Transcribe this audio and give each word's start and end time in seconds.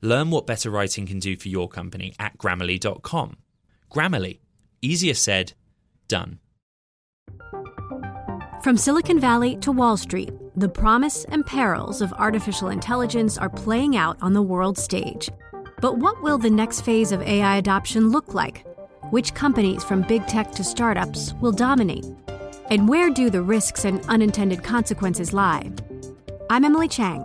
Learn 0.00 0.30
what 0.30 0.46
better 0.46 0.70
writing 0.70 1.06
can 1.06 1.18
do 1.18 1.36
for 1.36 1.48
your 1.48 1.68
company 1.68 2.14
at 2.18 2.38
grammarly.com. 2.38 3.36
Grammarly, 3.90 4.38
easier 4.80 5.14
said, 5.14 5.54
done. 6.06 6.38
From 8.62 8.76
Silicon 8.76 9.20
Valley 9.20 9.56
to 9.58 9.72
Wall 9.72 9.96
Street, 9.96 10.30
the 10.56 10.68
promise 10.68 11.24
and 11.26 11.46
perils 11.46 12.02
of 12.02 12.12
artificial 12.14 12.68
intelligence 12.68 13.38
are 13.38 13.48
playing 13.48 13.96
out 13.96 14.16
on 14.20 14.34
the 14.34 14.42
world 14.42 14.76
stage. 14.76 15.30
But 15.80 15.98
what 15.98 16.20
will 16.22 16.38
the 16.38 16.50
next 16.50 16.80
phase 16.80 17.12
of 17.12 17.22
AI 17.22 17.56
adoption 17.56 18.10
look 18.10 18.34
like? 18.34 18.66
Which 19.10 19.32
companies, 19.34 19.84
from 19.84 20.02
big 20.02 20.26
tech 20.26 20.52
to 20.52 20.64
startups, 20.64 21.34
will 21.40 21.52
dominate? 21.52 22.06
And 22.70 22.88
where 22.88 23.10
do 23.10 23.30
the 23.30 23.42
risks 23.42 23.84
and 23.84 24.04
unintended 24.06 24.62
consequences 24.64 25.32
lie? 25.32 25.70
I'm 26.50 26.64
Emily 26.64 26.88
Chang. 26.88 27.24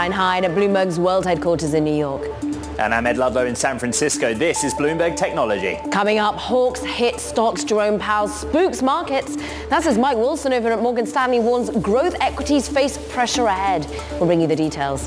Caroline 0.00 0.12
Hyde 0.12 0.44
at 0.46 0.56
Bloomberg's 0.56 0.98
world 0.98 1.26
headquarters 1.26 1.74
in 1.74 1.84
New 1.84 1.94
York. 1.94 2.22
And 2.78 2.94
I'm 2.94 3.06
Ed 3.06 3.18
Ludlow 3.18 3.44
in 3.44 3.54
San 3.54 3.78
Francisco. 3.78 4.32
This 4.32 4.64
is 4.64 4.72
Bloomberg 4.72 5.14
Technology. 5.14 5.78
Coming 5.90 6.18
up, 6.18 6.36
Hawks 6.36 6.80
hit 6.80 7.20
stocks. 7.20 7.64
Jerome 7.64 7.98
Powell 7.98 8.26
spooks 8.26 8.80
markets. 8.80 9.36
That's 9.68 9.86
as 9.86 9.98
Mike 9.98 10.16
Wilson 10.16 10.54
over 10.54 10.72
at 10.72 10.80
Morgan 10.80 11.04
Stanley 11.04 11.38
warns 11.38 11.68
growth 11.68 12.14
equities 12.22 12.66
face 12.66 12.96
pressure 13.12 13.44
ahead. 13.44 13.86
We'll 14.12 14.24
bring 14.24 14.40
you 14.40 14.46
the 14.46 14.56
details. 14.56 15.06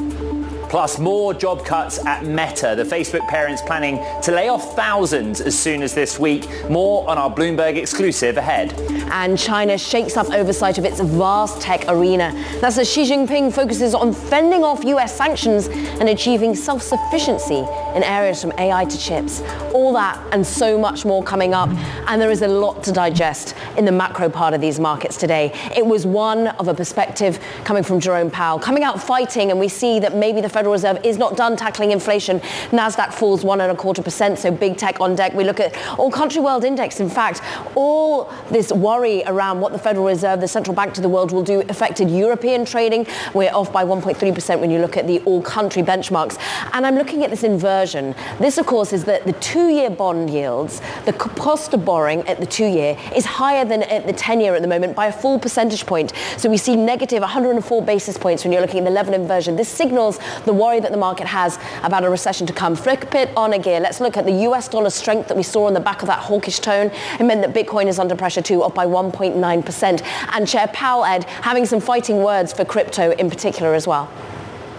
Plus, 0.73 0.97
more 0.97 1.35
job 1.35 1.63
cuts 1.63 2.03
at 2.03 2.25
Meta. 2.25 2.73
The 2.75 2.83
Facebook 2.83 3.27
parent's 3.27 3.61
planning 3.61 4.03
to 4.23 4.31
lay 4.31 4.47
off 4.47 4.75
thousands 4.75 5.39
as 5.39 5.55
soon 5.55 5.83
as 5.83 5.93
this 5.93 6.17
week. 6.17 6.49
More 6.67 7.07
on 7.07 7.19
our 7.19 7.29
Bloomberg 7.29 7.75
exclusive 7.75 8.37
ahead. 8.37 8.73
And 9.11 9.37
China 9.37 9.77
shakes 9.77 10.17
up 10.17 10.31
oversight 10.31 10.79
of 10.79 10.85
its 10.85 10.99
vast 10.99 11.61
tech 11.61 11.85
arena. 11.89 12.31
That's 12.59 12.79
as 12.79 12.91
Xi 12.91 13.03
Jinping 13.03 13.53
focuses 13.53 13.93
on 13.93 14.13
fending 14.13 14.63
off 14.63 14.83
US 14.83 15.15
sanctions 15.15 15.67
and 15.67 16.09
achieving 16.09 16.55
self-sufficiency 16.55 17.63
in 17.95 18.01
areas 18.03 18.41
from 18.41 18.51
AI 18.57 18.85
to 18.85 18.97
chips. 18.97 19.41
All 19.75 19.93
that 19.93 20.19
and 20.31 20.43
so 20.43 20.79
much 20.79 21.05
more 21.05 21.23
coming 21.23 21.53
up. 21.53 21.69
And 22.07 22.19
there 22.19 22.31
is 22.31 22.41
a 22.41 22.47
lot 22.47 22.83
to 22.85 22.91
digest 22.91 23.53
in 23.77 23.85
the 23.85 23.91
macro 23.91 24.27
part 24.27 24.55
of 24.55 24.61
these 24.61 24.79
markets 24.79 25.17
today. 25.17 25.51
It 25.77 25.85
was 25.85 26.07
one 26.07 26.47
of 26.47 26.67
a 26.67 26.73
perspective 26.73 27.39
coming 27.63 27.83
from 27.83 27.99
Jerome 27.99 28.31
Powell, 28.31 28.57
coming 28.57 28.81
out 28.81 28.99
fighting, 28.99 29.51
and 29.51 29.59
we 29.59 29.67
see 29.67 29.99
that 29.99 30.15
maybe 30.15 30.41
the 30.41 30.49
Federal 30.49 30.62
Federal 30.63 30.75
Reserve 30.75 31.05
is 31.05 31.17
not 31.17 31.35
done 31.35 31.57
tackling 31.57 31.91
inflation. 31.91 32.39
Nasdaq 32.71 33.13
falls 33.13 33.43
one 33.43 33.59
and 33.59 33.69
a 33.69 33.75
quarter 33.75 34.01
percent, 34.01 34.39
so 34.39 34.49
big 34.49 34.77
tech 34.77 35.01
on 35.01 35.13
deck. 35.13 35.33
We 35.33 35.43
look 35.43 35.59
at 35.59 35.75
all 35.99 36.09
country 36.09 36.39
world 36.39 36.63
index. 36.63 37.01
In 37.01 37.09
fact, 37.09 37.41
all 37.75 38.31
this 38.49 38.71
worry 38.71 39.23
around 39.25 39.59
what 39.59 39.73
the 39.73 39.77
Federal 39.77 40.05
Reserve, 40.05 40.39
the 40.39 40.47
central 40.47 40.73
bank 40.73 40.93
to 40.93 41.01
the 41.01 41.09
world, 41.09 41.33
will 41.33 41.43
do 41.43 41.63
affected 41.67 42.09
European 42.09 42.63
trading. 42.63 43.05
We're 43.33 43.51
off 43.51 43.73
by 43.73 43.83
1.3 43.83 44.33
percent 44.33 44.61
when 44.61 44.71
you 44.71 44.79
look 44.79 44.95
at 44.95 45.05
the 45.05 45.19
all 45.25 45.41
country 45.41 45.83
benchmarks. 45.83 46.39
And 46.71 46.87
I'm 46.87 46.95
looking 46.95 47.25
at 47.25 47.29
this 47.29 47.43
inversion. 47.43 48.15
This, 48.39 48.57
of 48.57 48.65
course, 48.65 48.93
is 48.93 49.03
that 49.03 49.25
the 49.25 49.33
two-year 49.33 49.89
bond 49.89 50.29
yields, 50.29 50.81
the 51.03 51.11
cost 51.11 51.73
of 51.73 51.83
borrowing 51.83 52.25
at 52.29 52.39
the 52.39 52.45
two-year 52.45 52.97
is 53.13 53.25
higher 53.25 53.65
than 53.65 53.83
at 53.83 54.07
the 54.07 54.13
10-year 54.13 54.55
at 54.55 54.61
the 54.61 54.67
moment 54.69 54.95
by 54.95 55.07
a 55.07 55.11
full 55.11 55.39
percentage 55.39 55.85
point. 55.85 56.13
So 56.37 56.49
we 56.49 56.55
see 56.55 56.77
negative 56.77 57.19
104 57.19 57.81
basis 57.81 58.17
points 58.17 58.45
when 58.45 58.53
you're 58.53 58.61
looking 58.61 58.79
at 58.79 58.85
the 58.85 58.91
level 58.91 59.13
inversion. 59.13 59.57
This 59.57 59.73
signals 59.73 60.19
the 60.45 60.52
the 60.53 60.59
worry 60.61 60.79
that 60.79 60.91
the 60.91 60.97
market 60.97 61.27
has 61.27 61.57
about 61.83 62.03
a 62.03 62.09
recession 62.09 62.45
to 62.47 62.53
come. 62.53 62.75
Flip 62.75 63.13
it 63.15 63.29
on 63.35 63.53
a 63.53 63.59
gear. 63.59 63.79
Let's 63.79 63.99
look 63.99 64.17
at 64.17 64.25
the 64.25 64.43
US 64.47 64.67
dollar 64.67 64.89
strength 64.89 65.27
that 65.27 65.37
we 65.37 65.43
saw 65.43 65.65
on 65.65 65.73
the 65.73 65.79
back 65.79 66.01
of 66.01 66.07
that 66.07 66.19
hawkish 66.19 66.59
tone. 66.59 66.91
It 67.19 67.23
meant 67.23 67.41
that 67.41 67.53
Bitcoin 67.53 67.87
is 67.87 67.99
under 67.99 68.15
pressure 68.15 68.41
too, 68.41 68.61
up 68.61 68.75
by 68.75 68.85
1.9%. 68.85 70.01
And 70.33 70.47
Chair 70.47 70.67
Powell, 70.67 71.05
Ed, 71.05 71.23
having 71.23 71.65
some 71.65 71.79
fighting 71.79 72.17
words 72.17 72.53
for 72.53 72.65
crypto 72.65 73.11
in 73.11 73.29
particular 73.29 73.73
as 73.73 73.87
well. 73.87 74.11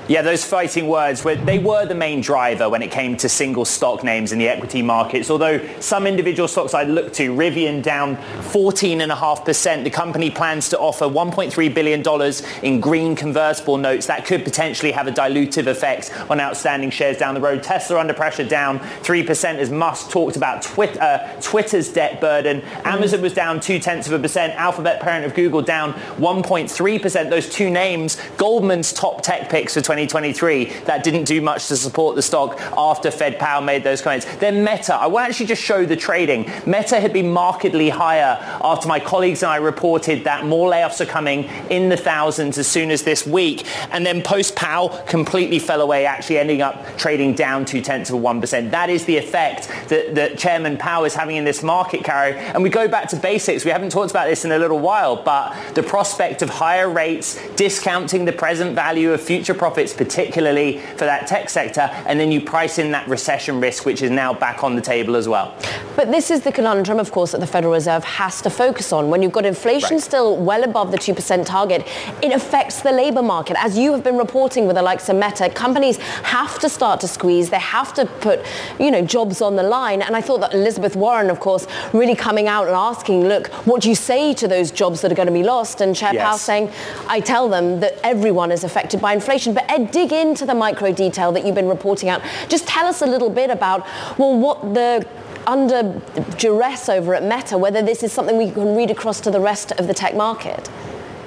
Yeah, 0.06 0.20
those 0.20 0.44
fighting 0.44 0.86
words, 0.86 1.24
were, 1.24 1.34
they 1.34 1.58
were 1.58 1.86
the 1.86 1.94
main 1.94 2.20
driver 2.20 2.68
when 2.68 2.82
it 2.82 2.90
came 2.90 3.16
to 3.16 3.28
single 3.28 3.64
stock 3.64 4.04
names 4.04 4.32
in 4.32 4.38
the 4.38 4.46
equity 4.46 4.82
markets. 4.82 5.30
Although 5.30 5.66
some 5.80 6.06
individual 6.06 6.46
stocks 6.46 6.74
I 6.74 6.82
looked 6.82 7.14
to, 7.14 7.34
Rivian 7.34 7.82
down 7.82 8.18
14.5%. 8.52 9.82
The 9.82 9.88
company 9.88 10.30
plans 10.30 10.68
to 10.68 10.78
offer 10.78 11.06
$1.3 11.06 11.74
billion 11.74 12.02
in 12.62 12.80
green 12.82 13.16
convertible 13.16 13.78
notes. 13.78 14.04
That 14.04 14.26
could 14.26 14.44
potentially 14.44 14.92
have 14.92 15.06
a 15.06 15.10
dilutive 15.10 15.68
effect 15.68 16.12
on 16.28 16.38
outstanding 16.38 16.90
shares 16.90 17.16
down 17.16 17.32
the 17.32 17.40
road. 17.40 17.62
Tesla 17.62 17.98
under 17.98 18.12
pressure 18.12 18.44
down 18.44 18.80
3% 18.80 19.54
as 19.54 19.70
Musk 19.70 20.10
talked 20.10 20.36
about 20.36 20.60
Twitter, 20.60 21.00
uh, 21.00 21.40
Twitter's 21.40 21.90
debt 21.90 22.20
burden. 22.20 22.60
Amazon 22.84 23.22
was 23.22 23.32
down 23.32 23.58
two-tenths 23.58 24.06
of 24.06 24.12
a 24.12 24.18
percent. 24.18 24.52
Alphabet, 24.56 25.00
parent 25.00 25.24
of 25.24 25.34
Google, 25.34 25.62
down 25.62 25.94
1.3%. 25.94 27.30
Those 27.30 27.48
two 27.48 27.70
names, 27.70 28.20
Goldman's 28.36 28.92
top 28.92 29.22
tech 29.22 29.48
picks 29.48 29.72
for 29.72 29.80
20 29.80 29.93
2023 29.94 30.64
that 30.86 31.04
didn't 31.04 31.24
do 31.24 31.40
much 31.40 31.68
to 31.68 31.76
support 31.76 32.16
the 32.16 32.22
stock 32.22 32.60
after 32.76 33.10
Fed 33.10 33.38
Powell 33.38 33.62
made 33.62 33.84
those 33.84 34.02
comments. 34.02 34.26
Then 34.36 34.64
Meta, 34.64 34.94
I 34.94 35.06
will 35.06 35.20
actually 35.20 35.46
just 35.46 35.62
show 35.62 35.86
the 35.86 35.96
trading. 35.96 36.50
Meta 36.66 37.00
had 37.00 37.12
been 37.12 37.30
markedly 37.30 37.90
higher 37.90 38.38
after 38.62 38.88
my 38.88 38.98
colleagues 38.98 39.42
and 39.42 39.52
I 39.52 39.56
reported 39.56 40.24
that 40.24 40.44
more 40.46 40.70
layoffs 40.70 41.00
are 41.00 41.06
coming 41.06 41.44
in 41.70 41.88
the 41.88 41.96
thousands 41.96 42.58
as 42.58 42.66
soon 42.66 42.90
as 42.90 43.02
this 43.02 43.26
week. 43.26 43.66
And 43.92 44.04
then 44.04 44.22
post 44.22 44.56
Powell 44.56 44.88
completely 45.06 45.58
fell 45.58 45.80
away, 45.80 46.06
actually 46.06 46.38
ending 46.38 46.60
up 46.60 46.96
trading 46.96 47.34
down 47.34 47.64
two 47.64 47.80
tenths 47.80 48.10
of 48.10 48.16
a 48.16 48.18
1%. 48.18 48.70
That 48.70 48.90
is 48.90 49.04
the 49.04 49.16
effect 49.16 49.68
that, 49.88 50.14
that 50.16 50.38
Chairman 50.38 50.76
Powell 50.76 51.04
is 51.04 51.14
having 51.14 51.36
in 51.36 51.44
this 51.44 51.62
market, 51.62 52.04
Caro. 52.04 52.32
And 52.32 52.62
we 52.62 52.70
go 52.70 52.88
back 52.88 53.08
to 53.10 53.16
basics. 53.16 53.64
We 53.64 53.70
haven't 53.70 53.92
talked 53.92 54.10
about 54.10 54.26
this 54.26 54.44
in 54.44 54.52
a 54.52 54.58
little 54.58 54.80
while, 54.80 55.22
but 55.22 55.74
the 55.74 55.82
prospect 55.82 56.42
of 56.42 56.50
higher 56.50 56.88
rates, 56.88 57.38
discounting 57.54 58.24
the 58.24 58.32
present 58.32 58.74
value 58.74 59.12
of 59.12 59.20
future 59.20 59.54
profits 59.54 59.83
profits, 59.84 59.96
particularly 59.96 60.78
for 60.96 61.04
that 61.04 61.26
tech 61.26 61.50
sector, 61.50 61.82
and 62.06 62.18
then 62.18 62.32
you 62.32 62.40
price 62.40 62.78
in 62.78 62.90
that 62.92 63.06
recession 63.08 63.60
risk, 63.60 63.84
which 63.86 64.02
is 64.02 64.10
now 64.10 64.32
back 64.32 64.64
on 64.64 64.74
the 64.74 64.80
table 64.80 65.16
as 65.16 65.28
well. 65.28 65.54
But 65.96 66.10
this 66.10 66.30
is 66.30 66.42
the 66.42 66.52
conundrum, 66.52 66.98
of 66.98 67.10
course, 67.10 67.32
that 67.32 67.40
the 67.40 67.46
Federal 67.46 67.72
Reserve 67.72 68.04
has 68.04 68.42
to 68.42 68.50
focus 68.50 68.92
on. 68.92 69.10
When 69.10 69.22
you've 69.22 69.32
got 69.32 69.46
inflation 69.46 69.96
right. 69.96 70.02
still 70.02 70.36
well 70.36 70.64
above 70.64 70.90
the 70.90 70.98
2% 70.98 71.46
target, 71.46 71.86
it 72.22 72.32
affects 72.32 72.82
the 72.82 72.92
labor 72.92 73.22
market. 73.22 73.56
As 73.62 73.78
you 73.78 73.92
have 73.92 74.02
been 74.02 74.18
reporting 74.18 74.66
with 74.66 74.76
the 74.76 74.82
likes 74.82 75.08
of 75.08 75.16
Meta, 75.16 75.48
companies 75.50 75.98
have 76.22 76.58
to 76.60 76.68
start 76.68 77.00
to 77.00 77.08
squeeze. 77.08 77.50
They 77.50 77.58
have 77.58 77.92
to 77.94 78.06
put, 78.06 78.40
you 78.80 78.90
know, 78.90 79.02
jobs 79.04 79.40
on 79.40 79.56
the 79.56 79.62
line. 79.62 80.02
And 80.02 80.16
I 80.16 80.20
thought 80.20 80.40
that 80.40 80.54
Elizabeth 80.54 80.96
Warren, 80.96 81.30
of 81.30 81.40
course, 81.40 81.66
really 81.92 82.16
coming 82.16 82.48
out 82.48 82.66
and 82.66 82.76
asking, 82.76 83.28
look, 83.28 83.48
what 83.66 83.82
do 83.82 83.88
you 83.88 83.94
say 83.94 84.34
to 84.34 84.48
those 84.48 84.70
jobs 84.70 85.00
that 85.02 85.12
are 85.12 85.14
going 85.14 85.26
to 85.26 85.32
be 85.32 85.42
lost? 85.42 85.80
And 85.80 85.94
Chair 85.94 86.12
yes. 86.12 86.24
Powell 86.24 86.38
saying, 86.38 86.70
I 87.06 87.20
tell 87.20 87.48
them 87.48 87.80
that 87.80 87.98
everyone 88.02 88.50
is 88.50 88.64
affected 88.64 89.00
by 89.00 89.12
inflation. 89.12 89.54
But 89.54 89.70
Ed, 89.74 89.90
dig 89.90 90.12
into 90.12 90.46
the 90.46 90.54
micro 90.54 90.92
detail 90.92 91.32
that 91.32 91.44
you've 91.44 91.56
been 91.56 91.68
reporting 91.68 92.08
out. 92.08 92.22
Just 92.48 92.68
tell 92.68 92.86
us 92.86 93.02
a 93.02 93.06
little 93.06 93.30
bit 93.30 93.50
about, 93.50 93.84
well, 94.16 94.38
what 94.38 94.74
the 94.74 95.04
under 95.48 96.00
duress 96.38 96.88
over 96.88 97.14
at 97.14 97.24
Meta, 97.24 97.58
whether 97.58 97.82
this 97.82 98.04
is 98.04 98.12
something 98.12 98.38
we 98.38 98.50
can 98.50 98.76
read 98.76 98.90
across 98.90 99.20
to 99.22 99.30
the 99.32 99.40
rest 99.40 99.72
of 99.72 99.88
the 99.88 99.94
tech 99.94 100.14
market. 100.14 100.70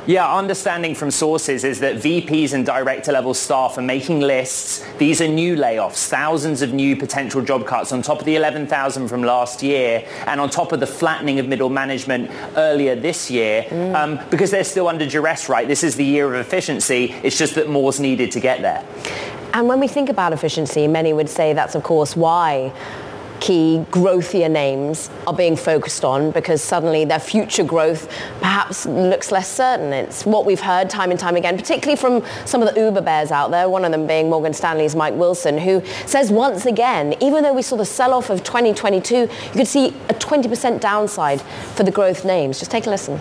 Yeah, 0.07 0.33
understanding 0.33 0.95
from 0.95 1.11
sources 1.11 1.65
is 1.65 1.81
that 1.81 1.97
VPs 1.97 2.53
and 2.53 2.65
director 2.65 3.11
level 3.11 3.33
staff 3.33 3.77
are 3.77 3.81
making 3.81 4.21
lists. 4.21 4.85
These 4.97 5.19
are 5.19 5.27
new 5.27 5.57
layoffs, 5.57 6.07
thousands 6.07 6.61
of 6.61 6.73
new 6.73 6.95
potential 6.95 7.41
job 7.41 7.67
cuts 7.67 7.91
on 7.91 8.01
top 8.01 8.19
of 8.19 8.25
the 8.25 8.37
11,000 8.37 9.09
from 9.09 9.21
last 9.21 9.61
year 9.61 10.07
and 10.25 10.39
on 10.39 10.49
top 10.49 10.71
of 10.71 10.79
the 10.79 10.87
flattening 10.87 11.39
of 11.39 11.49
middle 11.49 11.69
management 11.69 12.31
earlier 12.55 12.95
this 12.95 13.29
year 13.29 13.63
mm. 13.63 13.93
um, 13.95 14.25
because 14.29 14.49
they're 14.49 14.63
still 14.63 14.87
under 14.87 15.05
duress, 15.05 15.49
right? 15.49 15.67
This 15.67 15.83
is 15.83 15.97
the 15.97 16.05
year 16.05 16.33
of 16.33 16.39
efficiency. 16.39 17.13
It's 17.21 17.37
just 17.37 17.55
that 17.55 17.67
more's 17.67 17.99
needed 17.99 18.31
to 18.31 18.39
get 18.39 18.61
there. 18.61 18.85
And 19.53 19.67
when 19.67 19.81
we 19.81 19.89
think 19.89 20.07
about 20.07 20.31
efficiency, 20.31 20.87
many 20.87 21.11
would 21.11 21.27
say 21.29 21.51
that's 21.51 21.75
of 21.75 21.83
course 21.83 22.15
why 22.15 22.71
key 23.39 23.85
growthier 23.91 24.49
names 24.49 25.09
are 25.25 25.33
being 25.33 25.55
focused 25.55 26.03
on 26.03 26.31
because 26.31 26.61
suddenly 26.61 27.05
their 27.05 27.19
future 27.19 27.63
growth 27.63 28.09
perhaps 28.39 28.85
looks 28.85 29.31
less 29.31 29.49
certain. 29.49 29.93
It's 29.93 30.25
what 30.25 30.45
we've 30.45 30.59
heard 30.59 30.89
time 30.89 31.11
and 31.11 31.19
time 31.19 31.35
again, 31.35 31.57
particularly 31.57 31.97
from 31.97 32.23
some 32.45 32.61
of 32.61 32.73
the 32.73 32.79
Uber 32.79 33.01
bears 33.01 33.31
out 33.31 33.51
there, 33.51 33.69
one 33.69 33.85
of 33.85 33.91
them 33.91 34.07
being 34.07 34.29
Morgan 34.29 34.53
Stanley's 34.53 34.95
Mike 34.95 35.13
Wilson, 35.15 35.57
who 35.57 35.83
says 36.05 36.31
once 36.31 36.65
again, 36.65 37.15
even 37.21 37.43
though 37.43 37.53
we 37.53 37.61
saw 37.61 37.75
the 37.75 37.85
sell-off 37.85 38.29
of 38.29 38.43
2022, 38.43 39.15
you 39.15 39.29
could 39.53 39.67
see 39.67 39.87
a 40.09 40.13
20% 40.13 40.79
downside 40.79 41.41
for 41.41 41.83
the 41.83 41.91
growth 41.91 42.25
names. 42.25 42.59
Just 42.59 42.71
take 42.71 42.85
a 42.87 42.89
listen. 42.89 43.19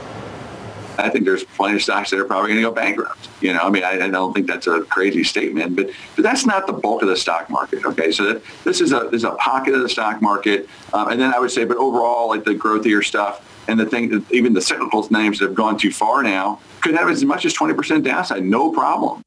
I 0.99 1.09
think 1.11 1.25
there's 1.25 1.45
plenty 1.45 1.77
of 1.77 1.83
stocks 1.83 2.11
that 2.11 2.19
are 2.19 2.25
probably 2.25 2.51
going 2.51 2.63
to 2.63 2.69
go 2.69 2.75
bankrupt. 2.75 3.29
You 3.41 3.53
know, 3.53 3.61
I 3.61 3.71
mean, 3.71 3.85
I, 3.85 4.05
I, 4.05 4.09
don't 4.09 4.33
think 4.33 4.47
that's 4.47 4.67
a 4.67 4.83
crazy 4.83 5.25
statement, 5.25 5.77
but 5.77 5.91
but 6.15 6.23
that's 6.23 6.47
not 6.47 6.67
the 6.67 6.73
bulk 6.73 7.03
of 7.03 7.09
the 7.09 7.17
stock 7.17 7.51
market. 7.51 7.85
Okay, 7.85 8.11
so 8.13 8.33
that, 8.33 8.43
this 8.65 8.81
is 8.81 8.93
a 8.93 9.09
this 9.11 9.21
is 9.21 9.25
a 9.25 9.33
pocket 9.33 9.75
of 9.75 9.83
the 9.83 9.89
stock 9.89 10.23
market, 10.23 10.69
um, 10.93 11.09
and 11.09 11.21
then 11.21 11.35
I 11.35 11.39
would 11.39 11.51
say, 11.51 11.65
but 11.65 11.77
overall, 11.77 12.29
like 12.29 12.45
the 12.45 12.55
growthier 12.55 13.05
stuff 13.05 13.43
and 13.69 13.79
the 13.79 13.87
thing, 13.87 14.25
even 14.31 14.53
the 14.53 14.61
cyclical 14.61 15.07
names 15.11 15.39
that 15.39 15.47
have 15.47 15.55
gone 15.55 15.77
too 15.77 15.91
far 15.91 16.23
now 16.23 16.61
could 16.81 16.95
have 16.95 17.09
as 17.09 17.25
much 17.25 17.45
as 17.45 17.53
20% 17.53 18.05
downside, 18.05 18.45
no 18.45 18.71
problem. 18.71 19.23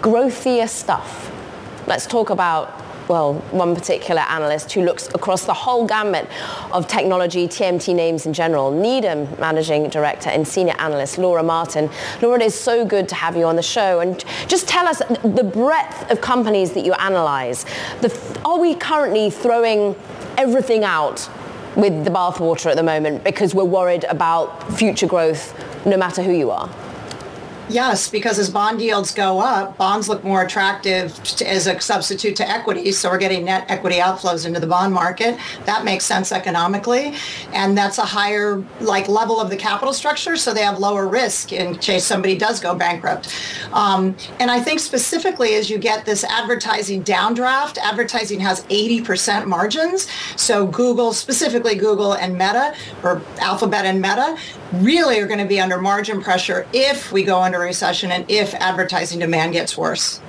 Growthier 0.00 0.68
stuff. 0.68 1.32
Let's 1.86 2.06
talk 2.06 2.30
about 2.30 2.85
well, 3.08 3.34
one 3.52 3.74
particular 3.74 4.22
analyst 4.22 4.72
who 4.72 4.82
looks 4.82 5.08
across 5.08 5.44
the 5.44 5.54
whole 5.54 5.86
gamut 5.86 6.28
of 6.72 6.88
technology, 6.88 7.46
TMT 7.46 7.94
names 7.94 8.26
in 8.26 8.32
general. 8.32 8.70
Needham 8.70 9.28
Managing 9.38 9.88
Director 9.88 10.30
and 10.30 10.46
Senior 10.46 10.74
Analyst 10.78 11.18
Laura 11.18 11.42
Martin. 11.42 11.90
Laura, 12.20 12.40
it 12.40 12.46
is 12.46 12.54
so 12.54 12.84
good 12.84 13.08
to 13.08 13.14
have 13.14 13.36
you 13.36 13.44
on 13.44 13.56
the 13.56 13.62
show. 13.62 14.00
And 14.00 14.24
just 14.48 14.68
tell 14.68 14.86
us 14.86 14.98
the 15.22 15.44
breadth 15.44 16.10
of 16.10 16.20
companies 16.20 16.72
that 16.72 16.84
you 16.84 16.92
analyze. 16.94 17.64
The, 18.00 18.40
are 18.44 18.58
we 18.58 18.74
currently 18.74 19.30
throwing 19.30 19.94
everything 20.36 20.84
out 20.84 21.28
with 21.76 22.04
the 22.04 22.10
bathwater 22.10 22.70
at 22.70 22.76
the 22.76 22.82
moment 22.82 23.22
because 23.22 23.54
we're 23.54 23.64
worried 23.64 24.04
about 24.04 24.72
future 24.72 25.06
growth 25.06 25.54
no 25.86 25.96
matter 25.96 26.22
who 26.22 26.32
you 26.32 26.50
are? 26.50 26.68
Yes, 27.68 28.08
because 28.08 28.38
as 28.38 28.48
bond 28.48 28.80
yields 28.80 29.12
go 29.12 29.40
up, 29.40 29.76
bonds 29.76 30.08
look 30.08 30.22
more 30.22 30.42
attractive 30.42 31.12
to, 31.24 31.50
as 31.50 31.66
a 31.66 31.80
substitute 31.80 32.36
to 32.36 32.48
equities. 32.48 32.96
So 32.96 33.10
we're 33.10 33.18
getting 33.18 33.44
net 33.44 33.68
equity 33.68 33.96
outflows 33.96 34.46
into 34.46 34.60
the 34.60 34.68
bond 34.68 34.94
market. 34.94 35.36
That 35.64 35.84
makes 35.84 36.04
sense 36.04 36.30
economically. 36.30 37.14
And 37.52 37.76
that's 37.76 37.98
a 37.98 38.04
higher 38.04 38.64
like 38.80 39.08
level 39.08 39.40
of 39.40 39.50
the 39.50 39.56
capital 39.56 39.92
structure. 39.92 40.36
So 40.36 40.54
they 40.54 40.62
have 40.62 40.78
lower 40.78 41.08
risk 41.08 41.52
in 41.52 41.74
case 41.78 42.04
somebody 42.04 42.38
does 42.38 42.60
go 42.60 42.72
bankrupt. 42.72 43.34
Um, 43.72 44.16
and 44.38 44.48
I 44.48 44.60
think 44.60 44.78
specifically 44.78 45.54
as 45.56 45.68
you 45.68 45.78
get 45.78 46.04
this 46.04 46.22
advertising 46.22 47.02
downdraft, 47.02 47.78
advertising 47.78 48.38
has 48.40 48.62
80% 48.66 49.46
margins. 49.46 50.06
So 50.36 50.68
Google, 50.68 51.12
specifically 51.12 51.74
Google 51.74 52.14
and 52.14 52.34
Meta, 52.34 52.76
or 53.02 53.22
Alphabet 53.38 53.86
and 53.86 54.00
Meta, 54.00 54.38
really 54.74 55.18
are 55.18 55.26
going 55.26 55.40
to 55.40 55.46
be 55.46 55.60
under 55.60 55.80
margin 55.80 56.20
pressure 56.20 56.66
if 56.72 57.10
we 57.10 57.24
go 57.24 57.40
under 57.40 57.55
recession 57.60 58.10
and 58.10 58.30
if 58.30 58.54
advertising 58.54 59.18
demand 59.18 59.52
gets 59.52 59.76
worse. 59.76 60.20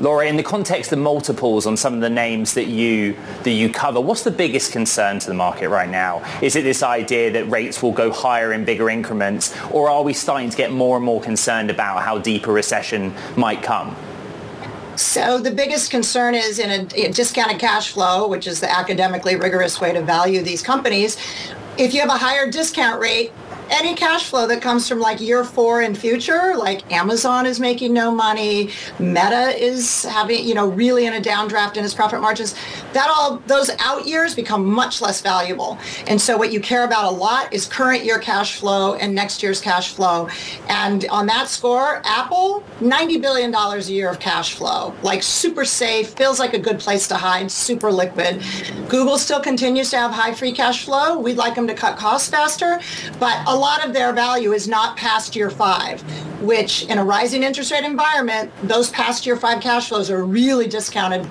Laura, 0.00 0.26
in 0.26 0.36
the 0.36 0.42
context 0.42 0.92
of 0.92 0.98
multiples 0.98 1.66
on 1.66 1.76
some 1.76 1.94
of 1.94 2.00
the 2.00 2.10
names 2.10 2.54
that 2.54 2.66
you 2.66 3.16
that 3.44 3.52
you 3.52 3.70
cover, 3.70 4.00
what's 4.00 4.24
the 4.24 4.30
biggest 4.30 4.72
concern 4.72 5.20
to 5.20 5.28
the 5.28 5.34
market 5.34 5.68
right 5.68 5.88
now? 5.88 6.20
Is 6.42 6.56
it 6.56 6.62
this 6.62 6.82
idea 6.82 7.30
that 7.30 7.48
rates 7.48 7.80
will 7.80 7.92
go 7.92 8.10
higher 8.10 8.52
in 8.52 8.64
bigger 8.64 8.90
increments, 8.90 9.54
or 9.70 9.88
are 9.88 10.02
we 10.02 10.12
starting 10.12 10.50
to 10.50 10.56
get 10.56 10.72
more 10.72 10.96
and 10.96 11.06
more 11.06 11.20
concerned 11.20 11.70
about 11.70 12.02
how 12.02 12.18
deep 12.18 12.48
a 12.48 12.52
recession 12.52 13.14
might 13.36 13.62
come? 13.62 13.94
So 14.96 15.38
the 15.38 15.52
biggest 15.52 15.92
concern 15.92 16.34
is 16.34 16.58
in 16.58 16.70
a, 16.70 17.06
a 17.06 17.12
discounted 17.12 17.60
cash 17.60 17.92
flow, 17.92 18.26
which 18.26 18.48
is 18.48 18.60
the 18.60 18.70
academically 18.72 19.36
rigorous 19.36 19.80
way 19.80 19.92
to 19.92 20.02
value 20.02 20.42
these 20.42 20.62
companies 20.62 21.16
if 21.76 21.92
you 21.92 22.00
have 22.00 22.08
a 22.08 22.18
higher 22.18 22.50
discount 22.50 23.00
rate, 23.00 23.32
any 23.74 23.94
cash 23.94 24.28
flow 24.30 24.46
that 24.46 24.62
comes 24.62 24.88
from 24.88 25.00
like 25.00 25.20
year 25.20 25.44
four 25.44 25.80
and 25.80 25.98
future, 25.98 26.54
like 26.56 26.90
Amazon 26.92 27.44
is 27.44 27.58
making 27.58 27.92
no 27.92 28.10
money, 28.10 28.70
Meta 29.00 29.52
is 29.60 30.04
having, 30.04 30.46
you 30.46 30.54
know, 30.54 30.68
really 30.68 31.06
in 31.06 31.14
a 31.14 31.20
downdraft 31.20 31.76
in 31.76 31.84
its 31.84 31.92
profit 31.92 32.20
margins, 32.20 32.54
that 32.92 33.12
all, 33.14 33.38
those 33.46 33.70
out 33.80 34.06
years 34.06 34.34
become 34.34 34.64
much 34.64 35.00
less 35.00 35.20
valuable. 35.20 35.76
And 36.06 36.20
so 36.20 36.36
what 36.36 36.52
you 36.52 36.60
care 36.60 36.84
about 36.84 37.12
a 37.12 37.16
lot 37.16 37.52
is 37.52 37.66
current 37.66 38.04
year 38.04 38.18
cash 38.18 38.58
flow 38.60 38.94
and 38.94 39.14
next 39.14 39.42
year's 39.42 39.60
cash 39.60 39.92
flow. 39.94 40.28
And 40.68 41.04
on 41.10 41.26
that 41.26 41.48
score, 41.48 42.00
Apple, 42.04 42.62
$90 42.80 43.20
billion 43.20 43.52
a 43.54 43.78
year 43.80 44.08
of 44.08 44.20
cash 44.20 44.54
flow, 44.54 44.94
like 45.02 45.22
super 45.22 45.64
safe, 45.64 46.10
feels 46.10 46.38
like 46.38 46.54
a 46.54 46.58
good 46.58 46.78
place 46.78 47.08
to 47.08 47.16
hide, 47.16 47.50
super 47.50 47.90
liquid. 47.90 48.42
Google 48.88 49.18
still 49.18 49.40
continues 49.40 49.90
to 49.90 49.96
have 49.96 50.12
high 50.12 50.32
free 50.32 50.52
cash 50.52 50.84
flow. 50.84 51.18
We'd 51.18 51.36
like 51.36 51.56
them 51.56 51.66
to 51.66 51.74
cut 51.74 51.98
costs 51.98 52.28
faster, 52.28 52.78
but 53.18 53.42
a 53.48 53.63
lot 53.64 53.82
of 53.82 53.94
their 53.94 54.12
value 54.12 54.52
is 54.52 54.68
not 54.68 54.94
past 54.94 55.34
year 55.34 55.48
five, 55.48 56.02
which 56.42 56.84
in 56.90 56.98
a 56.98 57.04
rising 57.04 57.42
interest 57.42 57.72
rate 57.72 57.82
environment, 57.82 58.52
those 58.62 58.90
past 58.90 59.24
year 59.24 59.38
five 59.38 59.62
cash 59.62 59.88
flows 59.88 60.10
are 60.10 60.22
really 60.22 60.68
discounted 60.68 61.24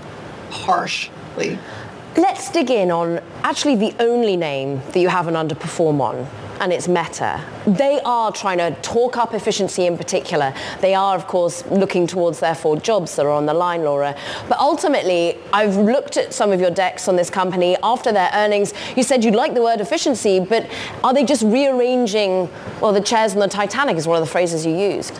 harshly. 0.49 1.59
Let's 2.17 2.49
dig 2.49 2.71
in 2.71 2.89
on 2.89 3.21
actually 3.43 3.75
the 3.75 3.93
only 3.99 4.35
name 4.35 4.81
that 4.93 4.99
you 4.99 5.09
have 5.09 5.27
an 5.27 5.35
underperform 5.35 6.01
on, 6.01 6.27
and 6.59 6.71
it's 6.71 6.87
Meta. 6.87 7.43
They 7.65 7.99
are 8.01 8.31
trying 8.31 8.57
to 8.59 8.71
talk 8.81 9.17
up 9.17 9.33
efficiency 9.33 9.85
in 9.85 9.97
particular. 9.97 10.53
They 10.81 10.93
are, 10.93 11.15
of 11.15 11.27
course, 11.27 11.65
looking 11.67 12.07
towards 12.07 12.39
therefore 12.39 12.77
jobs 12.77 13.15
that 13.15 13.25
are 13.25 13.31
on 13.31 13.45
the 13.45 13.53
line, 13.53 13.83
Laura. 13.83 14.15
But 14.49 14.59
ultimately, 14.59 15.37
I've 15.51 15.75
looked 15.77 16.17
at 16.17 16.33
some 16.33 16.51
of 16.51 16.59
your 16.59 16.71
decks 16.71 17.07
on 17.07 17.15
this 17.15 17.29
company 17.29 17.77
after 17.83 18.11
their 18.11 18.29
earnings. 18.33 18.73
You 18.95 19.03
said 19.03 19.23
you 19.23 19.31
like 19.31 19.53
the 19.53 19.61
word 19.61 19.81
efficiency, 19.81 20.39
but 20.39 20.69
are 21.03 21.13
they 21.13 21.23
just 21.23 21.43
rearranging, 21.43 22.49
well, 22.81 22.93
the 22.93 23.01
chairs 23.01 23.33
on 23.33 23.39
the 23.39 23.47
Titanic 23.47 23.97
is 23.97 24.07
one 24.07 24.21
of 24.21 24.25
the 24.25 24.31
phrases 24.31 24.65
you 24.65 24.75
used. 24.77 25.19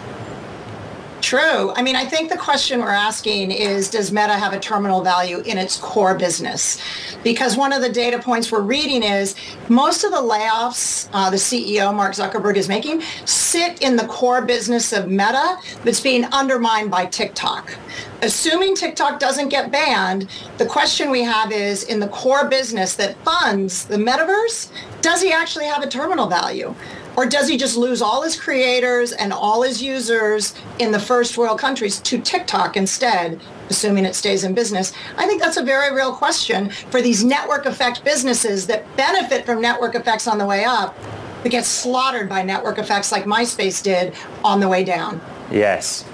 True. 1.24 1.72
I 1.74 1.82
mean, 1.82 1.96
I 1.96 2.04
think 2.04 2.30
the 2.30 2.38
question 2.38 2.82
we're 2.82 2.90
asking 2.90 3.52
is, 3.52 3.90
does 3.90 4.12
Meta 4.12 4.34
have 4.34 4.52
a 4.52 4.60
terminal 4.60 5.02
value 5.02 5.40
in 5.40 5.58
its 5.58 5.78
core 5.78 6.16
business? 6.16 6.82
Because 7.24 7.56
one 7.56 7.72
of 7.72 7.82
the 7.82 7.88
data 7.88 8.20
points 8.20 8.52
we're 8.52 8.60
reading 8.60 9.04
is 9.04 9.34
most 9.70 10.04
of 10.04 10.12
the 10.12 10.18
layoffs 10.18 11.08
uh, 11.14 11.30
the 11.30 11.38
CEO, 11.38 11.96
Mark 11.96 12.12
Zuckerberg, 12.12 12.58
is 12.58 12.68
making 12.68 13.04
sit 13.24 13.82
in 13.82 13.96
the 13.96 14.06
core 14.08 14.46
business 14.46 14.92
of 14.92 15.08
Meta 15.08 15.60
that's 15.86 16.02
being 16.02 16.26
undermined 16.26 16.92
by 16.92 17.06
TikTok. 17.06 17.74
Assuming 18.22 18.76
TikTok 18.76 19.22
doesn't 19.22 19.48
get 19.48 19.72
banned, 19.72 20.30
the 20.58 20.66
question 20.66 21.10
we 21.10 21.24
have 21.24 21.54
is 21.54 21.86
in 21.86 22.02
the 22.02 22.10
core 22.10 22.50
business 22.50 22.96
that 22.96 23.16
funds 23.24 23.86
the 23.86 23.96
metaverse, 23.96 24.70
does 25.00 25.22
he 25.22 25.32
actually 25.32 25.66
have 25.66 25.84
a 25.84 25.88
terminal 25.88 26.28
value? 26.28 26.76
Or 27.16 27.26
does 27.26 27.48
he 27.48 27.58
just 27.58 27.78
lose 27.78 28.02
all 28.02 28.24
his 28.24 28.40
creators 28.40 29.12
and 29.12 29.32
all 29.32 29.62
his 29.62 29.82
users 29.82 30.56
in 30.80 30.92
the 30.92 31.00
first 31.00 31.38
world 31.38 31.60
countries 31.60 32.00
to 32.00 32.20
TikTok 32.20 32.76
instead, 32.76 33.40
assuming 33.70 34.06
it 34.06 34.16
stays 34.16 34.44
in 34.44 34.54
business? 34.54 34.94
I 35.18 35.28
think 35.28 35.42
that's 35.42 35.58
a 35.58 35.64
very 35.64 35.96
real 35.96 36.14
question 36.14 36.70
for 36.70 37.02
these 37.02 37.24
network 37.24 37.66
effect 37.66 38.04
businesses 38.04 38.66
that 38.68 38.84
benefit 38.98 39.46
from 39.46 39.62
network 39.62 39.96
effects 39.96 40.28
on 40.28 40.38
the 40.38 40.46
way 40.46 40.64
up, 40.64 40.98
but 41.44 41.52
get 41.52 41.66
slaughtered 41.66 42.28
by 42.30 42.42
network 42.42 42.80
effects 42.80 43.12
like 43.12 43.26
MySpace 43.26 43.84
did 43.84 44.14
on 44.44 44.60
the 44.60 44.68
way 44.68 44.84
down. 44.84 45.22
Yes. 45.52 46.06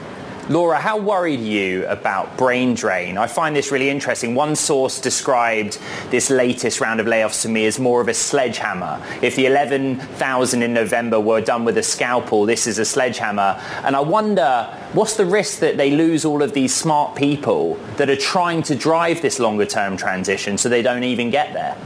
Laura, 0.50 0.79
how 0.79 0.98
worried 0.98 1.41
are 1.41 1.44
you 1.44 1.86
about 1.86 2.36
brain 2.36 2.74
drain? 2.74 3.20
I 3.20 3.27
find 3.27 3.56
this 3.56 3.72
really 3.72 3.88
interesting. 3.88 4.34
One 4.34 4.56
source 4.56 5.00
described 5.00 5.77
this 6.10 6.32
latest 6.32 6.82
round 6.82 7.00
of 7.00 7.06
layoffs 7.06 7.44
to 7.44 7.50
me 7.50 7.68
as 7.68 7.77
more 7.77 8.01
of 8.01 8.08
a 8.08 8.15
sledgehammer. 8.15 9.00
If 9.22 9.36
the 9.36 9.46
11,000 9.46 10.63
in 10.63 10.74
November 10.74 11.20
were 11.20 11.39
done 11.39 11.65
with 11.65 11.77
a 11.77 11.84
scalpel, 11.84 12.48
this 12.48 12.65
is 12.65 12.79
a 12.79 12.86
sledgehammer. 12.86 13.62
And 13.84 13.96
I 13.96 14.00
wonder, 14.00 14.75
what's 14.94 15.18
the 15.18 15.25
risk 15.25 15.60
that 15.60 15.77
they 15.77 15.91
lose 15.91 16.25
all 16.25 16.41
of 16.41 16.53
these 16.53 16.74
smart 16.74 17.15
people 17.15 17.75
that 17.98 18.10
are 18.10 18.15
trying 18.15 18.63
to 18.63 18.75
drive 18.75 19.22
this 19.22 19.38
longer 19.38 19.68
term 19.68 19.98
transition 19.98 20.58
so 20.58 20.68
they 20.68 20.82
don't 20.82 21.03
even 21.03 21.29
get 21.29 21.53
there? 21.53 21.77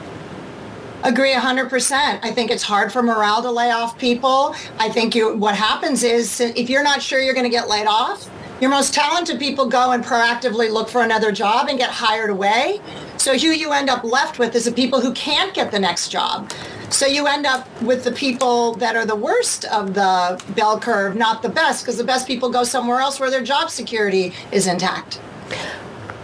Agree 1.03 1.33
100%. 1.33 2.19
I 2.23 2.31
think 2.31 2.49
it's 2.49 2.63
hard 2.63 2.93
for 2.93 3.03
morale 3.03 3.41
to 3.41 3.51
lay 3.51 3.71
off 3.71 3.97
people. 3.99 4.55
I 4.79 4.87
think 4.87 5.15
you, 5.15 5.35
what 5.35 5.53
happens 5.53 6.01
is 6.03 6.39
if 6.39 6.69
you're 6.69 6.81
not 6.81 7.01
sure 7.01 7.19
you're 7.19 7.33
going 7.33 7.43
to 7.43 7.49
get 7.49 7.67
laid 7.67 7.87
off, 7.87 8.29
your 8.59 8.69
most 8.69 8.93
talented 8.93 9.39
people 9.39 9.67
go 9.67 9.91
and 9.91 10.03
proactively 10.03 10.71
look 10.71 10.89
for 10.89 11.01
another 11.01 11.31
job 11.31 11.67
and 11.69 11.77
get 11.77 11.89
hired 11.89 12.29
away. 12.29 12.79
So 13.17 13.37
who 13.37 13.47
you 13.47 13.71
end 13.71 13.89
up 13.89 14.03
left 14.03 14.39
with 14.39 14.55
is 14.55 14.65
the 14.65 14.71
people 14.71 15.01
who 15.01 15.13
can't 15.13 15.53
get 15.53 15.71
the 15.71 15.79
next 15.79 16.09
job. 16.09 16.51
So 16.89 17.07
you 17.07 17.25
end 17.25 17.45
up 17.45 17.67
with 17.81 18.03
the 18.03 18.11
people 18.11 18.73
that 18.75 18.95
are 18.95 19.05
the 19.05 19.15
worst 19.15 19.65
of 19.65 19.93
the 19.95 20.41
bell 20.55 20.79
curve, 20.79 21.15
not 21.15 21.41
the 21.41 21.49
best, 21.49 21.83
because 21.83 21.97
the 21.97 22.03
best 22.03 22.27
people 22.27 22.49
go 22.49 22.63
somewhere 22.63 22.99
else 22.99 23.19
where 23.19 23.31
their 23.31 23.43
job 23.43 23.69
security 23.69 24.33
is 24.51 24.67
intact. 24.67 25.19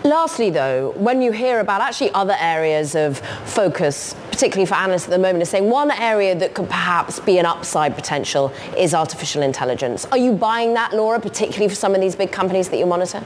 Lastly, 0.03 0.49
though, 0.49 0.91
when 0.91 1.21
you 1.21 1.33
hear 1.33 1.59
about 1.59 1.81
actually 1.81 2.11
other 2.11 2.35
areas 2.39 2.95
of 2.95 3.19
focus, 3.43 4.15
particularly 4.31 4.65
for 4.65 4.75
analysts 4.75 5.03
at 5.03 5.09
the 5.09 5.17
moment, 5.17 5.41
is 5.41 5.49
saying 5.49 5.69
one 5.69 5.91
area 5.91 6.33
that 6.35 6.53
could 6.53 6.69
perhaps 6.69 7.19
be 7.19 7.37
an 7.37 7.45
upside 7.45 7.95
potential 7.95 8.53
is 8.77 8.93
artificial 8.93 9.41
intelligence. 9.41 10.05
Are 10.05 10.17
you 10.17 10.31
buying 10.31 10.73
that, 10.75 10.93
Laura, 10.93 11.19
particularly 11.19 11.67
for 11.67 11.75
some 11.75 11.95
of 11.95 11.99
these 11.99 12.15
big 12.15 12.31
companies 12.31 12.69
that 12.69 12.77
you 12.77 12.85
monitor? 12.85 13.21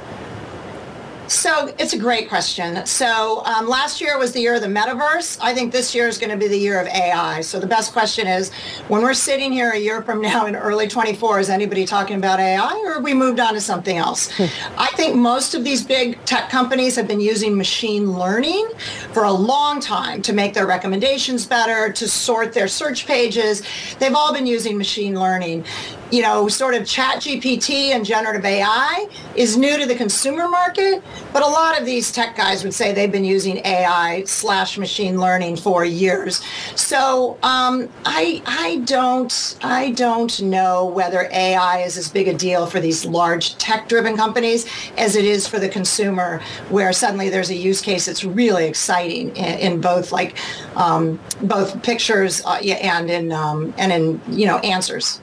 So 1.28 1.74
it's 1.80 1.94
a 1.94 1.98
great 1.98 2.28
question. 2.28 2.86
So 2.86 3.44
um, 3.46 3.68
last 3.68 4.02
year 4.02 4.18
was 4.18 4.34
the 4.34 4.42
year 4.42 4.56
of 4.56 4.62
the 4.62 4.68
metaverse. 4.68 5.38
I 5.42 5.54
think 5.54 5.72
this 5.72 5.96
year 5.96 6.08
is 6.08 6.18
going 6.18 6.32
to 6.32 6.38
be 6.38 6.48
the 6.48 6.58
year 6.58 6.82
of 6.82 6.88
AI. 6.88 7.42
So 7.42 7.60
the 7.60 7.68
best 7.68 7.94
question 7.94 8.28
is, 8.28 8.52
when 8.90 9.02
we're 9.02 9.14
sitting 9.14 9.52
here 9.52 9.72
a 9.72 9.78
year 9.78 10.02
from 10.02 10.22
now 10.22 10.46
in 10.48 10.56
early 10.56 10.88
24, 10.88 11.40
is 11.40 11.50
anybody 11.50 11.86
talking 11.86 12.18
about 12.18 12.40
AI 12.40 12.74
or 12.86 12.96
have 12.96 13.04
we 13.04 13.14
moved 13.14 13.40
on 13.40 13.54
to 13.54 13.62
something 13.62 13.98
else? 13.98 14.32
Hmm. 14.32 14.46
I 14.78 14.88
think 14.96 15.16
most 15.16 15.56
of 15.56 15.64
these 15.64 15.86
big 15.86 16.24
tech 16.26 16.50
companies 16.50 16.96
have 16.98 17.08
been 17.08 17.22
using 17.22 17.56
machine 17.56 18.14
learning 18.14 18.70
for 19.14 19.24
a 19.24 19.32
long 19.32 19.80
time 19.80 20.22
to 20.24 20.34
make 20.34 20.54
their 20.54 20.68
recommendations 20.68 21.46
better, 21.46 21.92
to 21.94 22.08
sort 22.08 22.54
their 22.54 22.68
search 22.68 23.08
pages. 23.08 23.64
They've 24.00 24.16
all 24.16 24.34
been 24.34 24.48
using 24.48 24.78
machine 24.78 25.18
learning 25.18 25.66
you 26.14 26.22
know, 26.22 26.48
sort 26.48 26.76
of 26.76 26.86
chat 26.86 27.16
GPT 27.22 27.90
and 27.90 28.06
generative 28.06 28.46
AI 28.46 29.08
is 29.36 29.58
new 29.58 29.80
to 29.80 29.88
the 29.88 29.96
consumer 29.96 30.48
market, 30.48 31.02
but 31.34 31.42
a 31.42 31.48
lot 31.48 31.80
of 31.80 31.88
these 31.88 32.12
tech 32.12 32.36
guys 32.36 32.64
would 32.64 32.76
say 32.76 32.94
they've 32.94 33.12
been 33.12 33.26
using 33.26 33.58
AI 33.66 34.24
slash 34.26 34.78
machine 34.78 35.20
learning 35.20 35.56
for 35.56 35.84
years. 35.84 36.44
So 36.76 37.40
um, 37.42 37.90
I, 38.06 38.44
I 38.46 38.84
don't, 38.86 39.58
I 39.64 39.90
don't 39.94 40.40
know 40.44 40.86
whether 40.86 41.28
AI 41.32 41.80
is 41.80 41.98
as 41.98 42.10
big 42.10 42.28
a 42.28 42.34
deal 42.36 42.68
for 42.68 42.80
these 42.80 43.06
large 43.06 43.58
tech-driven 43.58 44.16
companies 44.16 44.68
as 45.00 45.16
it 45.16 45.26
is 45.26 45.48
for 45.48 45.58
the 45.58 45.68
consumer, 45.68 46.44
where 46.70 46.94
suddenly 46.94 47.30
there's 47.30 47.50
a 47.50 47.56
use 47.56 47.82
case 47.82 48.06
that's 48.06 48.24
really 48.24 48.66
exciting 48.66 49.36
in, 49.36 49.74
in 49.74 49.82
both 49.82 50.12
like 50.12 50.38
um, 50.76 51.20
both 51.42 51.82
pictures 51.82 52.46
uh, 52.46 52.60
and 52.60 53.10
in 53.10 53.32
um, 53.32 53.74
and 53.80 53.92
in 53.92 54.22
you 54.30 54.46
know 54.46 54.60
answers. 54.60 55.20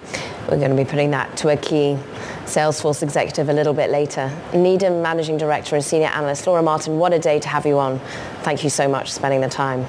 We're 0.48 0.56
going 0.56 0.70
to 0.70 0.76
be 0.76 0.79
putting 0.84 1.10
that 1.12 1.36
to 1.38 1.48
a 1.48 1.56
key 1.56 1.98
Salesforce 2.44 3.02
executive 3.02 3.48
a 3.48 3.52
little 3.52 3.74
bit 3.74 3.90
later. 3.90 4.30
Needham 4.54 5.02
Managing 5.02 5.36
Director 5.38 5.76
and 5.76 5.84
Senior 5.84 6.08
Analyst 6.08 6.46
Laura 6.46 6.62
Martin, 6.62 6.98
what 6.98 7.12
a 7.12 7.18
day 7.18 7.38
to 7.38 7.48
have 7.48 7.66
you 7.66 7.78
on. 7.78 8.00
Thank 8.42 8.64
you 8.64 8.70
so 8.70 8.88
much 8.88 9.10
for 9.10 9.14
spending 9.14 9.40
the 9.40 9.48
time. 9.48 9.86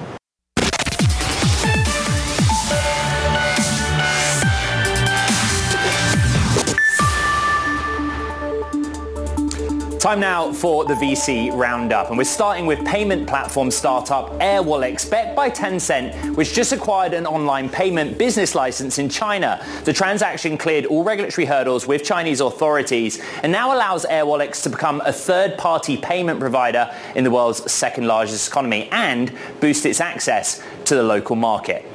Time 10.02 10.18
now 10.18 10.52
for 10.52 10.84
the 10.84 10.94
VC 10.94 11.56
roundup, 11.56 12.08
and 12.08 12.18
we're 12.18 12.24
starting 12.24 12.66
with 12.66 12.84
payment 12.84 13.28
platform 13.28 13.70
startup 13.70 14.30
Airwallex, 14.40 15.08
backed 15.08 15.36
by 15.36 15.48
Tencent, 15.48 16.34
which 16.34 16.54
just 16.54 16.72
acquired 16.72 17.14
an 17.14 17.24
online 17.24 17.68
payment 17.68 18.18
business 18.18 18.56
license 18.56 18.98
in 18.98 19.08
China. 19.08 19.64
The 19.84 19.92
transaction 19.92 20.58
cleared 20.58 20.86
all 20.86 21.04
regulatory 21.04 21.44
hurdles 21.44 21.86
with 21.86 22.02
Chinese 22.02 22.40
authorities 22.40 23.22
and 23.44 23.52
now 23.52 23.76
allows 23.76 24.04
Airwallex 24.04 24.64
to 24.64 24.70
become 24.70 25.00
a 25.02 25.12
third-party 25.12 25.98
payment 25.98 26.40
provider 26.40 26.92
in 27.14 27.22
the 27.22 27.30
world's 27.30 27.70
second 27.70 28.08
largest 28.08 28.48
economy 28.48 28.88
and 28.90 29.32
boost 29.60 29.86
its 29.86 30.00
access 30.00 30.60
to 30.84 30.96
the 30.96 31.02
local 31.04 31.36
market. 31.36 31.86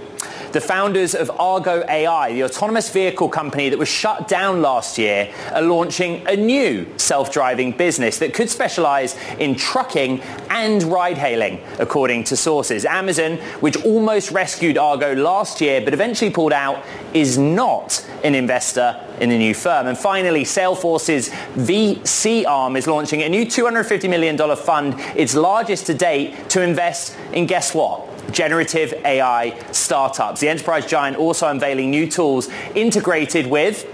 The 0.58 0.62
founders 0.62 1.14
of 1.14 1.30
Argo 1.40 1.86
AI, 1.88 2.34
the 2.34 2.44
autonomous 2.44 2.90
vehicle 2.90 3.30
company 3.30 3.70
that 3.70 3.78
was 3.78 3.88
shut 3.88 4.28
down 4.28 4.64
last 4.64 4.98
year, 4.98 5.32
are 5.54 5.62
launching 5.62 6.26
a 6.28 6.36
new 6.36 6.88
self-driving 6.98 7.74
business 7.74 8.18
that 8.18 8.34
could 8.34 8.50
specialize 8.50 9.16
in 9.38 9.54
trucking 9.54 10.20
and 10.50 10.82
ride-hailing, 10.82 11.62
according 11.78 12.24
to 12.24 12.36
sources. 12.36 12.86
Amazon, 12.86 13.38
which 13.60 13.78
almost 13.86 14.32
rescued 14.32 14.80
Argo 14.80 15.14
last 15.14 15.62
year 15.62 15.80
but 15.80 15.94
eventually 15.94 16.32
pulled 16.32 16.54
out, 16.54 16.84
is 17.14 17.38
not 17.38 18.04
an 18.24 18.34
investor 18.34 19.00
in 19.20 19.30
the 19.30 19.38
new 19.38 19.54
firm. 19.54 19.86
And 19.86 19.96
finally, 19.96 20.44
Salesforce's 20.44 21.30
VC 21.30 22.48
arm 22.48 22.76
is 22.76 22.88
launching 22.88 23.22
a 23.22 23.30
new 23.30 23.46
$250 23.46 24.10
million 24.10 24.38
fund, 24.56 24.96
its 25.16 25.36
largest 25.36 25.86
to 25.86 25.94
date, 25.94 26.50
to 26.50 26.64
invest 26.64 27.16
in 27.32 27.46
guess 27.46 27.76
what? 27.76 28.17
Generative 28.32 28.94
AI 29.06 29.58
startups. 29.72 30.42
The 30.42 30.50
enterprise 30.50 30.86
giant 30.86 31.18
also 31.18 31.48
unveiling 31.48 31.90
new 31.92 32.08
tools 32.08 32.50
integrated 32.76 33.48
with 33.48 33.86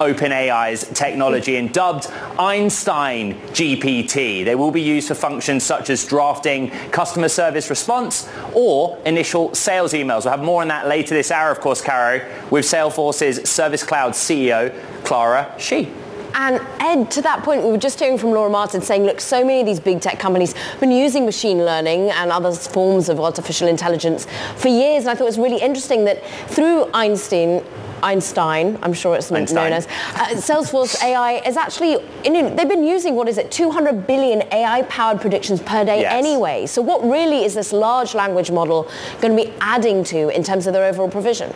OpenAI's 0.00 0.88
technology 0.94 1.56
and 1.56 1.72
dubbed 1.72 2.08
Einstein 2.38 3.34
GPT. 3.50 4.44
They 4.44 4.54
will 4.54 4.70
be 4.70 4.82
used 4.82 5.08
for 5.08 5.14
functions 5.14 5.64
such 5.64 5.90
as 5.90 6.04
drafting 6.04 6.70
customer 6.90 7.28
service 7.28 7.70
response 7.70 8.28
or 8.52 8.98
initial 9.04 9.54
sales 9.54 9.92
emails. 9.92 10.24
We'll 10.24 10.32
have 10.32 10.42
more 10.42 10.62
on 10.62 10.68
that 10.68 10.88
later 10.88 11.14
this 11.14 11.30
hour, 11.30 11.50
of 11.50 11.60
course, 11.60 11.80
Caro, 11.80 12.26
with 12.50 12.64
Salesforce's 12.64 13.48
Service 13.48 13.84
Cloud 13.84 14.12
CEO, 14.12 14.74
Clara 15.04 15.54
Shih. 15.58 15.88
And 16.34 16.60
Ed, 16.80 17.10
to 17.12 17.22
that 17.22 17.42
point, 17.42 17.62
we 17.62 17.70
were 17.70 17.78
just 17.78 17.98
hearing 17.98 18.18
from 18.18 18.30
Laura 18.30 18.50
Martin 18.50 18.80
saying, 18.80 19.04
look, 19.04 19.20
so 19.20 19.44
many 19.44 19.60
of 19.60 19.66
these 19.66 19.80
big 19.80 20.00
tech 20.00 20.18
companies 20.18 20.52
have 20.54 20.80
been 20.80 20.90
using 20.90 21.24
machine 21.24 21.58
learning 21.58 22.10
and 22.10 22.30
other 22.30 22.52
forms 22.52 23.08
of 23.08 23.20
artificial 23.20 23.68
intelligence 23.68 24.26
for 24.56 24.68
years. 24.68 25.04
And 25.04 25.10
I 25.10 25.14
thought 25.14 25.24
it 25.24 25.26
was 25.26 25.38
really 25.38 25.60
interesting 25.60 26.04
that 26.06 26.24
through 26.48 26.90
Einstein, 26.94 27.64
Einstein, 28.02 28.78
I'm 28.82 28.92
sure 28.92 29.14
it's 29.14 29.30
Einstein. 29.30 29.54
known 29.54 29.72
as, 29.72 29.86
uh, 29.86 30.26
Salesforce 30.34 31.02
AI 31.04 31.34
is 31.46 31.56
actually, 31.56 31.96
they've 32.24 32.68
been 32.68 32.84
using, 32.84 33.14
what 33.14 33.28
is 33.28 33.38
it, 33.38 33.50
200 33.50 34.06
billion 34.06 34.42
AI-powered 34.52 35.20
predictions 35.20 35.60
per 35.60 35.84
day 35.84 36.00
yes. 36.00 36.12
anyway. 36.12 36.66
So 36.66 36.82
what 36.82 37.02
really 37.04 37.44
is 37.44 37.54
this 37.54 37.72
large 37.72 38.14
language 38.14 38.50
model 38.50 38.88
going 39.20 39.36
to 39.36 39.44
be 39.44 39.52
adding 39.60 40.02
to 40.04 40.28
in 40.30 40.42
terms 40.42 40.66
of 40.66 40.72
their 40.72 40.84
overall 40.84 41.10
provision? 41.10 41.54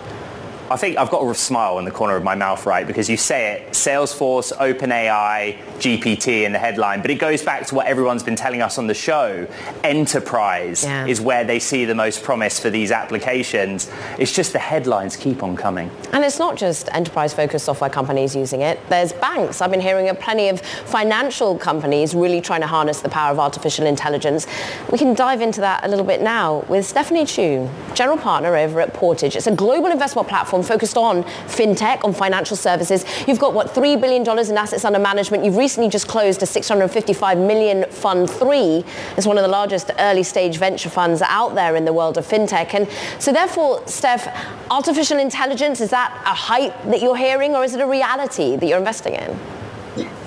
I 0.69 0.77
think 0.77 0.97
I've 0.97 1.11
got 1.11 1.23
a 1.23 1.35
smile 1.35 1.79
in 1.79 1.85
the 1.85 1.93
corner 1.93 2.17
of 2.17 2.25
my 2.25 2.35
mouth, 2.35 2.67
right? 2.67 2.85
Because 2.85 3.09
you 3.09 3.17
say 3.17 3.53
it, 3.53 3.71
Salesforce, 3.71 4.53
OpenAI, 4.57 5.57
GPT 5.79 6.45
in 6.45 6.51
the 6.51 6.59
headline, 6.59 7.03
but 7.03 7.11
it 7.13 7.21
goes 7.21 7.41
back 7.41 7.67
to 7.69 7.77
what 7.77 7.87
everyone's 7.87 8.25
been 8.25 8.35
telling 8.35 8.63
us 8.63 8.77
on 8.77 8.89
the 8.89 8.95
show. 8.95 9.47
Enterprise 9.85 10.83
yeah. 10.83 11.07
is 11.07 11.21
where 11.21 11.45
they 11.45 11.61
see 11.61 11.85
the 11.85 11.95
most 11.95 12.25
promise 12.25 12.59
for 12.59 12.69
these 12.69 12.91
applications. 12.91 13.89
It's 14.19 14.35
just 14.35 14.53
the 14.53 14.59
headlines 14.59 15.17
keep 15.17 15.45
on 15.45 15.57
coming. 15.57 15.89
And 16.13 16.25
it's 16.25 16.41
not 16.41 16.57
just 16.57 16.89
enterprise-focused 16.93 17.65
software 17.65 17.91
companies 17.91 18.35
using 18.35 18.63
it. 18.63 18.81
There's 18.89 19.13
banks. 19.13 19.61
I've 19.61 19.71
been 19.71 19.81
hearing 19.81 20.09
of 20.09 20.19
plenty 20.19 20.49
of 20.49 20.61
financial 20.61 21.57
companies 21.57 22.13
really 22.13 22.41
trying 22.41 22.63
to 22.63 22.67
harness 22.67 23.01
the 23.01 23.09
power 23.09 23.31
of 23.31 23.39
artificial 23.39 23.87
intelligence. 23.87 24.49
We 24.91 24.99
can 24.99 25.15
dive 25.15 25.43
into 25.43 25.61
that 25.61 25.85
a 25.85 25.89
little 25.89 26.05
bit 26.05 26.23
now 26.23 26.65
with 26.69 26.85
Stephanie 26.85 27.25
Choo, 27.25 27.71
general 27.95 28.19
partner 28.19 28.57
over 28.57 28.81
at 28.81 28.93
Portage. 28.95 29.37
It's 29.37 29.47
a 29.47 29.55
global 29.55 29.93
investment 29.93 30.27
platform 30.27 30.56
platform 30.57 30.63
focused 30.63 30.97
on 30.97 31.23
fintech, 31.49 32.05
on 32.05 32.13
financial 32.13 32.57
services. 32.57 33.05
You've 33.27 33.39
got, 33.39 33.55
what, 33.55 33.69
$3 33.69 34.01
billion 34.01 34.23
in 34.23 34.57
assets 34.57 34.85
under 34.85 34.99
management. 34.99 35.45
You've 35.45 35.57
recently 35.57 35.89
just 35.89 36.09
closed 36.09 36.43
a 36.43 36.47
655 36.47 37.39
million 37.39 37.91
fund 37.91 38.29
three. 38.29 38.85
It's 39.17 39.27
one 39.27 39.39
of 39.39 39.43
the 39.43 39.49
largest 39.49 39.91
early 39.99 40.23
stage 40.23 40.59
venture 40.59 40.91
funds 40.91 41.23
out 41.23 41.55
there 41.55 41.77
in 41.77 41.85
the 41.85 41.93
world 41.93 42.19
of 42.19 42.27
fintech. 42.27 42.75
And 42.75 42.89
so 43.21 43.33
therefore, 43.33 43.87
Steph, 43.87 44.27
artificial 44.71 45.19
intelligence, 45.19 45.81
is 45.81 45.91
that 45.91 46.11
a 46.25 46.35
hype 46.35 46.75
that 46.85 47.03
you're 47.03 47.17
hearing 47.17 47.55
or 47.55 47.65
is 47.65 47.75
it 47.75 47.81
a 47.81 47.87
reality 47.87 48.57
that 48.57 48.67
you're 48.67 48.79
investing 48.79 49.15
in? 49.15 49.39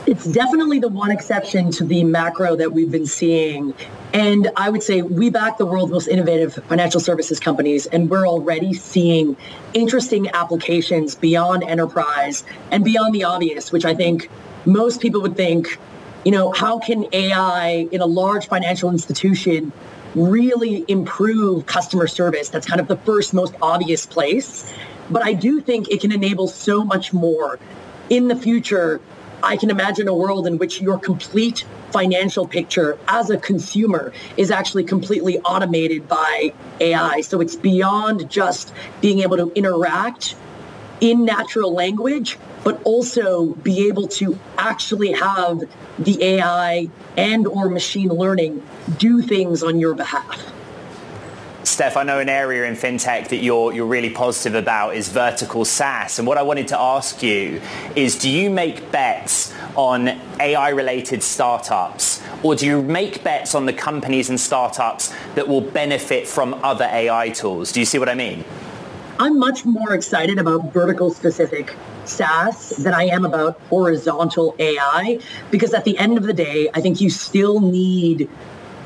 It's 0.10 0.26
definitely 0.26 0.80
the 0.80 0.88
one 0.90 1.12
exception 1.12 1.70
to 1.74 1.84
the 1.84 2.04
macro 2.04 2.56
that 2.56 2.74
we've 2.74 2.90
been 2.90 3.06
seeing. 3.06 3.76
And 4.12 4.50
I 4.56 4.72
would 4.72 4.82
say 4.82 5.04
we 5.04 5.30
back 5.30 5.60
the 5.60 5.68
world's 5.68 5.92
most 5.92 6.08
innovative 6.08 6.56
financial 6.68 7.00
services 7.00 7.40
companies, 7.40 7.86
and 7.86 8.10
we're 8.10 8.28
already 8.28 8.74
seeing 8.74 9.38
interesting 9.76 10.28
applications 10.32 11.14
beyond 11.14 11.62
enterprise 11.62 12.44
and 12.72 12.84
beyond 12.84 13.14
the 13.14 13.24
obvious, 13.24 13.72
which 13.72 13.86
I 13.86 13.94
think 13.94 14.32
most 14.66 15.00
people 15.00 15.22
would 15.22 15.38
think, 15.38 15.78
you 16.26 16.32
know, 16.32 16.54
how 16.54 16.80
can 16.80 17.06
AI 17.14 17.88
in 17.92 18.02
a 18.02 18.08
large 18.08 18.48
financial 18.48 18.90
institution 18.90 19.72
really 20.16 20.86
improve 20.88 21.68
customer 21.68 22.08
service? 22.08 22.50
That's 22.50 22.66
kind 22.66 22.82
of 22.82 22.88
the 22.88 22.98
first 22.98 23.32
most 23.32 23.54
obvious 23.62 24.08
place. 24.08 24.74
But 25.12 25.22
I 25.24 25.34
do 25.34 25.62
think 25.62 25.88
it 25.92 26.02
can 26.02 26.12
enable 26.12 26.48
so 26.48 26.84
much 26.84 27.14
more 27.14 27.60
in 28.10 28.28
the 28.28 28.36
future 28.36 29.00
I 29.42 29.58
can 29.58 29.70
imagine 29.70 30.08
a 30.08 30.14
world 30.14 30.48
in 30.48 30.58
which 30.58 30.82
your 30.82 30.98
complete 30.98 31.66
financial 31.92 32.48
picture 32.48 32.98
as 33.08 33.30
a 33.30 33.38
consumer 33.38 34.14
is 34.38 34.52
actually 34.52 34.84
completely 34.84 35.40
automated 35.40 36.08
by 36.08 36.54
AI. 36.80 37.22
So 37.22 37.42
it's 37.42 37.56
beyond 37.56 38.30
just 38.30 38.74
being 39.02 39.20
able 39.20 39.38
to 39.38 39.52
interact 39.54 40.36
in 41.02 41.24
natural 41.24 41.74
language, 41.74 42.38
but 42.64 42.82
also 42.84 43.54
be 43.56 43.88
able 43.88 44.08
to 44.10 44.38
actually 44.58 45.14
have 45.14 45.64
the 45.98 46.22
AI 46.22 46.90
and 47.16 47.48
or 47.48 47.70
machine 47.70 48.10
learning 48.10 48.66
do 48.98 49.22
things 49.22 49.64
on 49.64 49.80
your 49.80 49.96
behalf. 49.96 50.54
Steph, 51.80 51.96
I 51.96 52.04
know 52.04 52.20
an 52.20 52.28
area 52.28 52.66
in 52.66 52.76
fintech 52.76 53.30
that 53.30 53.38
you're, 53.38 53.72
you're 53.72 53.86
really 53.86 54.10
positive 54.10 54.54
about 54.54 54.98
is 54.98 55.08
vertical 55.08 55.64
SaaS. 55.64 56.20
And 56.20 56.28
what 56.28 56.38
I 56.38 56.42
wanted 56.42 56.68
to 56.68 56.78
ask 56.78 57.24
you 57.24 57.62
is, 57.96 58.18
do 58.18 58.30
you 58.30 58.50
make 58.50 58.92
bets 58.92 59.54
on 59.78 60.10
AI-related 60.42 61.24
startups, 61.24 62.22
or 62.44 62.56
do 62.56 62.66
you 62.66 62.82
make 62.82 63.24
bets 63.24 63.56
on 63.56 63.66
the 63.66 63.72
companies 63.72 64.30
and 64.30 64.38
startups 64.38 65.14
that 65.36 65.48
will 65.48 65.62
benefit 65.62 66.28
from 66.28 66.54
other 66.56 66.84
AI 66.84 67.30
tools? 67.30 67.72
Do 67.72 67.80
you 67.80 67.86
see 67.86 67.98
what 67.98 68.10
I 68.10 68.14
mean? 68.14 68.44
I'm 69.18 69.40
much 69.40 69.64
more 69.64 69.94
excited 69.94 70.38
about 70.38 70.74
vertical 70.74 71.12
specific 71.12 71.74
SaaS 72.04 72.72
than 72.72 72.94
I 72.94 73.06
am 73.06 73.24
about 73.24 73.58
horizontal 73.70 74.54
AI 74.60 75.20
because 75.50 75.74
at 75.74 75.86
the 75.86 75.98
end 75.98 76.18
of 76.18 76.26
the 76.26 76.34
day, 76.34 76.70
I 76.74 76.82
think 76.82 77.00
you 77.00 77.10
still 77.10 77.62
need 77.62 78.30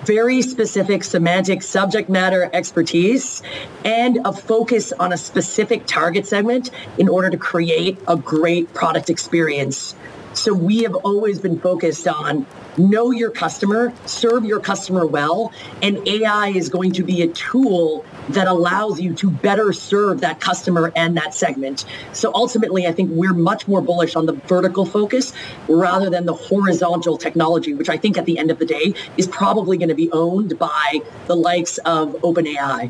very 0.06 0.42
specific 0.42 1.04
semantic 1.04 1.62
subject 1.62 2.10
matter 2.10 2.50
expertise 2.54 3.42
and 3.86 4.20
a 4.26 4.34
focus 4.34 4.92
on 4.94 5.14
a 5.14 5.18
specific 5.18 5.86
target 5.86 6.28
segment 6.28 6.72
in 6.98 7.08
order 7.08 7.30
to 7.30 7.38
create 7.38 7.98
a 8.08 8.18
great 8.18 8.74
product 8.74 9.10
experience. 9.10 9.96
So 10.34 10.54
we 10.54 10.84
have 10.84 10.96
always 10.96 11.40
been 11.40 11.60
focused 11.60 12.08
on 12.08 12.46
know 12.78 13.12
your 13.12 13.30
customer, 13.30 13.94
serve 14.06 14.46
your 14.46 14.60
customer 14.60 15.06
well, 15.06 15.52
and 15.82 16.06
AI 16.08 16.50
is 16.50 16.70
going 16.70 16.92
to 16.94 17.04
be 17.04 17.22
a 17.22 17.28
tool 17.28 18.04
that 18.30 18.48
allows 18.48 19.00
you 19.00 19.14
to 19.14 19.30
better 19.30 19.72
serve 19.74 20.22
that 20.22 20.40
customer 20.40 20.92
and 20.96 21.16
that 21.18 21.36
segment. 21.36 21.86
So 22.14 22.32
ultimately, 22.34 22.88
I 22.88 22.92
think 22.92 23.12
we're 23.14 23.34
much 23.34 23.68
more 23.68 23.82
bullish 23.82 24.16
on 24.16 24.26
the 24.26 24.34
vertical 24.34 24.86
focus 24.86 25.34
rather 25.68 26.10
than 26.10 26.26
the 26.26 26.34
horizontal 26.34 27.18
technology, 27.18 27.74
which 27.74 27.90
I 27.90 27.98
think 27.98 28.18
at 28.18 28.26
the 28.26 28.40
end 28.40 28.50
of 28.50 28.60
the 28.60 28.66
day 28.66 28.96
is 29.18 29.28
probably 29.28 29.78
going 29.78 29.90
to 29.90 29.96
be 29.96 30.12
owned 30.12 30.58
by 30.58 31.00
the 31.28 31.36
likes 31.36 31.78
of 31.80 32.14
OpenAI. 32.22 32.90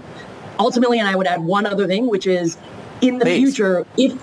Ultimately, 0.59 1.00
and 1.00 1.07
I 1.07 1.15
would 1.15 1.27
add 1.27 1.43
one 1.43 1.65
other 1.65 1.88
thing, 1.88 2.07
which 2.07 2.27
is 2.27 2.57
in 3.01 3.17
the 3.17 3.25
Please. 3.25 3.55
future, 3.55 3.85
if 3.97 4.13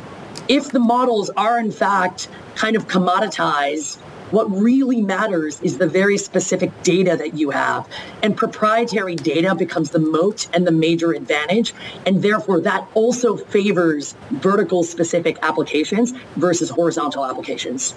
if 0.48 0.70
the 0.70 0.80
models 0.80 1.30
are 1.36 1.58
in 1.58 1.70
fact 1.70 2.28
kind 2.54 2.76
of 2.76 2.88
commoditized 2.88 3.98
what 4.30 4.48
really 4.50 5.02
matters 5.02 5.60
is 5.60 5.78
the 5.78 5.88
very 5.88 6.16
specific 6.16 6.70
data 6.82 7.16
that 7.16 7.34
you 7.34 7.50
have. 7.50 7.88
And 8.22 8.36
proprietary 8.36 9.16
data 9.16 9.54
becomes 9.54 9.90
the 9.90 9.98
moat 9.98 10.48
and 10.54 10.66
the 10.66 10.72
major 10.72 11.12
advantage. 11.12 11.74
And 12.06 12.22
therefore, 12.22 12.60
that 12.60 12.86
also 12.94 13.36
favors 13.36 14.14
vertical 14.30 14.84
specific 14.84 15.36
applications 15.42 16.12
versus 16.36 16.70
horizontal 16.70 17.24
applications. 17.26 17.96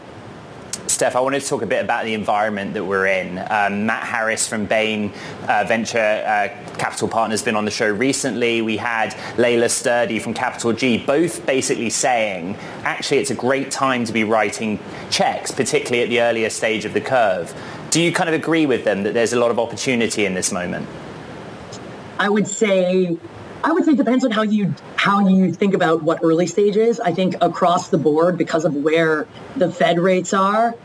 Steph, 0.87 1.15
I 1.15 1.21
wanted 1.21 1.41
to 1.41 1.47
talk 1.47 1.61
a 1.61 1.65
bit 1.65 1.83
about 1.83 2.03
the 2.03 2.13
environment 2.13 2.73
that 2.73 2.83
we're 2.83 3.07
in. 3.07 3.37
Um, 3.49 3.85
Matt 3.85 4.03
Harris 4.03 4.47
from 4.47 4.65
Bain 4.65 5.13
uh, 5.47 5.63
Venture 5.65 5.97
uh, 5.97 6.49
Capital 6.77 7.07
Partners 7.07 7.39
has 7.39 7.45
been 7.45 7.55
on 7.55 7.63
the 7.63 7.71
show 7.71 7.89
recently. 7.89 8.61
We 8.61 8.77
had 8.77 9.13
Laela 9.37 9.69
Sturdy 9.69 10.19
from 10.19 10.33
Capital 10.33 10.73
G, 10.73 10.97
both 10.97 11.45
basically 11.45 11.89
saying, 11.89 12.55
actually, 12.83 13.19
it's 13.19 13.31
a 13.31 13.35
great 13.35 13.71
time 13.71 14.03
to 14.05 14.11
be 14.11 14.25
writing 14.25 14.77
checks, 15.09 15.51
particularly 15.51 16.03
at 16.03 16.09
the 16.09 16.21
earlier 16.21 16.49
stage 16.49 16.83
of 16.83 16.93
the 16.93 17.01
curve. 17.01 17.53
Do 17.89 18.01
you 18.01 18.11
kind 18.11 18.27
of 18.27 18.35
agree 18.35 18.65
with 18.65 18.83
them 18.83 19.03
that 19.03 19.13
there's 19.13 19.33
a 19.33 19.39
lot 19.39 19.51
of 19.51 19.59
opportunity 19.59 20.25
in 20.25 20.33
this 20.33 20.51
moment? 20.51 20.87
I 22.19 22.29
would 22.29 22.47
say 22.47 23.17
I 23.63 23.71
would 23.71 23.85
say 23.85 23.91
it 23.91 23.97
depends 23.97 24.25
on 24.25 24.31
how 24.31 24.41
you 24.41 24.73
how 24.95 25.25
you 25.27 25.53
think 25.53 25.73
about 25.73 26.03
what 26.03 26.19
early 26.21 26.47
stage 26.47 26.75
is. 26.75 26.99
I 26.99 27.13
think 27.13 27.35
across 27.41 27.89
the 27.89 27.97
board, 27.97 28.37
because 28.37 28.65
of 28.65 28.75
where 28.75 29.27
the 29.55 29.71
Fed 29.71 29.99
rates 29.99 30.33
are, 30.33 30.75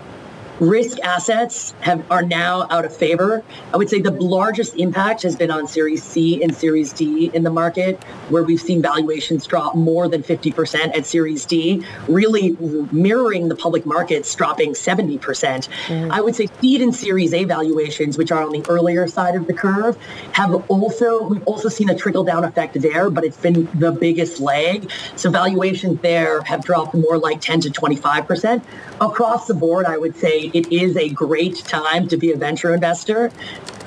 risk 0.61 0.99
assets 1.01 1.75
have 1.81 2.05
are 2.11 2.23
now 2.23 2.67
out 2.71 2.85
of 2.85 2.97
favor. 2.97 3.43
I 3.73 3.77
would 3.77 3.89
say 3.89 4.01
the 4.01 4.11
largest 4.11 4.77
impact 4.77 5.23
has 5.23 5.37
been 5.37 5.51
on 5.51 5.67
Series 5.67 6.03
C 6.03 6.43
and 6.43 6.55
Series 6.55 6.93
D 6.93 7.31
in 7.33 7.43
the 7.43 7.51
market, 7.51 8.03
where 8.29 8.43
we've 8.43 8.61
seen 8.61 8.83
valuations 8.83 9.47
drop 9.47 9.75
more 9.75 10.09
than 10.09 10.23
50% 10.23 10.97
at 10.97 11.07
Series 11.07 11.45
D, 11.47 11.85
really 12.09 12.57
mirroring 12.93 13.49
the 13.49 13.57
public 13.57 13.87
markets 13.87 14.35
dropping 14.35 14.73
70%. 14.73 15.19
Mm. 15.19 16.11
I 16.11 16.21
would 16.21 16.35
say 16.35 16.49
seed 16.61 16.83
and 16.83 16.95
Series 16.95 17.33
A 17.35 17.45
valuations, 17.45 18.19
which 18.19 18.33
are 18.33 18.43
on 18.43 18.53
the 18.53 18.65
earlier 18.69 19.07
side 19.07 19.37
of 19.37 19.47
the 19.47 19.55
curve, 19.55 19.97
have 20.33 20.55
also 20.69 21.29
we've 21.29 21.45
also 21.45 21.69
seen 21.69 21.89
a 21.89 21.95
trickle 21.95 22.25
down 22.25 22.45
effect 22.45 22.81
there, 22.81 23.11
but 23.11 23.25
it's 23.25 23.37
been 23.37 23.69
the 23.75 23.93
biggest 23.93 24.41
lag. 24.41 24.91
So 25.17 25.31
valuations 25.31 26.01
there 26.01 26.43
have 26.43 26.65
dropped 26.65 26.95
more 26.95 27.19
like 27.19 27.41
10 27.41 27.61
to 27.61 27.71
25%. 27.71 28.63
Across 29.01 29.47
the 29.47 29.55
board, 29.55 29.87
I 29.87 29.97
would 29.97 30.17
say 30.17 30.48
it 30.55 30.73
is 30.73 30.97
a 30.97 31.09
great 31.09 31.57
time 31.65 32.09
to 32.09 32.17
be 32.17 32.33
a 32.33 32.37
venture 32.37 32.75
investor. 32.75 33.31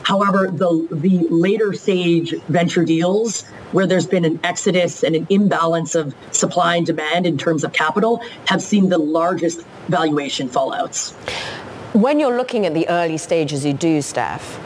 However, 0.03 0.49
the, 0.51 0.87
the 0.91 1.27
later 1.29 1.73
stage 1.73 2.33
venture 2.47 2.83
deals 2.83 3.43
where 3.71 3.87
there's 3.87 4.07
been 4.07 4.25
an 4.25 4.39
exodus 4.43 5.03
and 5.03 5.15
an 5.15 5.27
imbalance 5.29 5.95
of 5.95 6.13
supply 6.31 6.75
and 6.75 6.85
demand 6.85 7.25
in 7.25 7.37
terms 7.37 7.63
of 7.63 7.71
capital 7.73 8.21
have 8.47 8.61
seen 8.61 8.89
the 8.89 8.97
largest 8.97 9.61
valuation 9.87 10.49
fallouts. 10.49 11.13
When 11.93 12.19
you're 12.19 12.35
looking 12.37 12.65
at 12.65 12.73
the 12.73 12.87
early 12.89 13.17
stages 13.17 13.65
you 13.65 13.73
do, 13.73 14.01
Steph, 14.01 14.57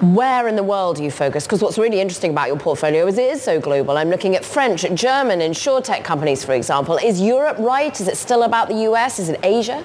where 0.00 0.48
in 0.48 0.56
the 0.56 0.62
world 0.62 0.96
do 0.96 1.04
you 1.04 1.10
focus? 1.10 1.44
Because 1.44 1.60
what's 1.60 1.76
really 1.76 2.00
interesting 2.00 2.30
about 2.30 2.48
your 2.48 2.58
portfolio 2.58 3.06
is 3.06 3.18
it 3.18 3.30
is 3.30 3.42
so 3.42 3.60
global. 3.60 3.98
I'm 3.98 4.08
looking 4.08 4.34
at 4.34 4.44
French, 4.44 4.86
German, 4.94 5.42
and 5.42 5.54
tech 5.84 6.04
companies, 6.04 6.42
for 6.42 6.52
example. 6.52 6.96
Is 6.96 7.20
Europe 7.20 7.58
right? 7.58 8.00
Is 8.00 8.08
it 8.08 8.16
still 8.16 8.44
about 8.44 8.68
the 8.68 8.76
US? 8.90 9.18
Is 9.18 9.28
it 9.28 9.40
Asia? 9.42 9.84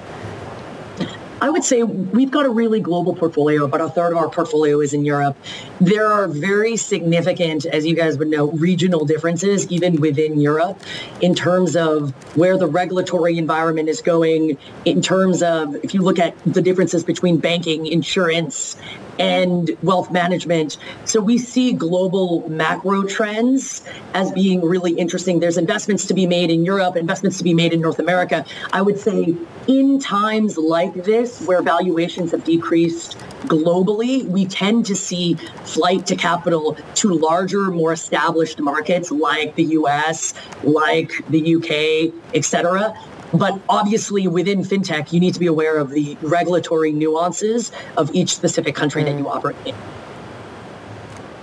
I 1.46 1.50
would 1.52 1.64
say 1.64 1.84
we've 1.84 2.32
got 2.32 2.48
a 2.48 2.50
really 2.50 2.80
global 2.80 3.14
portfolio. 3.14 3.66
About 3.66 3.82
a 3.82 3.90
third 3.90 4.14
of 4.14 4.18
our 4.18 4.30
portfolio 4.30 4.82
is 4.82 4.96
in 4.96 5.06
Europe. 5.06 5.38
There 5.80 6.08
are 6.08 6.28
very 6.28 6.76
significant, 6.76 7.68
as 7.68 7.86
you 7.86 7.96
guys 7.96 8.18
would 8.18 8.30
know, 8.30 8.50
regional 8.50 9.06
differences 9.06 9.68
even 9.72 10.02
within 10.02 10.42
Europe 10.42 10.80
in 11.22 11.36
terms 11.36 11.76
of 11.76 12.14
where 12.36 12.58
the 12.58 12.66
regulatory 12.66 13.38
environment 13.38 13.90
is 13.90 14.02
going, 14.02 14.58
in 14.86 15.04
terms 15.04 15.44
of 15.44 15.76
if 15.84 15.94
you 15.94 16.02
look 16.02 16.18
at 16.18 16.34
the 16.52 16.64
differences 16.64 17.04
between 17.04 17.38
banking, 17.38 17.86
insurance, 17.86 18.76
and 19.20 19.72
wealth 19.82 20.12
management. 20.12 20.78
So 21.06 21.22
we 21.22 21.38
see 21.38 21.74
global 21.74 22.48
macro 22.50 23.04
trends 23.04 23.84
as 24.14 24.32
being 24.32 24.62
really 24.62 24.94
interesting. 24.94 25.40
There's 25.40 25.58
investments 25.58 26.06
to 26.08 26.14
be 26.14 26.28
made 26.28 26.52
in 26.52 26.66
Europe, 26.66 26.96
investments 26.96 27.38
to 27.38 27.44
be 27.44 27.54
made 27.54 27.74
in 27.74 27.82
North 27.82 28.00
America. 28.00 28.46
I 28.74 28.82
would 28.82 29.00
say 29.00 29.36
in 29.68 30.00
times 30.00 30.58
like 30.58 30.94
this, 30.94 31.42
where 31.46 31.62
valuations 31.62 32.32
have 32.32 32.44
decreased 32.44 33.18
globally, 33.46 34.26
we 34.26 34.46
tend 34.46 34.86
to 34.88 34.96
see 34.96 35.36
flight 35.64 36.06
to 36.08 36.16
capital 36.16 36.78
to 36.96 37.14
larger, 37.14 37.72
more 37.72 37.94
established 37.94 38.60
markets 38.60 39.12
like 39.12 39.56
the 39.56 39.64
US, 39.64 40.34
like 40.64 41.12
the 41.30 41.56
UK, 41.56 42.14
et 42.34 42.46
cetera. 42.46 42.94
But 43.38 43.60
obviously, 43.70 44.28
within 44.28 44.64
fintech, 44.64 45.12
you 45.12 45.20
need 45.20 45.34
to 45.34 45.40
be 45.40 45.48
aware 45.48 45.78
of 45.78 45.90
the 45.90 46.18
regulatory 46.22 46.92
nuances 46.92 47.72
of 47.98 48.14
each 48.14 48.36
specific 48.36 48.76
country 48.76 49.04
mm. 49.04 49.06
that 49.06 49.18
you 49.18 49.28
operate 49.28 49.58
in. 49.66 49.76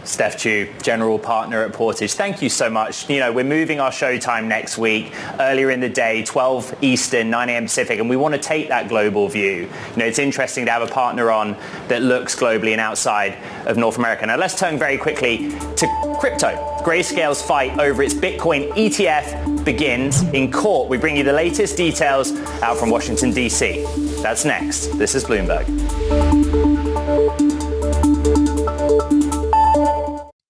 Steph 0.04 0.38
Choo, 0.38 0.68
General 0.82 1.18
Partner 1.18 1.62
at 1.62 1.72
Portage. 1.72 2.12
Thank 2.14 2.42
you 2.42 2.48
so 2.48 2.68
much. 2.68 3.08
You 3.08 3.20
know, 3.20 3.32
we're 3.32 3.44
moving 3.44 3.80
our 3.80 3.92
show 3.92 4.18
time 4.18 4.48
next 4.48 4.78
week, 4.78 5.12
earlier 5.38 5.70
in 5.70 5.80
the 5.80 5.88
day, 5.88 6.22
12 6.24 6.78
Eastern, 6.82 7.30
9 7.30 7.48
a.m. 7.48 7.64
Pacific, 7.64 8.00
and 8.00 8.08
we 8.08 8.16
want 8.16 8.34
to 8.34 8.40
take 8.40 8.68
that 8.68 8.88
global 8.88 9.28
view. 9.28 9.68
You 9.90 9.96
know, 9.96 10.04
it's 10.04 10.18
interesting 10.18 10.66
to 10.66 10.72
have 10.72 10.82
a 10.82 10.86
partner 10.86 11.30
on 11.30 11.56
that 11.88 12.02
looks 12.02 12.34
globally 12.34 12.72
and 12.72 12.80
outside 12.80 13.36
of 13.66 13.76
North 13.76 13.98
America. 13.98 14.26
Now, 14.26 14.36
let's 14.36 14.58
turn 14.58 14.78
very 14.78 14.98
quickly 14.98 15.50
to 15.76 16.16
crypto. 16.18 16.72
Grayscale's 16.82 17.42
fight 17.42 17.78
over 17.78 18.02
its 18.02 18.14
Bitcoin 18.14 18.70
ETF 18.72 19.64
begins 19.64 20.22
in 20.34 20.50
court. 20.50 20.88
We 20.88 20.98
bring 20.98 21.16
you 21.16 21.22
the 21.24 21.32
latest 21.32 21.76
details 21.76 22.32
out 22.62 22.76
from 22.76 22.90
Washington, 22.90 23.32
D.C. 23.32 23.84
That's 24.22 24.44
next. 24.44 24.98
This 24.98 25.14
is 25.14 25.24
Bloomberg. 25.24 26.41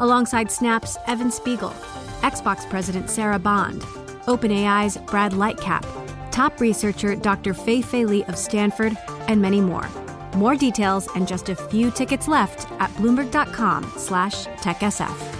alongside 0.00 0.50
Snap's 0.50 0.96
Evan 1.06 1.30
Spiegel, 1.30 1.70
Xbox 2.22 2.68
President 2.68 3.08
Sarah 3.08 3.38
Bond, 3.38 3.82
OpenAI's 4.26 4.96
Brad 4.96 5.32
Lightcap, 5.32 5.84
top 6.30 6.60
researcher 6.60 7.14
Dr. 7.14 7.54
Fei 7.54 7.80
Fei 7.80 8.04
Li 8.04 8.24
of 8.24 8.36
Stanford, 8.36 8.96
and 9.28 9.40
many 9.40 9.60
more. 9.60 9.88
More 10.34 10.56
details 10.56 11.08
and 11.14 11.26
just 11.28 11.48
a 11.48 11.54
few 11.54 11.90
tickets 11.90 12.28
left 12.28 12.70
at 12.80 12.90
bloomberg.com 12.92 13.92
slash 13.96 14.46
techsf. 14.46 15.36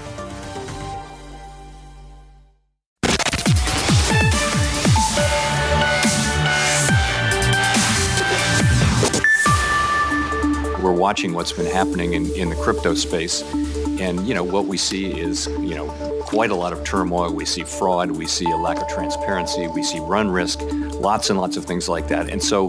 We're 10.82 10.92
watching 10.92 11.34
what's 11.34 11.52
been 11.52 11.66
happening 11.66 12.14
in, 12.14 12.26
in 12.34 12.48
the 12.48 12.56
crypto 12.56 12.94
space. 12.94 13.42
And, 14.00 14.26
you 14.26 14.34
know, 14.34 14.42
what 14.42 14.64
we 14.64 14.78
see 14.78 15.10
is, 15.10 15.46
you 15.60 15.74
know, 15.74 15.88
quite 16.22 16.50
a 16.50 16.54
lot 16.54 16.72
of 16.72 16.82
turmoil. 16.84 17.32
We 17.32 17.44
see 17.44 17.64
fraud. 17.64 18.10
We 18.10 18.26
see 18.26 18.50
a 18.50 18.56
lack 18.56 18.80
of 18.80 18.88
transparency. 18.88 19.68
We 19.68 19.82
see 19.82 20.00
run 20.00 20.30
risk, 20.30 20.60
lots 20.94 21.28
and 21.28 21.38
lots 21.38 21.56
of 21.58 21.66
things 21.66 21.88
like 21.88 22.08
that. 22.08 22.30
And 22.30 22.42
so 22.42 22.68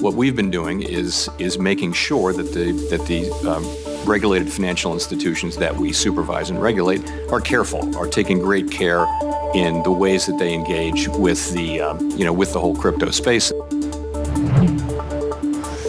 what 0.00 0.14
we've 0.14 0.34
been 0.34 0.50
doing 0.50 0.82
is, 0.82 1.30
is 1.38 1.58
making 1.58 1.92
sure 1.92 2.32
that 2.32 2.52
the, 2.52 2.72
that 2.90 3.06
the 3.06 3.30
um, 3.48 3.64
regulated 4.04 4.52
financial 4.52 4.92
institutions 4.92 5.56
that 5.58 5.76
we 5.76 5.92
supervise 5.92 6.50
and 6.50 6.60
regulate 6.60 7.08
are 7.30 7.40
careful, 7.40 7.96
are 7.96 8.08
taking 8.08 8.40
great 8.40 8.68
care 8.68 9.06
in 9.54 9.82
the 9.84 9.92
ways 9.92 10.26
that 10.26 10.38
they 10.38 10.52
engage 10.52 11.06
with 11.08 11.52
the, 11.52 11.80
um, 11.80 12.10
you 12.12 12.24
know, 12.24 12.32
with 12.32 12.52
the 12.52 12.58
whole 12.58 12.74
crypto 12.74 13.10
space. 13.10 13.52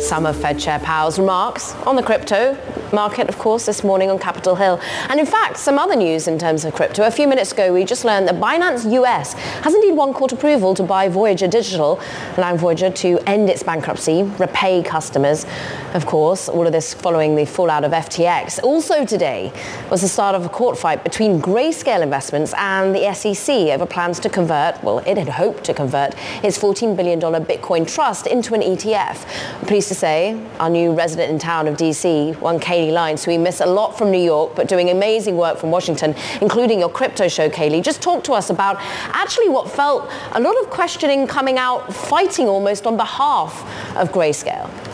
Some 0.02 0.28
of 0.28 0.36
Fed 0.36 0.60
Chair 0.60 0.78
Powell's 0.80 1.18
remarks 1.18 1.74
on 1.88 1.96
the 1.96 2.04
crypto 2.04 2.56
market, 2.94 3.28
of 3.28 3.38
course, 3.38 3.66
this 3.66 3.84
morning 3.84 4.10
on 4.10 4.20
Capitol 4.20 4.56
Hill. 4.56 4.80
And 5.10 5.20
in 5.20 5.26
fact, 5.26 5.58
some 5.58 5.80
other 5.80 5.96
news 5.96 6.28
in 6.28 6.38
terms 6.38 6.64
of 6.64 6.74
crypto. 6.74 7.06
A 7.06 7.12
few 7.12 7.28
minutes 7.28 7.52
ago, 7.52 7.74
we 7.74 7.84
just 7.84 8.06
learned 8.06 8.28
that 8.28 8.36
Binance 8.36 8.90
US 8.94 9.34
has 9.34 9.74
indeed 9.74 9.94
won 9.94 10.14
court 10.14 10.32
approval 10.32 10.74
to 10.76 10.84
buy 10.84 11.10
Voyager 11.10 11.48
Digital, 11.48 12.00
allowing 12.38 12.58
Voyager 12.58 12.90
to 12.90 13.20
end 13.28 13.50
its 13.50 13.64
bankruptcy, 13.64 14.24
repay 14.40 14.84
customers. 14.84 15.46
Of 15.94 16.06
course, 16.06 16.50
all 16.50 16.66
of 16.66 16.72
this 16.72 16.94
following 16.94 17.36
the 17.36 17.46
fallout 17.46 17.84
of 17.84 17.92
FTX. 17.92 18.62
Also 18.64 19.06
today 19.06 19.52
was 19.90 20.02
the 20.02 20.08
start 20.08 20.36
of 20.36 20.46
a 20.46 20.50
court 20.50 20.78
fight 20.78 21.04
between 21.04 21.42
Grayscale 21.42 22.02
Investments 22.02 22.54
and 22.58 22.96
the 22.96 23.14
SEC 23.14 23.50
over 23.70 23.86
plans 23.86 24.20
to 24.20 24.30
convert, 24.30 24.84
well, 24.84 25.00
it 25.00 25.18
had 25.18 25.30
hoped 25.30 25.64
to 25.66 25.74
convert 25.74 26.16
its 26.44 26.58
$14 26.58 26.96
billion 26.96 27.20
Bitcoin 27.20 27.92
trust 27.92 28.28
into 28.28 28.54
an 28.54 28.62
ETF. 28.62 29.26
I'm 29.60 29.66
pleased 29.68 29.88
to 29.90 29.96
say 29.96 30.40
our 30.60 30.70
new 30.70 30.94
resident 30.94 31.32
in 31.32 31.40
town 31.40 31.68
of 31.68 31.78
DC, 31.78 32.38
one 32.40 32.60
Leinz, 32.92 33.24
who 33.24 33.32
we 33.32 33.38
miss 33.38 33.60
a 33.60 33.66
lot 33.66 33.98
from 33.98 34.12
New 34.12 34.22
York, 34.22 34.56
but 34.56 34.68
doing 34.68 34.90
amazing 34.90 35.38
work 35.38 35.58
from 35.58 35.72
Washington, 35.72 36.16
including 36.42 36.80
your 36.80 36.90
crypto 36.90 37.28
show, 37.28 37.50
Kailey. 37.50 37.82
Just 37.82 38.02
talk 38.02 38.24
to 38.26 38.34
us 38.34 38.50
about 38.50 38.78
actually 38.80 39.50
what 39.50 39.70
felt 39.70 40.10
a 40.32 40.40
lot 40.40 40.60
of 40.62 40.70
questioning 40.70 41.28
coming 41.28 41.58
out, 41.58 41.94
fighting 41.94 42.48
almost 42.48 42.86
on 42.86 42.98
behalf 42.98 43.62
of 43.96 44.12
Grayscale. 44.12 44.93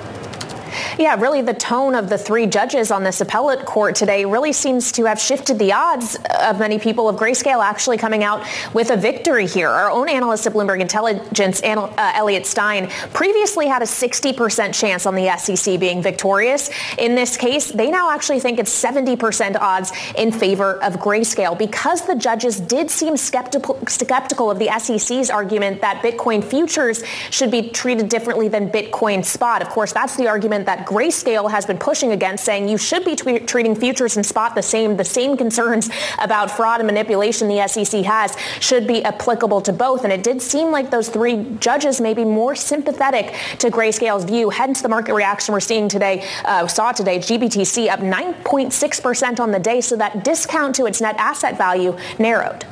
Yeah, 0.98 1.15
really 1.20 1.42
the 1.42 1.54
tone 1.54 1.96
of 1.96 2.10
the 2.10 2.18
three 2.18 2.48
judges 2.48 2.92
on 2.92 3.04
this 3.04 3.22
appellate 3.22 3.65
court 3.65 3.96
today 3.96 4.26
really 4.26 4.54
seems 4.54 4.92
to 4.94 5.06
have 5.06 5.20
shifted 5.20 5.60
the 5.60 5.74
odds 5.74 6.18
of 6.42 6.60
many 6.60 6.80
people 6.80 7.10
of 7.10 7.15
Grayscale 7.15 7.63
actually 7.63 7.98
coming 7.98 8.24
out 8.24 8.46
with 8.74 8.89
a 8.89 8.98
victory 8.98 9.48
here. 9.48 9.70
Our 9.70 9.92
own 9.92 10.10
analyst 10.10 10.48
at 10.48 10.54
Bloomberg 10.54 10.82
Intelligence, 10.82 11.62
uh, 11.63 12.12
Elliot 12.15 12.46
Stein, 12.46 12.88
previously 13.13 13.68
had 13.68 13.82
a 13.82 13.86
60% 13.86 14.74
chance 14.74 15.06
on 15.06 15.15
the 15.15 15.36
SEC 15.38 15.80
being 15.80 16.02
victorious. 16.02 16.70
In 16.98 17.15
this 17.15 17.38
case, 17.38 17.72
they 17.72 17.89
now 17.89 18.12
actually 18.12 18.39
think 18.39 18.60
it's 18.60 18.72
70% 18.72 19.58
odds 19.60 19.92
in 20.18 20.32
favor 20.32 20.82
of 20.84 20.96
Grayscale 20.96 21.58
because 21.58 22.06
the 22.06 22.15
judges 22.15 22.60
did 22.60 22.89
seem 22.89 23.18
skeptical, 23.18 23.80
skeptical 23.88 24.52
of 24.52 24.60
the 24.60 24.70
SEC's 24.80 25.30
argument 25.30 25.82
that 25.82 26.02
Bitcoin 26.02 26.44
futures 26.44 27.04
should 27.30 27.52
be 27.52 27.70
treated 27.70 28.10
differently 28.10 28.48
than 28.48 28.70
Bitcoin 28.70 29.24
spot. 29.24 29.62
Of 29.62 29.70
course, 29.70 29.94
that's 29.94 30.15
the 30.15 30.28
argument 30.28 30.65
that 30.69 30.86
Grayscale 30.86 31.49
has 31.49 31.65
been 31.65 31.79
pushing 31.79 32.12
against, 32.12 32.45
saying 32.45 32.69
you 32.69 32.77
should 32.77 33.03
be 33.03 33.15
t- 33.15 33.39
treating 33.39 33.73
futures 33.73 34.17
and 34.17 34.23
spot 34.23 34.53
the 34.53 34.62
same. 34.62 34.97
The 34.97 35.03
same 35.03 35.36
concerns 35.36 35.89
about 36.19 36.51
fraud 36.51 36.79
and 36.79 36.86
manipulation 36.86 37.47
the 37.47 37.67
SEC 37.67 38.03
has 38.03 38.38
should 38.60 38.86
be 38.86 39.03
applicable 39.03 39.62
to 39.62 39.73
both. 39.73 40.03
And 40.03 40.13
it 40.13 40.21
did 40.21 40.43
seem 40.43 40.69
like 40.69 40.91
those 40.91 41.10
three 41.10 41.43
judges 41.60 41.99
may 41.99 42.13
be 42.13 42.23
more 42.23 42.53
sympathetic 42.53 43.34
to 43.58 43.71
Grayscale's 43.71 44.25
view. 44.25 44.51
Hence 44.51 44.84
the 44.84 44.89
market 44.89 45.15
reaction 45.15 45.53
we're 45.53 45.60
seeing 45.60 45.89
today, 45.89 46.23
uh, 46.45 46.67
saw 46.67 46.91
today, 46.91 47.17
GBTC 47.17 47.89
up 47.89 48.01
9.6% 48.01 49.39
on 49.39 49.49
the 49.49 49.60
day. 49.60 49.82
So 49.82 49.95
that 49.95 50.23
discount 50.23 50.75
to 50.75 50.86
its 50.86 51.01
net 51.01 51.15
asset 51.17 51.58
value 51.58 51.97
narrowed. 52.19 52.63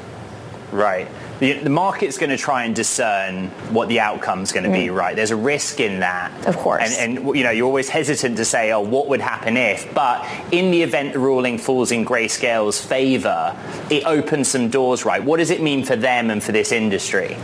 Right 0.72 1.08
the, 1.40 1.54
the 1.54 1.70
market's 1.70 2.18
going 2.18 2.30
to 2.30 2.38
try 2.38 2.66
and 2.66 2.76
discern 2.76 3.48
what 3.72 3.90
the 3.90 4.00
outcome's 4.00 4.52
going 4.52 4.64
to 4.64 4.70
mm. 4.70 4.86
be, 4.86 4.90
right? 4.90 5.16
There's 5.16 5.32
a 5.32 5.36
risk 5.36 5.80
in 5.80 6.00
that. 6.00 6.48
Of 6.48 6.58
course. 6.58 6.98
And, 6.98 7.20
and, 7.20 7.36
you 7.36 7.44
know, 7.44 7.52
you're 7.52 7.68
always 7.68 7.90
hesitant 7.90 8.38
to 8.38 8.46
say, 8.46 8.72
oh, 8.72 8.82
what 8.82 9.08
would 9.08 9.22
happen 9.22 9.58
if? 9.58 9.94
But 9.94 10.28
in 10.52 10.72
the 10.72 10.82
event 10.82 11.14
the 11.14 11.20
ruling 11.20 11.58
falls 11.58 11.92
in 11.92 12.06
Grayscale's 12.06 12.84
favor, 12.84 13.56
it 13.90 14.06
opens 14.06 14.48
some 14.48 14.70
doors, 14.70 15.06
right? 15.06 15.24
What 15.24 15.38
does 15.38 15.52
it 15.52 15.62
mean 15.62 15.84
for 15.84 15.96
them 15.96 16.30
and 16.30 16.44
for 16.44 16.52
this 16.52 16.72
industry? 16.72 17.38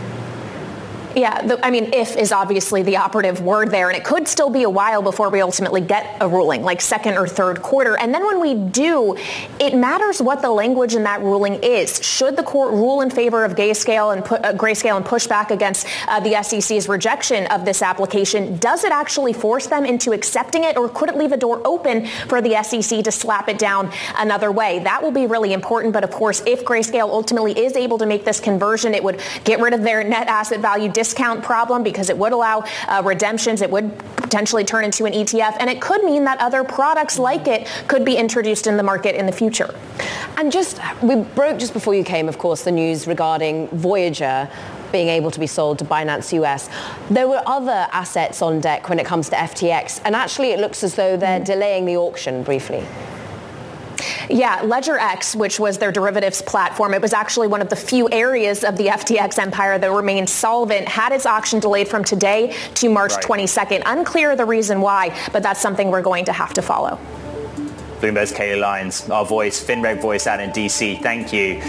Yeah, 1.14 1.42
the, 1.42 1.64
I 1.64 1.70
mean, 1.70 1.92
if 1.92 2.16
is 2.16 2.32
obviously 2.32 2.82
the 2.82 2.96
operative 2.96 3.40
word 3.40 3.70
there, 3.70 3.88
and 3.88 3.96
it 3.96 4.02
could 4.04 4.26
still 4.26 4.50
be 4.50 4.64
a 4.64 4.70
while 4.70 5.00
before 5.00 5.30
we 5.30 5.40
ultimately 5.40 5.80
get 5.80 6.16
a 6.20 6.26
ruling, 6.26 6.62
like 6.62 6.80
second 6.80 7.16
or 7.16 7.28
third 7.28 7.62
quarter. 7.62 7.96
And 7.96 8.12
then 8.12 8.26
when 8.26 8.40
we 8.40 8.54
do, 8.54 9.16
it 9.60 9.76
matters 9.76 10.20
what 10.20 10.42
the 10.42 10.50
language 10.50 10.96
in 10.96 11.04
that 11.04 11.20
ruling 11.20 11.54
is. 11.62 12.02
Should 12.04 12.36
the 12.36 12.42
court 12.42 12.72
rule 12.72 13.00
in 13.00 13.10
favor 13.10 13.44
of 13.44 13.54
Grayscale 13.54 14.12
and, 14.12 14.24
pu- 14.24 14.34
uh, 14.36 14.54
Grayscale 14.54 14.96
and 14.96 15.06
push 15.06 15.28
back 15.28 15.52
against 15.52 15.86
uh, 16.08 16.18
the 16.18 16.42
SEC's 16.42 16.88
rejection 16.88 17.46
of 17.46 17.64
this 17.64 17.80
application, 17.80 18.56
does 18.56 18.82
it 18.82 18.90
actually 18.90 19.32
force 19.32 19.68
them 19.68 19.84
into 19.84 20.12
accepting 20.12 20.64
it, 20.64 20.76
or 20.76 20.88
could 20.88 21.08
it 21.08 21.16
leave 21.16 21.30
a 21.30 21.36
door 21.36 21.62
open 21.64 22.06
for 22.28 22.42
the 22.42 22.60
SEC 22.64 23.04
to 23.04 23.12
slap 23.12 23.48
it 23.48 23.58
down 23.58 23.88
another 24.16 24.50
way? 24.50 24.80
That 24.80 25.00
will 25.00 25.12
be 25.12 25.26
really 25.26 25.52
important. 25.52 25.92
But 25.92 26.02
of 26.02 26.10
course, 26.10 26.42
if 26.44 26.64
Grayscale 26.64 27.08
ultimately 27.08 27.56
is 27.56 27.76
able 27.76 27.98
to 27.98 28.06
make 28.06 28.24
this 28.24 28.40
conversion, 28.40 28.94
it 28.94 29.04
would 29.04 29.20
get 29.44 29.60
rid 29.60 29.74
of 29.74 29.82
their 29.82 30.02
net 30.02 30.26
asset 30.26 30.58
value 30.58 30.88
discount 31.04 31.44
problem 31.44 31.82
because 31.82 32.08
it 32.08 32.16
would 32.16 32.32
allow 32.32 32.64
uh, 32.88 33.02
redemptions. 33.04 33.60
It 33.60 33.70
would 33.70 33.96
potentially 34.16 34.64
turn 34.64 34.84
into 34.84 35.04
an 35.04 35.12
ETF. 35.12 35.56
And 35.60 35.68
it 35.68 35.80
could 35.80 36.02
mean 36.02 36.24
that 36.24 36.40
other 36.40 36.64
products 36.64 37.18
like 37.18 37.46
it 37.46 37.68
could 37.88 38.04
be 38.06 38.16
introduced 38.16 38.66
in 38.66 38.78
the 38.78 38.82
market 38.82 39.14
in 39.14 39.26
the 39.26 39.32
future. 39.32 39.74
And 40.38 40.50
just, 40.50 40.80
we 41.02 41.16
broke 41.16 41.58
just 41.58 41.74
before 41.74 41.94
you 41.94 42.04
came, 42.04 42.26
of 42.26 42.38
course, 42.38 42.64
the 42.64 42.72
news 42.72 43.06
regarding 43.06 43.68
Voyager 43.68 44.50
being 44.92 45.08
able 45.08 45.30
to 45.30 45.40
be 45.40 45.46
sold 45.46 45.78
to 45.80 45.84
Binance 45.84 46.32
US. 46.42 46.70
There 47.10 47.28
were 47.28 47.42
other 47.46 47.86
assets 47.92 48.40
on 48.40 48.60
deck 48.60 48.88
when 48.88 48.98
it 48.98 49.04
comes 49.04 49.28
to 49.30 49.36
FTX, 49.36 50.00
and 50.04 50.14
actually 50.14 50.52
it 50.52 50.60
looks 50.60 50.82
as 50.82 50.94
though 50.94 51.16
they're 51.16 51.44
delaying 51.44 51.84
the 51.84 51.96
auction 51.96 52.42
briefly. 52.44 52.86
Yeah, 54.28 54.60
LedgerX, 54.60 55.36
which 55.36 55.60
was 55.60 55.78
their 55.78 55.92
derivatives 55.92 56.42
platform, 56.42 56.94
it 56.94 57.02
was 57.02 57.12
actually 57.12 57.48
one 57.48 57.60
of 57.60 57.68
the 57.68 57.76
few 57.76 58.08
areas 58.10 58.64
of 58.64 58.76
the 58.76 58.86
FTX 58.86 59.38
empire 59.38 59.78
that 59.78 59.90
remained 59.90 60.28
solvent, 60.28 60.88
had 60.88 61.12
its 61.12 61.26
auction 61.26 61.60
delayed 61.60 61.88
from 61.88 62.04
today 62.04 62.56
to 62.74 62.88
March 62.88 63.12
right. 63.14 63.24
22nd. 63.24 63.82
Unclear 63.86 64.36
the 64.36 64.44
reason 64.44 64.80
why, 64.80 65.16
but 65.32 65.42
that's 65.42 65.60
something 65.60 65.90
we're 65.90 66.02
going 66.02 66.24
to 66.24 66.32
have 66.32 66.52
to 66.54 66.62
follow. 66.62 66.98
Bloomberg's 68.00 68.32
Kailey 68.32 68.60
Leinz, 68.60 69.08
our 69.08 69.24
voice, 69.24 69.64
FinReg 69.64 70.00
voice 70.00 70.26
out 70.26 70.40
in 70.40 70.50
DC. 70.50 71.00
Thank 71.00 71.32
you. 71.32 71.62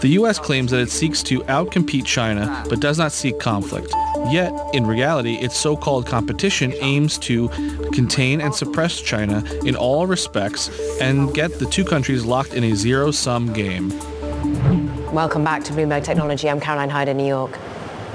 The 0.00 0.10
U.S. 0.10 0.38
claims 0.38 0.70
that 0.70 0.78
it 0.78 0.90
seeks 0.90 1.24
to 1.24 1.40
outcompete 1.40 2.04
China 2.04 2.64
but 2.68 2.78
does 2.78 2.98
not 2.98 3.10
seek 3.10 3.40
conflict. 3.40 3.92
Yet, 4.30 4.52
in 4.72 4.86
reality, 4.86 5.34
its 5.34 5.56
so-called 5.56 6.06
competition 6.06 6.72
aims 6.80 7.18
to 7.18 7.48
contain 7.92 8.40
and 8.40 8.54
suppress 8.54 9.00
China 9.00 9.42
in 9.64 9.74
all 9.74 10.06
respects 10.06 10.70
and 11.00 11.34
get 11.34 11.58
the 11.58 11.66
two 11.66 11.84
countries 11.84 12.24
locked 12.24 12.54
in 12.54 12.62
a 12.62 12.76
zero-sum 12.76 13.52
game. 13.52 13.88
Welcome 15.12 15.42
back 15.42 15.64
to 15.64 15.72
Bloomberg 15.72 16.04
Technology. 16.04 16.48
I'm 16.48 16.60
Caroline 16.60 16.90
Hyde 16.90 17.08
in 17.08 17.16
New 17.16 17.26
York. 17.26 17.58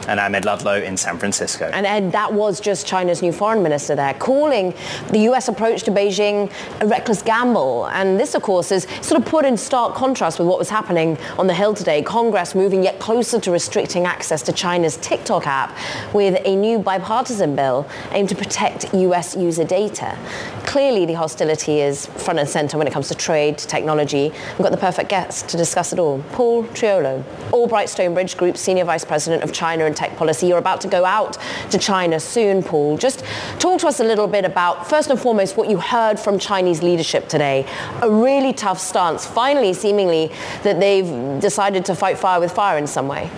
And 0.07 0.19
I'm 0.19 0.35
Ed 0.35 0.43
Ludlow 0.43 0.81
in 0.81 0.97
San 0.97 1.17
Francisco. 1.17 1.69
And 1.73 1.85
Ed, 1.85 2.11
that 2.11 2.33
was 2.33 2.59
just 2.59 2.85
China's 2.85 3.21
new 3.21 3.31
foreign 3.31 3.63
minister 3.63 3.95
there, 3.95 4.13
calling 4.15 4.73
the 5.11 5.19
US 5.29 5.47
approach 5.47 5.83
to 5.83 5.91
Beijing 5.91 6.51
a 6.81 6.87
reckless 6.87 7.21
gamble. 7.21 7.87
And 7.87 8.19
this, 8.19 8.35
of 8.35 8.41
course, 8.41 8.71
is 8.73 8.85
sort 9.01 9.21
of 9.21 9.25
put 9.25 9.45
in 9.45 9.55
stark 9.55 9.95
contrast 9.95 10.39
with 10.39 10.47
what 10.47 10.59
was 10.59 10.69
happening 10.69 11.17
on 11.39 11.47
the 11.47 11.53
Hill 11.53 11.73
today. 11.73 12.01
Congress 12.01 12.53
moving 12.53 12.83
yet 12.83 12.99
closer 12.99 13.39
to 13.39 13.51
restricting 13.51 14.05
access 14.05 14.41
to 14.43 14.51
China's 14.51 14.97
TikTok 14.97 15.47
app 15.47 15.77
with 16.13 16.41
a 16.43 16.53
new 16.53 16.79
bipartisan 16.79 17.55
bill 17.55 17.87
aimed 18.11 18.27
to 18.27 18.35
protect 18.35 18.93
US 18.93 19.37
user 19.37 19.63
data. 19.63 20.17
Clearly, 20.65 21.05
the 21.05 21.13
hostility 21.13 21.79
is 21.79 22.07
front 22.07 22.39
and 22.39 22.49
center 22.49 22.77
when 22.77 22.87
it 22.87 22.93
comes 22.93 23.07
to 23.07 23.15
trade, 23.15 23.57
technology. 23.57 24.33
We've 24.51 24.63
got 24.63 24.71
the 24.71 24.77
perfect 24.77 25.09
guest 25.09 25.47
to 25.49 25.57
discuss 25.57 25.93
it 25.93 25.99
all. 25.99 26.21
Paul 26.33 26.65
Triolo, 26.65 27.23
Albright 27.53 27.87
Stonebridge 27.87 28.35
Group 28.35 28.57
Senior 28.57 28.83
Vice 28.83 29.05
President 29.05 29.43
of 29.43 29.53
China 29.53 29.92
tech 29.93 30.15
policy. 30.17 30.47
You're 30.47 30.57
about 30.57 30.81
to 30.81 30.87
go 30.87 31.05
out 31.05 31.37
to 31.71 31.77
China 31.77 32.19
soon, 32.19 32.63
Paul. 32.63 32.97
Just 32.97 33.23
talk 33.59 33.79
to 33.81 33.87
us 33.87 33.99
a 33.99 34.03
little 34.03 34.27
bit 34.27 34.45
about, 34.45 34.87
first 34.87 35.09
and 35.09 35.19
foremost, 35.19 35.57
what 35.57 35.69
you 35.69 35.79
heard 35.79 36.19
from 36.19 36.39
Chinese 36.39 36.83
leadership 36.83 37.27
today. 37.27 37.65
A 38.01 38.09
really 38.09 38.53
tough 38.53 38.79
stance, 38.79 39.25
finally, 39.25 39.73
seemingly, 39.73 40.31
that 40.63 40.79
they've 40.79 41.41
decided 41.41 41.85
to 41.85 41.95
fight 41.95 42.17
fire 42.17 42.39
with 42.39 42.51
fire 42.51 42.77
in 42.77 42.87
some 42.87 43.07
way. 43.07 43.29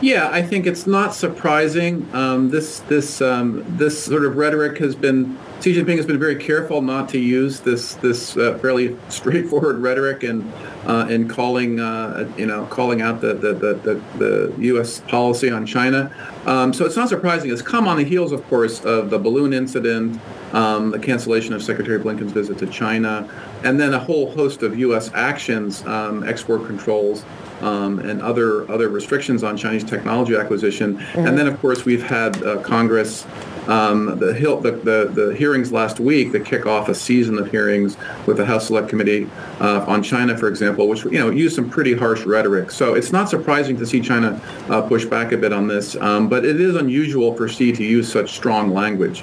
Yeah, 0.00 0.28
I 0.30 0.42
think 0.42 0.66
it's 0.66 0.86
not 0.86 1.14
surprising. 1.14 2.08
Um, 2.12 2.50
this 2.50 2.80
this 2.80 3.20
um, 3.20 3.64
this 3.78 4.04
sort 4.04 4.24
of 4.24 4.36
rhetoric 4.36 4.78
has 4.78 4.96
been 4.96 5.38
Xi 5.62 5.72
Jinping 5.74 5.96
has 5.96 6.06
been 6.06 6.18
very 6.18 6.34
careful 6.34 6.82
not 6.82 7.08
to 7.10 7.20
use 7.20 7.60
this 7.60 7.94
this 7.94 8.36
uh, 8.36 8.58
fairly 8.58 8.96
straightforward 9.08 9.78
rhetoric 9.78 10.24
and 10.24 10.52
uh, 10.86 11.06
in 11.08 11.28
calling 11.28 11.78
uh, 11.78 12.28
you 12.36 12.46
know 12.46 12.66
calling 12.66 13.00
out 13.00 13.20
the 13.20 13.34
the, 13.34 13.54
the, 13.54 14.02
the, 14.18 14.54
U.S. 14.58 15.00
policy 15.02 15.50
on 15.50 15.64
China. 15.64 16.12
Um, 16.46 16.72
so 16.72 16.84
it's 16.84 16.96
not 16.96 17.08
surprising. 17.08 17.52
It's 17.52 17.62
come 17.62 17.86
on 17.86 17.96
the 17.96 18.04
heels, 18.04 18.32
of 18.32 18.44
course, 18.48 18.84
of 18.84 19.10
the 19.10 19.20
balloon 19.20 19.52
incident, 19.52 20.20
um, 20.52 20.90
the 20.90 20.98
cancellation 20.98 21.54
of 21.54 21.62
Secretary 21.62 22.00
Blinken's 22.00 22.32
visit 22.32 22.58
to 22.58 22.66
China, 22.66 23.30
and 23.62 23.78
then 23.78 23.94
a 23.94 24.00
whole 24.00 24.32
host 24.32 24.64
of 24.64 24.76
U.S. 24.78 25.12
actions, 25.14 25.86
um, 25.86 26.24
export 26.24 26.66
controls. 26.66 27.24
Um, 27.60 28.00
and 28.00 28.20
other 28.20 28.68
other 28.68 28.88
restrictions 28.88 29.44
on 29.44 29.56
Chinese 29.56 29.84
technology 29.84 30.34
acquisition, 30.34 30.96
mm-hmm. 30.96 31.28
and 31.28 31.38
then 31.38 31.46
of 31.46 31.60
course 31.60 31.84
we've 31.84 32.02
had 32.02 32.42
uh, 32.42 32.60
Congress 32.60 33.24
um, 33.68 34.18
the, 34.18 34.32
the, 34.32 34.70
the, 34.70 35.10
the, 35.12 35.34
hearings 35.34 35.70
last 35.72 36.00
week 36.00 36.32
that 36.32 36.44
kick 36.44 36.66
off 36.66 36.88
a 36.88 36.94
season 36.94 37.38
of 37.38 37.50
hearings 37.50 37.96
with 38.26 38.36
the 38.36 38.44
House 38.44 38.66
Select 38.66 38.88
Committee 38.88 39.28
uh, 39.60 39.84
on 39.86 40.02
China, 40.02 40.36
for 40.36 40.48
example, 40.48 40.88
which 40.88 41.04
you 41.04 41.18
know 41.18 41.30
used 41.30 41.54
some 41.54 41.70
pretty 41.70 41.94
harsh 41.94 42.24
rhetoric. 42.24 42.70
So 42.70 42.94
it's 42.94 43.12
not 43.12 43.28
surprising 43.28 43.76
to 43.78 43.86
see 43.86 44.00
China 44.00 44.40
uh, 44.68 44.82
push 44.82 45.04
back 45.04 45.32
a 45.32 45.36
bit 45.36 45.52
on 45.52 45.68
this, 45.68 45.96
um, 45.96 46.28
but 46.28 46.44
it 46.44 46.60
is 46.60 46.74
unusual 46.74 47.34
for 47.34 47.48
Xi 47.48 47.72
to 47.72 47.84
use 47.84 48.10
such 48.10 48.32
strong 48.32 48.72
language. 48.72 49.22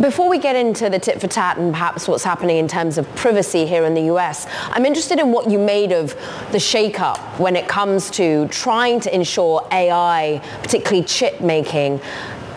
Before 0.00 0.28
we 0.28 0.38
get 0.38 0.56
into 0.56 0.88
the 0.88 0.98
tit 0.98 1.20
for 1.20 1.26
tat 1.26 1.58
and 1.58 1.72
perhaps 1.72 2.06
what's 2.06 2.24
happening 2.24 2.58
in 2.58 2.68
terms 2.68 2.98
of 2.98 3.14
privacy 3.16 3.66
here 3.66 3.84
in 3.84 3.94
the 3.94 4.02
US, 4.14 4.46
I'm 4.70 4.84
interested 4.84 5.18
in 5.18 5.32
what 5.32 5.50
you 5.50 5.58
made 5.58 5.92
of 5.92 6.14
the 6.52 6.58
shakeup 6.58 7.18
when 7.38 7.56
it 7.56 7.68
comes 7.68 8.10
to 8.12 8.48
trying 8.48 9.00
to 9.00 9.14
ensure 9.14 9.66
AI, 9.72 10.42
particularly 10.62 11.02
chip 11.04 11.40
making, 11.40 12.00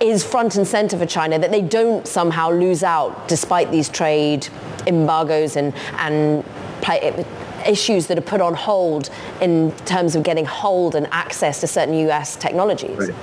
is 0.02 0.24
front 0.24 0.56
and 0.56 0.68
center 0.68 0.98
for 0.98 1.06
China, 1.06 1.40
that 1.40 1.52
they 1.52 1.62
don't 1.62 2.08
somehow 2.08 2.52
lose 2.52 2.84
out 2.84 3.28
despite 3.28 3.72
these 3.72 3.90
trade 3.90 4.48
embargoes 4.88 5.56
and, 5.56 5.74
and 5.98 6.44
issues 7.68 8.08
that 8.08 8.18
are 8.18 8.22
put 8.22 8.42
on 8.42 8.54
hold 8.54 9.10
in 9.42 9.72
terms 9.86 10.16
of 10.16 10.24
getting 10.24 10.46
hold 10.46 10.96
and 10.96 11.08
access 11.12 11.60
to 11.62 11.68
certain 11.68 11.94
US 12.10 12.36
technologies. 12.36 12.98
Right. 12.98 13.16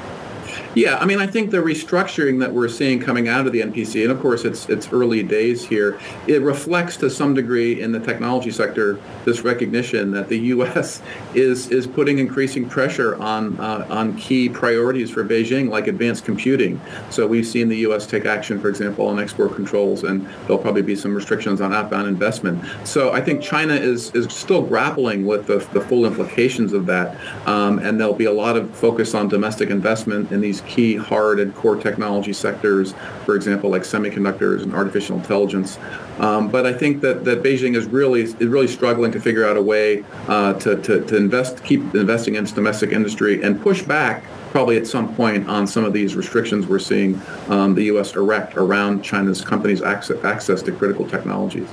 Yeah, 0.77 0.99
I 0.99 1.07
mean, 1.07 1.19
I 1.21 1.27
think 1.27 1.53
the 1.53 1.57
restructuring 1.57 2.39
that 2.41 2.53
we're 2.53 2.69
seeing 2.69 3.01
coming 3.01 3.29
out 3.29 3.47
of 3.47 3.55
the 3.55 3.63
NPC, 3.63 4.03
and 4.03 4.13
of 4.13 4.21
course 4.21 4.45
it's 4.45 4.69
it's 4.69 4.93
early 4.93 5.23
days 5.23 5.65
here, 5.65 5.99
it 6.27 6.43
reflects 6.43 6.99
to 6.99 7.09
some 7.09 7.33
degree 7.33 7.81
in 7.81 7.93
the 7.93 7.99
technology 7.99 8.51
sector 8.51 9.01
this 9.25 9.41
recognition 9.41 10.11
that 10.11 10.29
the 10.29 10.39
U.S. 10.53 11.01
is 11.35 11.71
is 11.71 11.87
putting 11.87 12.19
increasing 12.19 12.69
pressure 12.69 13.17
on 13.17 13.59
uh, 13.59 13.87
on 13.89 14.19
key 14.19 14.51
priorities 14.51 15.11
for 15.11 15.25
Beijing, 15.25 15.71
like 15.71 15.87
advanced 15.87 16.27
computing. 16.27 16.79
So 17.09 17.27
we've 17.27 17.47
seen 17.47 17.71
the 17.71 17.79
U.S. 17.79 18.07
take 18.07 18.27
action, 18.27 18.61
for 18.61 18.69
example, 18.69 19.07
on 19.07 19.19
export 19.19 19.55
controls, 19.55 20.05
and 20.05 20.29
there'll 20.43 20.59
probably 20.59 20.83
be 20.83 20.95
some 20.95 21.15
restrictions 21.15 21.63
on 21.63 21.73
outbound 21.73 22.07
investment. 22.07 22.63
So 22.85 23.13
I 23.13 23.23
think 23.23 23.41
China 23.41 23.73
is 23.73 24.15
is 24.15 24.31
still 24.31 24.61
grappling 24.61 25.25
with 25.25 25.47
the, 25.47 25.67
the 25.73 25.81
full 25.81 26.05
implications 26.05 26.75
of 26.75 26.85
that, 26.85 27.17
um, 27.47 27.79
and 27.79 27.99
there'll 27.99 28.13
be 28.13 28.27
a 28.27 28.31
lot 28.31 28.59
of 28.59 28.71
focus 28.77 29.15
on 29.15 29.29
domestic 29.29 29.71
investment 29.71 30.31
in 30.31 30.43
these 30.43 30.61
key 30.67 30.97
hard 30.97 31.41
and 31.41 31.55
core 31.55 31.77
technology 31.77 32.33
sectors, 32.33 32.95
for 33.25 33.37
example, 33.37 33.71
like 33.71 33.83
semiconductors 33.83 34.63
and 34.63 34.75
artificial 34.75 35.17
intelligence. 35.17 35.79
Um, 36.19 36.49
but 36.49 36.67
I 36.67 36.73
think 36.73 37.03
that, 37.03 37.25
that 37.25 37.43
Beijing 37.43 37.77
is 37.77 37.87
really 37.87 38.23
is 38.23 38.35
really 38.37 38.69
struggling 38.69 39.13
to 39.13 39.21
figure 39.21 39.47
out 39.47 39.57
a 39.57 39.63
way 39.63 40.05
uh, 40.29 40.55
to, 40.55 40.81
to, 40.83 41.05
to 41.05 41.17
invest, 41.17 41.63
keep 41.63 41.95
investing 41.95 42.37
in 42.37 42.45
its 42.45 42.53
domestic 42.53 42.93
industry 42.93 43.43
and 43.43 43.61
push 43.61 43.83
back 43.83 44.25
probably 44.51 44.79
at 44.79 44.87
some 44.87 45.15
point 45.15 45.47
on 45.49 45.67
some 45.67 45.85
of 45.85 45.93
these 45.93 46.17
restrictions 46.17 46.67
we're 46.67 46.79
seeing 46.79 47.21
um, 47.49 47.75
the 47.75 47.85
U.S. 47.85 48.17
erect 48.17 48.57
around 48.57 49.03
China's 49.03 49.45
companies' 49.45 49.83
access, 49.83 50.25
access 50.25 50.63
to 50.63 50.73
critical 50.73 51.07
technologies. 51.07 51.69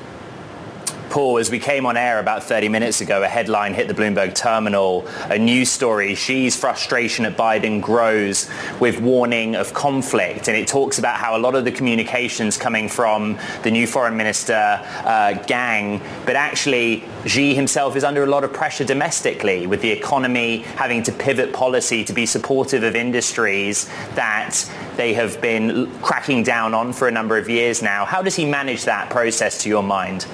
Paul, 1.13 1.37
as 1.37 1.51
we 1.51 1.59
came 1.59 1.85
on 1.85 1.95
air 1.95 2.17
about 2.17 2.43
30 2.43 2.69
minutes 2.69 2.99
ago, 2.99 3.21
a 3.21 3.27
headline 3.27 3.75
hit 3.75 3.87
the 3.87 3.93
Bloomberg 3.93 4.33
terminal, 4.33 5.05
a 5.29 5.37
news 5.37 5.69
story. 5.69 6.15
Xi's 6.15 6.55
frustration 6.55 7.23
at 7.27 7.37
Biden 7.37 7.83
grows 7.83 8.49
with 8.79 8.99
warning 8.99 9.55
of 9.55 9.75
conflict. 9.75 10.47
And 10.47 10.57
it 10.57 10.67
talks 10.67 10.97
about 10.97 11.17
how 11.17 11.37
a 11.37 11.41
lot 11.41 11.53
of 11.53 11.65
the 11.65 11.71
communications 11.71 12.57
coming 12.57 12.89
from 12.89 13.37
the 13.61 13.69
new 13.69 13.85
foreign 13.85 14.17
minister 14.17 14.81
uh, 15.05 15.33
gang, 15.45 16.01
but 16.25 16.35
actually 16.35 17.03
Xi 17.27 17.53
himself 17.53 17.95
is 17.95 18.03
under 18.03 18.23
a 18.23 18.27
lot 18.27 18.43
of 18.43 18.51
pressure 18.51 18.83
domestically 18.83 19.67
with 19.67 19.83
the 19.83 19.91
economy 19.91 20.63
having 20.77 21.03
to 21.03 21.11
pivot 21.11 21.53
policy 21.53 22.03
to 22.05 22.13
be 22.13 22.25
supportive 22.25 22.81
of 22.81 22.95
industries 22.95 23.85
that 24.15 24.55
they 24.97 25.13
have 25.13 25.39
been 25.41 25.91
cracking 26.01 26.41
down 26.41 26.73
on 26.73 26.91
for 26.91 27.07
a 27.07 27.11
number 27.11 27.37
of 27.37 27.47
years 27.47 27.83
now. 27.83 28.03
How 28.03 28.23
does 28.23 28.35
he 28.35 28.47
manage 28.47 28.85
that 28.85 29.11
process 29.11 29.61
to 29.61 29.69
your 29.69 29.83
mind? 29.83 30.25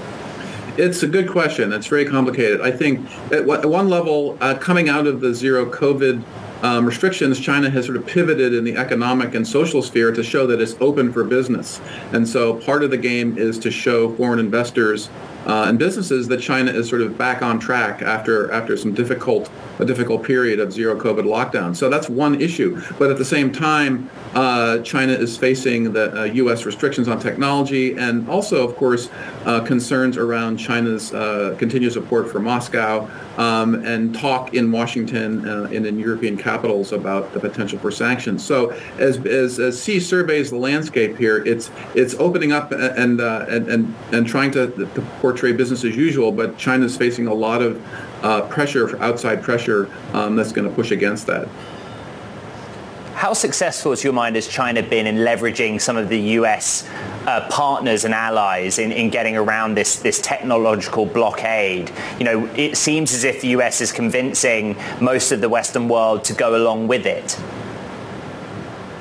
It's 0.79 1.03
a 1.03 1.07
good 1.07 1.29
question. 1.29 1.73
It's 1.73 1.87
very 1.87 2.05
complicated. 2.05 2.61
I 2.61 2.71
think 2.71 3.05
at 3.33 3.45
one 3.45 3.89
level, 3.89 4.37
uh, 4.39 4.57
coming 4.57 4.87
out 4.87 5.07
of 5.07 5.19
the 5.19 5.33
zero 5.33 5.69
COVID 5.69 6.23
um, 6.63 6.85
restrictions, 6.85 7.37
China 7.37 7.69
has 7.69 7.85
sort 7.85 7.97
of 7.97 8.07
pivoted 8.07 8.53
in 8.53 8.63
the 8.63 8.77
economic 8.77 9.35
and 9.35 9.45
social 9.45 9.81
sphere 9.81 10.13
to 10.13 10.23
show 10.23 10.47
that 10.47 10.61
it's 10.61 10.75
open 10.79 11.11
for 11.11 11.25
business. 11.25 11.81
And 12.13 12.25
so 12.25 12.55
part 12.61 12.81
of 12.81 12.91
the 12.91 12.97
game 12.97 13.37
is 13.37 13.59
to 13.59 13.71
show 13.71 14.15
foreign 14.15 14.39
investors 14.39 15.09
uh, 15.45 15.65
and 15.67 15.79
businesses 15.79 16.27
that 16.27 16.41
China 16.41 16.71
is 16.71 16.89
sort 16.89 17.01
of 17.01 17.17
back 17.17 17.41
on 17.41 17.59
track 17.59 18.01
after 18.01 18.51
after 18.51 18.77
some 18.77 18.93
difficult 18.93 19.49
a 19.79 19.85
difficult 19.85 20.23
period 20.23 20.59
of 20.59 20.71
zero 20.73 20.99
COVID 20.99 21.23
lockdown. 21.23 21.75
So 21.75 21.89
that's 21.89 22.09
one 22.09 22.41
issue. 22.41 22.81
But 22.99 23.09
at 23.09 23.17
the 23.17 23.25
same 23.25 23.51
time, 23.51 24.09
uh, 24.35 24.79
China 24.79 25.13
is 25.13 25.37
facing 25.37 25.93
the 25.93 26.21
uh, 26.21 26.23
U.S. 26.25 26.65
restrictions 26.65 27.07
on 27.07 27.19
technology 27.19 27.97
and 27.97 28.29
also, 28.29 28.67
of 28.67 28.75
course, 28.75 29.09
uh, 29.45 29.61
concerns 29.61 30.17
around 30.17 30.57
China's 30.57 31.13
uh, 31.13 31.55
continued 31.57 31.93
support 31.93 32.29
for 32.29 32.39
Moscow 32.39 33.09
um, 33.37 33.75
and 33.85 34.13
talk 34.13 34.53
in 34.53 34.69
Washington 34.71 35.47
uh, 35.47 35.69
and 35.71 35.85
in 35.85 35.97
European 35.97 36.37
capitals 36.37 36.91
about 36.91 37.31
the 37.33 37.39
potential 37.39 37.79
for 37.79 37.89
sanctions. 37.89 38.45
So 38.45 38.71
as 38.97 39.25
as, 39.25 39.59
as 39.59 39.81
Xi 39.81 40.01
surveys 40.01 40.49
the 40.49 40.57
landscape 40.57 41.17
here, 41.17 41.37
it's 41.45 41.71
it's 41.95 42.15
opening 42.15 42.51
up 42.51 42.73
and 42.73 43.19
and, 43.21 43.69
and 43.69 43.95
and 44.11 44.27
trying 44.27 44.51
to, 44.51 44.67
to 44.67 45.01
portray 45.21 45.38
business 45.41 45.83
as 45.83 45.95
usual, 45.95 46.31
but 46.31 46.57
China's 46.57 46.95
facing 46.97 47.27
a 47.27 47.33
lot 47.33 47.61
of 47.61 47.81
uh, 48.23 48.41
pressure, 48.43 49.01
outside 49.01 49.41
pressure, 49.41 49.89
um, 50.13 50.35
that's 50.35 50.51
going 50.51 50.67
to 50.67 50.73
push 50.73 50.91
against 50.91 51.27
that. 51.27 51.47
How 53.19 53.33
successful, 53.33 53.97
to 53.97 54.03
your 54.05 54.13
mind, 54.13 54.37
has 54.37 54.47
China 54.47 54.81
been 54.81 55.05
in 55.05 55.17
leveraging 55.17 55.81
some 55.81 55.97
of 55.97 56.07
the 56.07 56.19
US 56.39 56.87
uh, 57.25 57.45
partners 57.49 58.05
and 58.05 58.13
allies 58.13 58.79
in, 58.79 58.93
in 58.93 59.09
getting 59.09 59.35
around 59.35 59.75
this, 59.75 59.97
this 59.97 60.21
technological 60.21 61.05
blockade? 61.05 61.91
You 62.17 62.23
know, 62.23 62.45
it 62.55 62.77
seems 62.77 63.13
as 63.13 63.25
if 63.25 63.41
the 63.41 63.49
US 63.49 63.81
is 63.81 63.91
convincing 63.91 64.77
most 65.01 65.33
of 65.33 65.41
the 65.41 65.49
Western 65.49 65.89
world 65.89 66.23
to 66.25 66.33
go 66.33 66.55
along 66.55 66.87
with 66.87 67.05
it. 67.05 67.37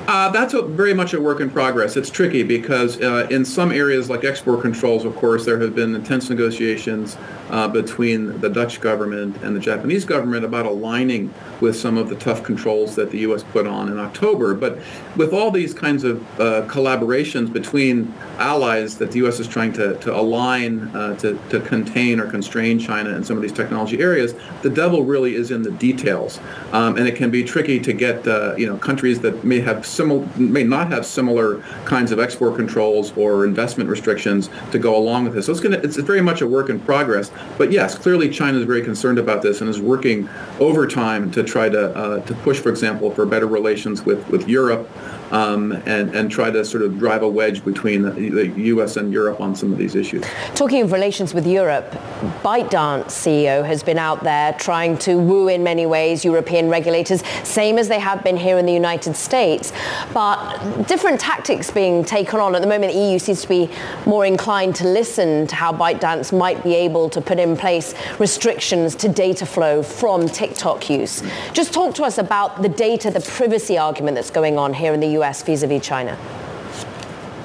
Uh, 0.09 0.27
that's 0.27 0.55
a, 0.55 0.63
very 0.63 0.91
much 0.91 1.13
a 1.13 1.21
work 1.21 1.39
in 1.39 1.51
progress. 1.51 1.95
It's 1.95 2.09
tricky 2.09 2.41
because 2.41 2.99
uh, 2.99 3.27
in 3.29 3.45
some 3.45 3.71
areas 3.71 4.09
like 4.09 4.23
export 4.23 4.59
controls, 4.59 5.05
of 5.05 5.15
course, 5.15 5.45
there 5.45 5.59
have 5.59 5.75
been 5.75 5.93
intense 5.93 6.31
negotiations 6.31 7.15
uh, 7.49 7.67
between 7.67 8.39
the 8.41 8.49
Dutch 8.49 8.81
government 8.81 9.37
and 9.43 9.55
the 9.55 9.59
Japanese 9.59 10.05
government 10.05 10.45
about 10.45 10.65
aligning 10.65 11.33
with 11.61 11.75
some 11.75 11.97
of 11.97 12.09
the 12.09 12.15
tough 12.15 12.43
controls 12.43 12.95
that 12.95 13.11
the 13.11 13.19
U.S. 13.19 13.43
put 13.43 13.67
on 13.67 13.89
in 13.89 13.99
October. 13.99 14.53
But 14.53 14.79
with 15.15 15.33
all 15.33 15.51
these 15.51 15.73
kinds 15.73 16.03
of 16.03 16.21
uh, 16.39 16.65
collaborations 16.67 17.51
between 17.51 18.13
allies 18.37 18.97
that 18.97 19.11
the 19.11 19.17
U.S. 19.19 19.39
is 19.39 19.47
trying 19.47 19.73
to, 19.73 19.95
to 19.99 20.15
align 20.15 20.87
uh, 20.95 21.15
to, 21.17 21.39
to 21.49 21.59
contain 21.61 22.19
or 22.19 22.29
constrain 22.29 22.79
China 22.79 23.09
in 23.11 23.23
some 23.23 23.35
of 23.35 23.41
these 23.41 23.51
technology 23.51 23.99
areas, 23.99 24.33
the 24.61 24.69
devil 24.69 25.03
really 25.03 25.35
is 25.35 25.51
in 25.51 25.63
the 25.63 25.71
details. 25.71 26.39
Um, 26.71 26.97
and 26.97 27.07
it 27.07 27.15
can 27.15 27.31
be 27.31 27.43
tricky 27.43 27.79
to 27.79 27.93
get 27.93 28.27
uh, 28.27 28.55
you 28.57 28.67
know 28.67 28.77
countries 28.77 29.19
that 29.21 29.43
may 29.43 29.59
have 29.59 29.85
similar 29.85 30.27
may 30.37 30.63
not 30.63 30.91
have 30.91 31.05
similar 31.05 31.61
kinds 31.85 32.11
of 32.11 32.19
export 32.19 32.55
controls 32.55 33.15
or 33.17 33.45
investment 33.45 33.89
restrictions 33.89 34.49
to 34.71 34.79
go 34.79 34.95
along 34.95 35.25
with 35.25 35.33
this. 35.33 35.45
So 35.47 35.51
it's 35.51 35.61
going 35.61 35.79
to 35.79 35.85
it's 35.85 35.97
very 35.97 36.21
much 36.21 36.41
a 36.41 36.47
work 36.47 36.69
in 36.69 36.79
progress. 36.79 37.31
But 37.57 37.71
yes, 37.71 37.97
clearly 37.97 38.29
China 38.29 38.57
is 38.57 38.65
very 38.65 38.81
concerned 38.81 39.19
about 39.19 39.41
this 39.41 39.61
and 39.61 39.69
is 39.69 39.79
working 39.79 40.29
overtime 40.59 41.29
to 41.31 41.43
try 41.43 41.69
to 41.69 41.95
uh, 41.95 42.19
to 42.21 42.33
push, 42.35 42.59
for 42.59 42.69
example, 42.69 43.11
for 43.11 43.25
better 43.25 43.47
relations 43.47 44.03
with 44.03 44.27
with 44.29 44.47
Europe 44.47 44.89
um, 45.31 45.71
and, 45.85 46.15
and 46.15 46.31
try 46.31 46.49
to 46.49 46.65
sort 46.65 46.83
of 46.83 46.97
drive 46.97 47.21
a 47.21 47.29
wedge 47.29 47.63
between 47.63 48.01
the, 48.01 48.49
U.S. 48.49 48.97
and 48.97 49.11
Europe 49.13 49.39
on 49.39 49.55
some 49.55 49.71
of 49.71 49.77
these 49.77 49.95
issues. 49.95 50.25
Talking 50.55 50.81
of 50.81 50.91
relations 50.91 51.33
with 51.33 51.45
Europe, 51.45 51.91
ByteDance 52.41 53.05
CEO 53.05 53.65
has 53.65 53.83
been 53.83 53.97
out 53.97 54.23
there 54.23 54.53
trying 54.53 54.97
to 54.99 55.15
woo 55.15 55.47
in 55.47 55.63
many 55.63 55.85
ways 55.85 56.25
European 56.25 56.69
regulators, 56.69 57.23
same 57.43 57.77
as 57.77 57.87
they 57.87 57.99
have 57.99 58.23
been 58.23 58.37
here 58.37 58.57
in 58.57 58.65
the 58.65 58.73
United 58.73 59.15
States. 59.15 59.71
But 60.13 60.87
different 60.87 61.19
tactics 61.19 61.71
being 61.71 62.03
taken 62.03 62.39
on. 62.39 62.55
At 62.55 62.61
the 62.61 62.67
moment, 62.67 62.93
the 62.93 62.99
EU 62.99 63.19
seems 63.19 63.41
to 63.43 63.47
be 63.47 63.69
more 64.05 64.25
inclined 64.25 64.75
to 64.77 64.87
listen 64.87 65.47
to 65.47 65.55
how 65.55 65.71
ByteDance 65.71 66.37
might 66.37 66.63
be 66.63 66.75
able 66.75 67.09
to 67.09 67.21
put 67.21 67.39
in 67.39 67.55
place 67.55 67.93
restrictions 68.19 68.95
to 68.95 69.07
data 69.07 69.45
flow 69.45 69.83
from 69.83 70.27
TikTok 70.27 70.89
use. 70.89 71.23
Just 71.53 71.73
talk 71.73 71.95
to 71.95 72.03
us 72.03 72.17
about 72.17 72.61
the 72.61 72.69
data, 72.69 73.11
the 73.11 73.21
privacy 73.21 73.77
argument 73.77 74.15
that's 74.15 74.31
going 74.31 74.57
on 74.57 74.73
here 74.73 74.93
in 74.93 74.99
the 74.99 75.07
US 75.07 75.18
vis-a-vis 75.45 75.85
China. 75.85 76.17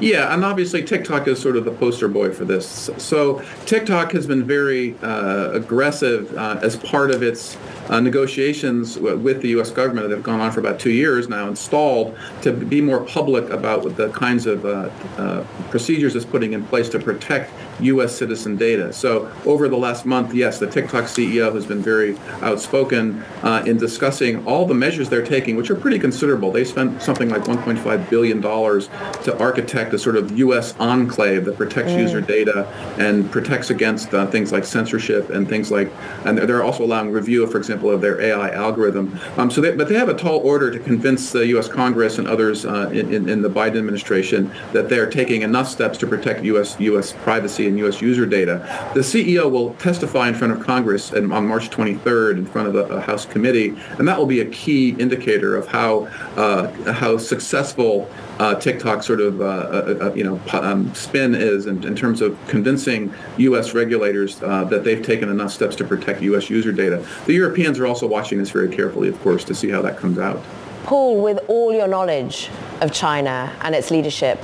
Yeah, 0.00 0.34
and 0.34 0.44
obviously 0.44 0.82
TikTok 0.82 1.28
is 1.28 1.40
sort 1.40 1.56
of 1.56 1.64
the 1.64 1.70
poster 1.70 2.08
boy 2.08 2.32
for 2.32 2.44
this. 2.44 2.90
So 2.98 3.42
TikTok 3.64 4.10
has 4.12 4.26
been 4.26 4.44
very 4.44 4.98
uh, 4.98 5.52
aggressive 5.52 6.36
uh, 6.36 6.58
as 6.62 6.76
part 6.76 7.12
of 7.12 7.22
its 7.22 7.56
uh, 7.88 8.00
negotiations 8.00 8.98
with 8.98 9.40
the 9.40 9.48
U.S. 9.50 9.70
government 9.70 10.08
that 10.08 10.14
have 10.14 10.24
gone 10.24 10.40
on 10.40 10.50
for 10.50 10.60
about 10.60 10.80
two 10.80 10.90
years 10.90 11.28
now, 11.28 11.46
installed 11.46 12.18
to 12.42 12.52
be 12.52 12.80
more 12.80 13.04
public 13.04 13.48
about 13.50 13.96
the 13.96 14.10
kinds 14.10 14.46
of 14.46 14.64
uh, 14.64 14.90
uh, 15.16 15.44
procedures 15.70 16.16
it's 16.16 16.24
putting 16.24 16.54
in 16.54 16.64
place 16.66 16.88
to 16.88 16.98
protect 16.98 17.52
U.S. 17.80 18.16
citizen 18.16 18.56
data. 18.56 18.92
So 18.92 19.30
over 19.44 19.68
the 19.68 19.76
last 19.76 20.06
month, 20.06 20.34
yes, 20.34 20.58
the 20.58 20.66
TikTok 20.66 21.04
CEO 21.04 21.54
has 21.54 21.66
been 21.66 21.82
very 21.82 22.18
outspoken 22.42 23.22
uh, 23.42 23.64
in 23.66 23.76
discussing 23.76 24.46
all 24.46 24.66
the 24.66 24.74
measures 24.74 25.08
they're 25.08 25.24
taking, 25.24 25.56
which 25.56 25.70
are 25.70 25.74
pretty 25.74 25.98
considerable. 25.98 26.52
They 26.52 26.64
spent 26.64 27.02
something 27.02 27.28
like 27.28 27.42
$1.5 27.42 28.10
billion 28.10 28.40
to 28.42 29.38
architect 29.38 29.94
a 29.94 29.98
sort 29.98 30.16
of 30.16 30.36
U.S. 30.38 30.74
enclave 30.78 31.44
that 31.44 31.56
protects 31.56 31.92
mm. 31.92 31.98
user 31.98 32.20
data 32.20 32.66
and 32.98 33.30
protects 33.30 33.70
against 33.70 34.14
uh, 34.14 34.26
things 34.26 34.52
like 34.52 34.64
censorship 34.64 35.30
and 35.30 35.48
things 35.48 35.70
like, 35.70 35.90
and 36.24 36.38
they're 36.38 36.62
also 36.62 36.84
allowing 36.84 37.10
review, 37.10 37.46
for 37.46 37.58
example, 37.58 37.90
of 37.90 38.00
their 38.00 38.20
AI 38.20 38.50
algorithm. 38.50 39.18
Um, 39.36 39.50
so, 39.50 39.60
they, 39.60 39.74
but 39.76 39.88
they 39.88 39.94
have 39.94 40.08
a 40.08 40.14
tall 40.14 40.38
order 40.38 40.70
to 40.70 40.78
convince 40.78 41.32
the 41.32 41.46
U.S. 41.48 41.68
Congress 41.68 42.18
and 42.18 42.28
others 42.28 42.64
uh, 42.64 42.88
in, 42.90 43.28
in 43.28 43.42
the 43.42 43.50
Biden 43.50 43.78
administration 43.78 44.52
that 44.72 44.88
they're 44.88 45.10
taking 45.10 45.42
enough 45.42 45.68
steps 45.68 45.98
to 45.98 46.06
protect 46.06 46.44
U.S. 46.44 46.78
U.S. 46.80 47.12
privacy 47.12 47.66
and 47.74 47.78
U.S. 47.80 48.00
user 48.00 48.24
data. 48.24 48.90
The 48.94 49.00
CEO 49.00 49.50
will 49.50 49.74
testify 49.74 50.28
in 50.28 50.34
front 50.34 50.52
of 50.52 50.60
Congress 50.60 51.12
on 51.12 51.26
March 51.26 51.70
23rd 51.70 52.38
in 52.38 52.46
front 52.46 52.68
of 52.68 52.90
a, 52.90 52.94
House 53.04 53.26
committee, 53.26 53.74
and 53.98 54.08
that 54.08 54.16
will 54.16 54.26
be 54.26 54.40
a 54.40 54.46
key 54.46 54.90
indicator 54.90 55.56
of 55.56 55.66
how 55.66 56.06
uh, 56.36 56.92
how 56.92 57.18
successful 57.18 58.08
uh, 58.38 58.54
TikTok 58.54 59.02
sort 59.02 59.20
of 59.20 59.40
uh, 59.40 59.44
uh, 59.44 59.98
uh 60.00 60.14
you 60.14 60.24
know 60.24 60.40
um, 60.52 60.94
spin 60.94 61.34
is 61.34 61.66
in, 61.66 61.84
in, 61.84 61.94
terms 61.94 62.20
of 62.22 62.38
convincing 62.46 63.12
U.S. 63.38 63.74
regulators 63.74 64.42
uh, 64.42 64.64
that 64.64 64.84
they've 64.84 65.04
taken 65.04 65.28
enough 65.28 65.52
steps 65.52 65.76
to 65.76 65.84
protect 65.84 66.22
U.S. 66.22 66.48
user 66.48 66.72
data. 66.72 67.06
The 67.26 67.34
Europeans 67.34 67.78
are 67.78 67.86
also 67.86 68.06
watching 68.06 68.38
this 68.38 68.50
very 68.50 68.74
carefully, 68.74 69.08
of 69.08 69.20
course, 69.20 69.44
to 69.44 69.54
see 69.54 69.68
how 69.68 69.82
that 69.82 69.98
comes 69.98 70.18
out. 70.18 70.42
Paul, 70.84 71.20
with 71.20 71.40
all 71.48 71.74
your 71.74 71.88
knowledge 71.88 72.48
of 72.80 72.92
China 72.92 73.52
and 73.62 73.74
its 73.74 73.90
leadership, 73.90 74.38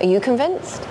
are 0.00 0.06
you 0.06 0.20
convinced? 0.20 0.86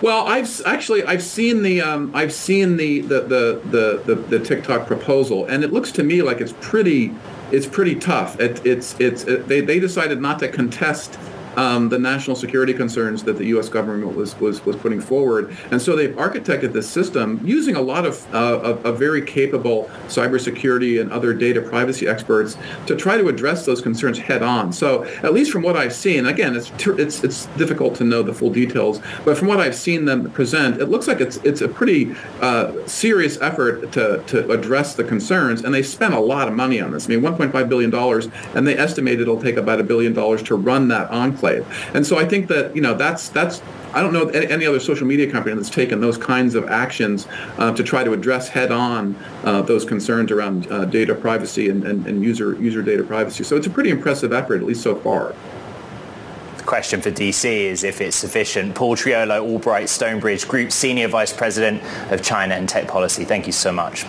Well, 0.00 0.28
I've 0.28 0.62
actually 0.64 1.02
I've 1.04 1.22
seen 1.22 1.62
the 1.62 1.80
um, 1.80 2.12
I've 2.14 2.32
seen 2.32 2.76
the 2.76 3.00
the, 3.00 3.20
the 3.22 3.62
the, 3.64 4.14
the 4.14 4.38
the 4.38 4.44
TikTok 4.44 4.86
proposal, 4.86 5.46
and 5.46 5.64
it 5.64 5.72
looks 5.72 5.90
to 5.92 6.04
me 6.04 6.22
like 6.22 6.40
it's 6.40 6.54
pretty 6.60 7.12
it's 7.50 7.66
pretty 7.66 7.96
tough. 7.96 8.38
It, 8.38 8.64
it's 8.64 8.98
it's 9.00 9.24
it, 9.24 9.48
they 9.48 9.60
they 9.60 9.80
decided 9.80 10.20
not 10.20 10.38
to 10.38 10.48
contest 10.48 11.18
um, 11.58 11.88
the 11.88 11.98
national 11.98 12.36
security 12.36 12.72
concerns 12.72 13.24
that 13.24 13.36
the 13.36 13.46
U.S. 13.46 13.68
government 13.68 14.14
was, 14.14 14.38
was, 14.38 14.64
was 14.64 14.76
putting 14.76 15.00
forward. 15.00 15.56
And 15.72 15.82
so 15.82 15.96
they've 15.96 16.14
architected 16.14 16.72
this 16.72 16.88
system 16.88 17.40
using 17.44 17.74
a 17.74 17.80
lot 17.80 18.06
of, 18.06 18.24
uh, 18.32 18.92
very 18.92 19.22
capable 19.22 19.90
cybersecurity 20.06 21.00
and 21.00 21.10
other 21.10 21.34
data 21.34 21.60
privacy 21.60 22.06
experts 22.06 22.56
to 22.86 22.94
try 22.94 23.16
to 23.16 23.26
address 23.26 23.66
those 23.66 23.80
concerns 23.80 24.18
head 24.18 24.42
on. 24.42 24.72
So 24.72 25.04
at 25.24 25.34
least 25.34 25.50
from 25.50 25.62
what 25.62 25.76
I've 25.76 25.92
seen, 25.92 26.26
again, 26.26 26.54
it's, 26.54 26.70
it's, 26.86 27.24
it's 27.24 27.46
difficult 27.56 27.96
to 27.96 28.04
know 28.04 28.22
the 28.22 28.32
full 28.32 28.50
details, 28.50 29.00
but 29.24 29.36
from 29.36 29.48
what 29.48 29.58
I've 29.58 29.74
seen 29.74 30.04
them 30.04 30.30
present, 30.30 30.80
it 30.80 30.86
looks 30.86 31.08
like 31.08 31.20
it's, 31.20 31.38
it's 31.38 31.60
a 31.60 31.68
pretty 31.68 32.14
uh, 32.40 32.86
serious 32.86 33.36
effort 33.40 33.90
to, 33.92 34.22
to 34.28 34.48
address 34.52 34.94
the 34.94 35.02
concerns. 35.02 35.64
And 35.64 35.74
they 35.74 35.82
spent 35.82 36.14
a 36.14 36.20
lot 36.20 36.46
of 36.46 36.54
money 36.54 36.80
on 36.80 36.92
this. 36.92 37.06
I 37.06 37.16
mean, 37.16 37.20
$1.5 37.20 37.68
billion, 37.68 37.92
and 38.56 38.66
they 38.66 38.78
estimate 38.78 39.20
it'll 39.20 39.42
take 39.42 39.56
about 39.56 39.80
a 39.80 39.84
billion 39.84 40.12
dollars 40.12 40.42
to 40.44 40.54
run 40.54 40.86
that 40.88 41.10
enclave 41.10 41.47
and 41.94 42.06
so 42.06 42.18
I 42.18 42.24
think 42.24 42.48
that 42.48 42.74
you 42.74 42.82
know 42.82 42.94
that's 42.94 43.28
that's 43.28 43.62
I 43.92 44.02
don't 44.02 44.12
know 44.12 44.28
any 44.28 44.66
other 44.66 44.80
social 44.80 45.06
media 45.06 45.30
company 45.30 45.56
that's 45.56 45.70
taken 45.70 46.00
those 46.00 46.18
kinds 46.18 46.54
of 46.54 46.68
actions 46.68 47.26
uh, 47.56 47.72
to 47.72 47.82
try 47.82 48.04
to 48.04 48.12
address 48.12 48.48
head-on 48.48 49.16
uh, 49.44 49.62
those 49.62 49.84
concerns 49.84 50.30
around 50.30 50.70
uh, 50.70 50.84
data 50.84 51.14
privacy 51.14 51.70
and, 51.70 51.84
and, 51.84 52.06
and, 52.06 52.22
user 52.22 52.54
user 52.60 52.82
data 52.82 53.02
privacy. 53.02 53.44
So 53.44 53.56
it's 53.56 53.66
a 53.66 53.70
pretty 53.70 53.90
impressive 53.90 54.32
effort, 54.32 54.56
at 54.56 54.64
least 54.64 54.82
so 54.82 54.94
far. 54.94 55.34
The 56.58 56.64
question 56.64 57.00
for 57.00 57.10
DC 57.10 57.44
is 57.44 57.82
if 57.82 58.00
it's 58.02 58.16
sufficient. 58.16 58.74
Paul 58.74 58.94
Triolo, 58.94 59.42
Albright 59.42 59.88
Stonebridge, 59.88 60.46
Group 60.46 60.70
Senior 60.70 61.08
Vice 61.08 61.32
President 61.32 61.82
of 62.12 62.22
China 62.22 62.54
and 62.54 62.68
Tech 62.68 62.88
Policy. 62.88 63.24
Thank 63.24 63.46
you 63.46 63.52
so 63.52 63.72
much. 63.72 64.04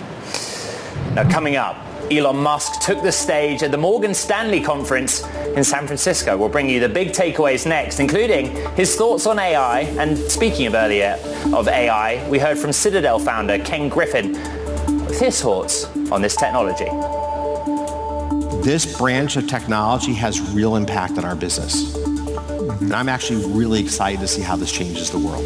Now, 1.15 1.29
coming 1.31 1.55
up, 1.55 1.77
Elon 2.11 2.37
Musk 2.37 2.81
took 2.81 3.03
the 3.03 3.11
stage 3.11 3.61
at 3.61 3.69
the 3.69 3.77
Morgan 3.77 4.15
Stanley 4.15 4.61
conference 4.61 5.23
in 5.55 5.63
San 5.63 5.85
Francisco. 5.85 6.35
We'll 6.35 6.49
bring 6.49 6.67
you 6.67 6.79
the 6.79 6.89
big 6.89 7.09
takeaways 7.09 7.67
next, 7.67 7.99
including 7.99 8.55
his 8.75 8.95
thoughts 8.95 9.27
on 9.27 9.37
AI. 9.37 9.81
And 9.81 10.17
speaking 10.17 10.65
of 10.65 10.73
earlier 10.73 11.19
of 11.53 11.67
AI, 11.67 12.27
we 12.27 12.39
heard 12.39 12.57
from 12.57 12.73
Citadel 12.73 13.19
founder 13.19 13.59
Ken 13.59 13.89
Griffin 13.89 14.33
with 15.05 15.19
his 15.19 15.39
thoughts 15.39 15.85
on 16.11 16.23
this 16.23 16.35
technology. 16.35 16.89
This 18.63 18.97
branch 18.97 19.37
of 19.37 19.47
technology 19.47 20.13
has 20.13 20.41
real 20.51 20.77
impact 20.77 21.19
on 21.19 21.25
our 21.25 21.35
business. 21.35 21.95
And 21.95 22.91
I'm 22.91 23.09
actually 23.09 23.45
really 23.51 23.79
excited 23.81 24.19
to 24.21 24.27
see 24.27 24.41
how 24.41 24.55
this 24.55 24.71
changes 24.71 25.11
the 25.11 25.19
world. 25.19 25.45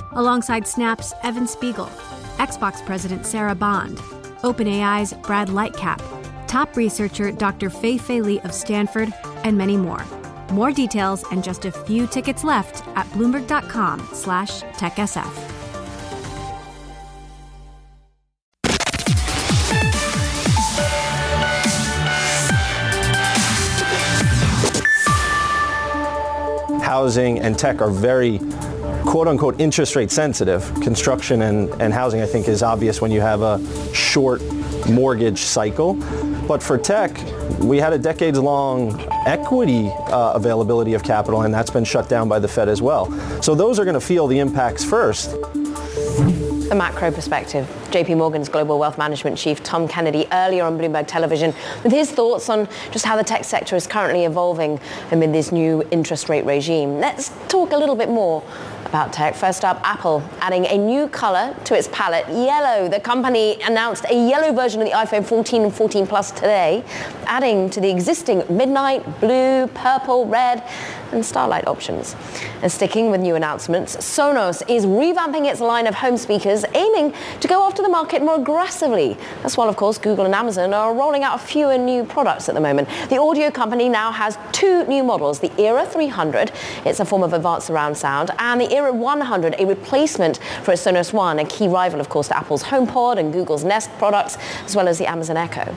alongside 0.13 0.67
Snap's 0.67 1.13
Evan 1.23 1.47
Spiegel, 1.47 1.89
Xbox 2.37 2.85
President 2.85 3.25
Sarah 3.25 3.55
Bond, 3.55 3.97
OpenAI's 4.43 5.13
Brad 5.13 5.49
Lightcap, 5.49 6.01
top 6.47 6.75
researcher 6.75 7.31
Dr. 7.31 7.69
Fei 7.69 7.97
Fei 7.97 8.21
Li 8.21 8.39
of 8.41 8.53
Stanford, 8.53 9.13
and 9.43 9.57
many 9.57 9.77
more. 9.77 10.03
More 10.51 10.71
details 10.71 11.23
and 11.31 11.43
just 11.43 11.65
a 11.65 11.71
few 11.71 12.07
tickets 12.07 12.43
left 12.43 12.85
at 12.97 13.05
bloomberg.com 13.07 14.07
slash 14.13 14.61
techsf. 14.61 15.51
Housing 26.81 27.39
and 27.39 27.57
tech 27.57 27.81
are 27.81 27.89
very 27.89 28.39
quote 29.05 29.27
unquote 29.27 29.59
interest 29.59 29.95
rate 29.95 30.11
sensitive. 30.11 30.73
Construction 30.81 31.43
and, 31.43 31.69
and 31.81 31.93
housing, 31.93 32.21
I 32.21 32.25
think, 32.25 32.47
is 32.47 32.63
obvious 32.63 33.01
when 33.01 33.11
you 33.11 33.21
have 33.21 33.41
a 33.41 33.59
short 33.93 34.41
mortgage 34.89 35.39
cycle. 35.39 35.95
But 36.47 36.61
for 36.61 36.77
tech, 36.77 37.17
we 37.59 37.77
had 37.77 37.93
a 37.93 37.99
decades 37.99 38.39
long 38.39 38.99
equity 39.25 39.89
uh, 40.07 40.33
availability 40.33 40.93
of 40.93 41.03
capital, 41.03 41.43
and 41.43 41.53
that's 41.53 41.69
been 41.69 41.83
shut 41.83 42.09
down 42.09 42.27
by 42.27 42.39
the 42.39 42.47
Fed 42.47 42.69
as 42.69 42.81
well. 42.81 43.11
So 43.41 43.55
those 43.55 43.79
are 43.79 43.85
going 43.85 43.95
to 43.95 44.01
feel 44.01 44.27
the 44.27 44.39
impacts 44.39 44.83
first. 44.83 45.31
The 45.31 46.75
macro 46.75 47.11
perspective. 47.11 47.67
JP 47.91 48.17
Morgan's 48.17 48.47
Global 48.47 48.79
Wealth 48.79 48.97
Management 48.97 49.37
Chief 49.37 49.61
Tom 49.63 49.85
Kennedy 49.85 50.25
earlier 50.31 50.63
on 50.63 50.77
Bloomberg 50.77 51.07
Television 51.07 51.53
with 51.83 51.91
his 51.91 52.09
thoughts 52.09 52.47
on 52.47 52.69
just 52.91 53.05
how 53.05 53.17
the 53.17 53.23
tech 53.23 53.43
sector 53.43 53.75
is 53.75 53.85
currently 53.85 54.23
evolving 54.23 54.79
amid 55.11 55.33
this 55.33 55.51
new 55.51 55.83
interest 55.91 56.29
rate 56.29 56.45
regime. 56.45 56.99
Let's 56.99 57.33
talk 57.49 57.73
a 57.73 57.77
little 57.77 57.97
bit 57.97 58.07
more 58.07 58.43
about 58.91 59.13
tech. 59.13 59.35
First 59.35 59.63
up, 59.63 59.79
Apple 59.85 60.21
adding 60.39 60.65
a 60.65 60.77
new 60.77 61.07
color 61.07 61.55
to 61.63 61.77
its 61.77 61.87
palette, 61.93 62.27
yellow. 62.27 62.89
The 62.89 62.99
company 62.99 63.57
announced 63.63 64.05
a 64.09 64.13
yellow 64.13 64.53
version 64.53 64.81
of 64.81 64.87
the 64.87 64.93
iPhone 64.93 65.25
14 65.25 65.63
and 65.63 65.73
14 65.73 66.05
Plus 66.07 66.31
today, 66.31 66.83
adding 67.25 67.69
to 67.69 67.79
the 67.79 67.89
existing 67.89 68.43
midnight, 68.49 69.21
blue, 69.21 69.67
purple, 69.67 70.25
red, 70.27 70.61
and 71.13 71.25
starlight 71.25 71.67
options. 71.67 72.17
And 72.61 72.69
sticking 72.69 73.11
with 73.11 73.21
new 73.21 73.35
announcements, 73.35 73.95
Sonos 73.95 74.61
is 74.69 74.85
revamping 74.85 75.49
its 75.49 75.61
line 75.61 75.87
of 75.87 75.95
home 75.95 76.17
speakers, 76.17 76.65
aiming 76.73 77.13
to 77.39 77.47
go 77.47 77.65
after 77.65 77.80
the 77.81 77.89
market 77.89 78.21
more 78.21 78.35
aggressively. 78.35 79.17
That's 79.41 79.57
while, 79.57 79.69
of 79.69 79.75
course, 79.75 79.97
Google 79.97 80.25
and 80.25 80.35
Amazon 80.35 80.73
are 80.73 80.93
rolling 80.93 81.23
out 81.23 81.41
fewer 81.41 81.77
new 81.77 82.03
products 82.03 82.49
at 82.49 82.55
the 82.55 82.61
moment. 82.61 82.87
The 83.09 83.19
audio 83.19 83.51
company 83.51 83.89
now 83.89 84.11
has 84.11 84.37
two 84.51 84.85
new 84.85 85.03
models, 85.03 85.39
the 85.39 85.51
Era 85.59 85.85
300, 85.85 86.51
it's 86.85 86.99
a 86.99 87.05
form 87.05 87.23
of 87.23 87.33
advanced 87.33 87.67
surround 87.67 87.97
sound, 87.97 88.31
and 88.39 88.61
the 88.61 88.71
Era 88.73 88.91
100, 88.91 89.55
a 89.59 89.65
replacement 89.65 90.39
for 90.63 90.71
a 90.71 90.75
Sonos 90.75 91.13
One, 91.13 91.39
a 91.39 91.45
key 91.45 91.67
rival, 91.67 91.99
of 91.99 92.09
course, 92.09 92.27
to 92.29 92.37
Apple's 92.37 92.63
HomePod 92.63 93.17
and 93.17 93.33
Google's 93.33 93.63
Nest 93.63 93.89
products, 93.97 94.37
as 94.65 94.75
well 94.75 94.87
as 94.87 94.97
the 94.97 95.09
Amazon 95.09 95.37
Echo. 95.37 95.75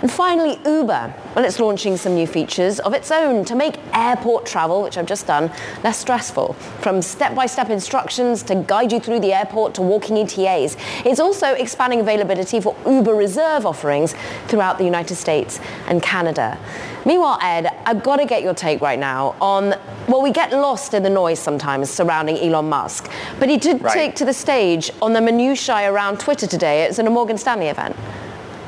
And 0.00 0.10
finally, 0.10 0.58
Uber. 0.64 1.12
Well, 1.34 1.44
it's 1.44 1.58
launching 1.58 1.96
some 1.96 2.14
new 2.14 2.26
features 2.26 2.78
of 2.80 2.94
its 2.94 3.10
own 3.10 3.44
to 3.46 3.54
make 3.56 3.76
airport 3.92 4.46
travel, 4.46 4.82
which 4.82 4.96
I've 4.96 5.06
just 5.06 5.26
done, 5.26 5.50
less 5.82 5.98
stressful. 5.98 6.52
From 6.82 7.02
step-by-step 7.02 7.68
instructions 7.70 8.42
to 8.44 8.54
guide 8.54 8.92
you 8.92 9.00
through 9.00 9.20
the 9.20 9.32
airport 9.32 9.74
to 9.74 9.82
walking 9.82 10.16
ETAs. 10.18 10.76
It's 11.04 11.18
also 11.18 11.48
expanding 11.54 12.00
availability 12.00 12.60
for 12.60 12.76
Uber 12.86 13.14
Reserve 13.14 13.66
offerings 13.66 14.14
throughout 14.46 14.78
the 14.78 14.84
United 14.84 15.16
States 15.16 15.58
and 15.88 16.00
Canada. 16.00 16.58
Meanwhile, 17.04 17.38
Ed, 17.42 17.74
I've 17.86 18.02
got 18.02 18.16
to 18.16 18.26
get 18.26 18.42
your 18.42 18.54
take 18.54 18.80
right 18.80 18.98
now 18.98 19.34
on, 19.40 19.74
well, 20.08 20.22
we 20.22 20.30
get 20.30 20.52
lost 20.52 20.94
in 20.94 21.02
the 21.02 21.10
noise 21.10 21.38
sometimes 21.38 21.90
surrounding 21.90 22.36
Elon 22.38 22.68
Musk, 22.68 23.10
but 23.38 23.48
he 23.48 23.56
did 23.56 23.82
Right. 23.82 23.92
take 23.92 24.14
to 24.16 24.24
the 24.24 24.34
stage 24.34 24.90
on 25.02 25.12
the 25.12 25.20
minutiae 25.20 25.90
around 25.90 26.20
Twitter 26.20 26.46
today. 26.46 26.84
It 26.84 26.88
was 26.88 26.98
in 26.98 27.06
a 27.06 27.10
Morgan 27.10 27.38
Stanley 27.38 27.68
event. 27.68 27.96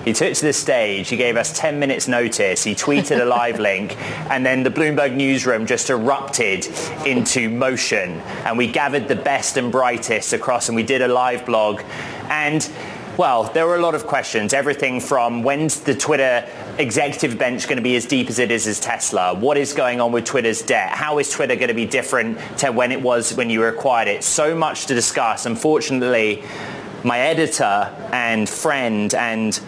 He 0.05 0.13
took 0.13 0.33
to 0.33 0.47
the 0.47 0.53
stage, 0.53 1.09
he 1.09 1.17
gave 1.17 1.37
us 1.37 1.57
10 1.59 1.79
minutes 1.79 2.09
notice, 2.09 2.65
he 2.65 2.75
tweeted 2.75 3.21
a 3.21 3.25
live 3.25 3.59
link, 3.71 3.97
and 4.31 4.45
then 4.45 4.63
the 4.63 4.71
Bloomberg 4.71 5.15
newsroom 5.15 5.67
just 5.67 5.91
erupted 5.91 6.67
into 7.07 7.51
motion. 7.51 8.21
And 8.45 8.57
we 8.57 8.67
gathered 8.67 9.09
the 9.09 9.17
best 9.17 9.57
and 9.57 9.71
brightest 9.71 10.33
across 10.33 10.69
and 10.69 10.77
we 10.77 10.83
did 10.83 11.03
a 11.03 11.09
live 11.09 11.45
blog. 11.45 11.83
And 12.31 12.69
well, 13.17 13.45
there 13.53 13.67
were 13.67 13.77
a 13.77 13.83
lot 13.83 13.95
of 13.95 14.07
questions. 14.07 14.55
Everything 14.55 14.99
from 14.99 15.43
when's 15.43 15.81
the 15.81 15.95
Twitter 15.95 16.49
executive 16.79 17.37
bench 17.37 17.67
going 17.67 17.77
to 17.77 17.83
be 17.83 17.95
as 17.97 18.07
deep 18.07 18.31
as 18.31 18.39
it 18.39 18.51
is 18.51 18.67
as 18.67 18.81
Tesla? 18.81 19.35
What 19.35 19.59
is 19.59 19.75
going 19.75 20.01
on 20.01 20.13
with 20.13 20.25
Twitter's 20.25 20.63
debt? 20.63 20.89
How 20.91 21.19
is 21.19 21.29
Twitter 21.29 21.55
going 21.55 21.69
to 21.69 21.75
be 21.75 21.85
different 21.85 22.39
to 22.59 22.71
when 22.71 22.93
it 22.93 23.03
was 23.03 23.35
when 23.35 23.51
you 23.51 23.63
acquired 23.65 24.09
it? 24.09 24.25
So 24.25 24.55
much 24.55 24.87
to 24.87 24.95
discuss. 24.95 25.45
Unfortunately, 25.45 26.43
my 27.05 27.19
editor 27.19 27.95
and 28.13 28.49
friend 28.49 29.13
and 29.15 29.61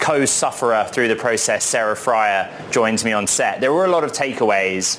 co-sufferer 0.00 0.88
through 0.90 1.08
the 1.08 1.16
process, 1.16 1.64
Sarah 1.64 1.94
Frier, 1.94 2.50
joins 2.70 3.04
me 3.04 3.12
on 3.12 3.26
set. 3.26 3.60
There 3.60 3.72
were 3.72 3.84
a 3.84 3.90
lot 3.90 4.04
of 4.04 4.12
takeaways. 4.12 4.98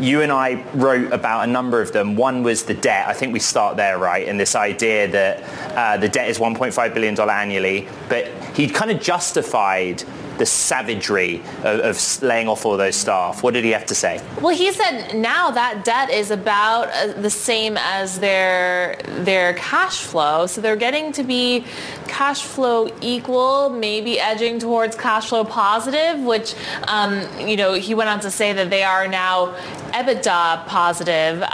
You 0.00 0.22
and 0.22 0.32
I 0.32 0.62
wrote 0.74 1.12
about 1.12 1.48
a 1.48 1.50
number 1.50 1.80
of 1.80 1.92
them. 1.92 2.16
One 2.16 2.42
was 2.42 2.64
the 2.64 2.74
debt. 2.74 3.08
I 3.08 3.12
think 3.12 3.32
we 3.32 3.40
start 3.40 3.76
there, 3.76 3.98
right? 3.98 4.28
And 4.28 4.38
this 4.38 4.54
idea 4.54 5.08
that 5.08 5.76
uh, 5.76 5.96
the 5.96 6.08
debt 6.08 6.28
is 6.28 6.38
$1.5 6.38 6.94
billion 6.94 7.18
annually. 7.18 7.88
But 8.08 8.28
he 8.54 8.68
kind 8.68 8.90
of 8.90 9.00
justified 9.00 10.04
the 10.38 10.46
savagery 10.46 11.42
of, 11.64 11.80
of 11.80 12.22
laying 12.22 12.48
off 12.48 12.64
all 12.64 12.76
those 12.76 12.96
staff. 12.96 13.42
What 13.42 13.54
did 13.54 13.64
he 13.64 13.70
have 13.70 13.86
to 13.86 13.94
say? 13.94 14.24
Well, 14.40 14.54
he 14.54 14.72
said 14.72 15.14
now 15.14 15.50
that 15.50 15.84
debt 15.84 16.10
is 16.10 16.30
about 16.30 16.88
uh, 16.88 17.20
the 17.20 17.30
same 17.30 17.76
as 17.76 18.18
their 18.18 19.00
their 19.04 19.54
cash 19.54 20.02
flow, 20.02 20.46
so 20.46 20.60
they're 20.60 20.76
getting 20.76 21.12
to 21.12 21.22
be 21.22 21.64
cash 22.08 22.42
flow 22.42 22.88
equal, 23.00 23.70
maybe 23.70 24.18
edging 24.18 24.58
towards 24.58 24.96
cash 24.96 25.28
flow 25.28 25.44
positive. 25.44 26.20
Which, 26.20 26.54
um, 26.88 27.26
you 27.38 27.56
know, 27.56 27.74
he 27.74 27.94
went 27.94 28.10
on 28.10 28.20
to 28.20 28.30
say 28.30 28.52
that 28.52 28.70
they 28.70 28.82
are 28.82 29.06
now 29.06 29.54
EBITDA 29.92 30.66
positive, 30.66 31.42
uh, 31.42 31.46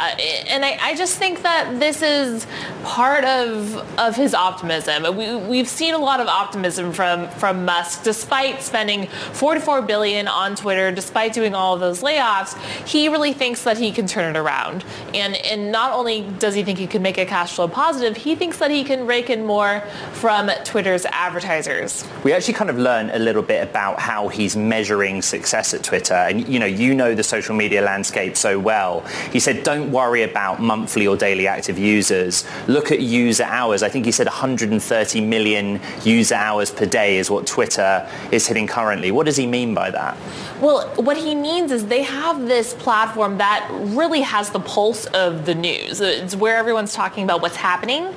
and 0.49 0.65
I, 0.65 0.79
I 0.81 0.95
just 0.97 1.19
think 1.19 1.43
that 1.43 1.79
this 1.79 2.03
is 2.03 2.47
part 2.83 3.25
of 3.25 3.77
of 3.99 4.17
his 4.17 4.35
optimism. 4.35 5.17
We, 5.17 5.37
we've 5.37 5.69
seen 5.69 5.95
a 5.95 5.99
lot 5.99 6.21
of 6.21 6.27
optimism 6.27 6.93
from 6.93 7.29
from 7.31 7.65
Musk, 7.65 8.03
despite 8.03 8.63
spending 8.63 9.07
44 9.33 9.83
billion 9.83 10.29
on 10.29 10.57
Twitter, 10.57 10.91
despite 10.91 11.33
doing 11.33 11.55
all 11.55 11.75
of 11.75 11.81
those 11.81 12.03
layoffs. 12.03 12.59
He 12.87 13.09
really 13.09 13.33
thinks 13.33 13.63
that 13.65 13.79
he 13.79 13.93
can 13.93 14.07
turn 14.07 14.35
it 14.35 14.39
around, 14.39 14.85
and 15.15 15.37
and 15.37 15.71
not 15.71 15.93
only 15.93 16.23
does 16.39 16.55
he 16.55 16.63
think 16.63 16.79
he 16.79 16.87
can 16.87 17.03
make 17.03 17.19
it 17.19 17.29
cash 17.29 17.55
flow 17.55 17.69
positive, 17.69 18.17
he 18.17 18.35
thinks 18.35 18.59
that 18.59 18.71
he 18.71 18.85
can 18.85 19.07
rake 19.07 19.31
in 19.31 19.45
more 19.45 19.83
from 20.13 20.44
Twitter's 20.65 21.07
advertisers. 21.07 22.05
We 22.25 22.33
actually 22.33 22.55
kind 22.55 22.71
of 22.71 22.79
learned 22.79 23.11
a 23.11 23.19
little 23.19 23.43
bit 23.43 23.63
about 23.63 24.01
how 24.01 24.29
he's 24.29 24.57
measuring 24.57 25.23
success 25.23 25.75
at 25.75 25.83
Twitter. 25.83 26.15
And 26.15 26.49
you 26.49 26.59
know, 26.59 26.67
you 26.67 26.95
know 26.95 27.15
the 27.15 27.23
social 27.23 27.55
media 27.55 27.83
landscape 27.83 28.37
so 28.37 28.59
well. 28.59 29.01
He 29.33 29.41
said, 29.41 29.63
don't 29.63 29.91
worry 29.91 30.23
about 30.23 30.61
monthly 30.61 31.07
or 31.07 31.17
daily 31.17 31.47
active 31.47 31.79
users. 31.79 32.45
Look 32.69 32.93
at 32.93 33.01
user 33.01 33.45
hours. 33.45 33.83
I 33.83 33.89
think 33.89 34.05
he 34.05 34.13
said 34.13 34.27
130 34.27 35.21
million 35.21 35.81
user 36.05 36.35
hours 36.35 36.71
per 36.71 36.87
day 36.87 37.19
is 37.19 37.31
what 37.31 37.47
Twitter 37.47 38.09
is 38.31 38.47
hitting 38.47 38.67
currently. 38.67 39.11
What 39.11 39.27
does 39.27 39.37
he 39.37 39.47
mean 39.47 39.75
by 39.75 39.91
that? 39.91 40.17
Well, 40.61 40.89
what 40.97 41.17
he 41.17 41.35
means 41.35 41.73
is 41.73 41.87
they 41.87 42.03
have 42.03 42.47
this 42.47 42.75
platform 42.75 43.39
that 43.39 43.69
really 43.71 44.23
has 44.23 44.51
the 44.51 44.61
pulse 44.61 45.07
of 45.07 45.47
the 45.47 45.55
news. 45.55 46.01
It's 46.01 46.37
where 46.37 46.57
everyone's 46.57 46.95
talking 46.95 47.25
about 47.25 47.43
what's 47.43 47.57
happening. 47.57 48.15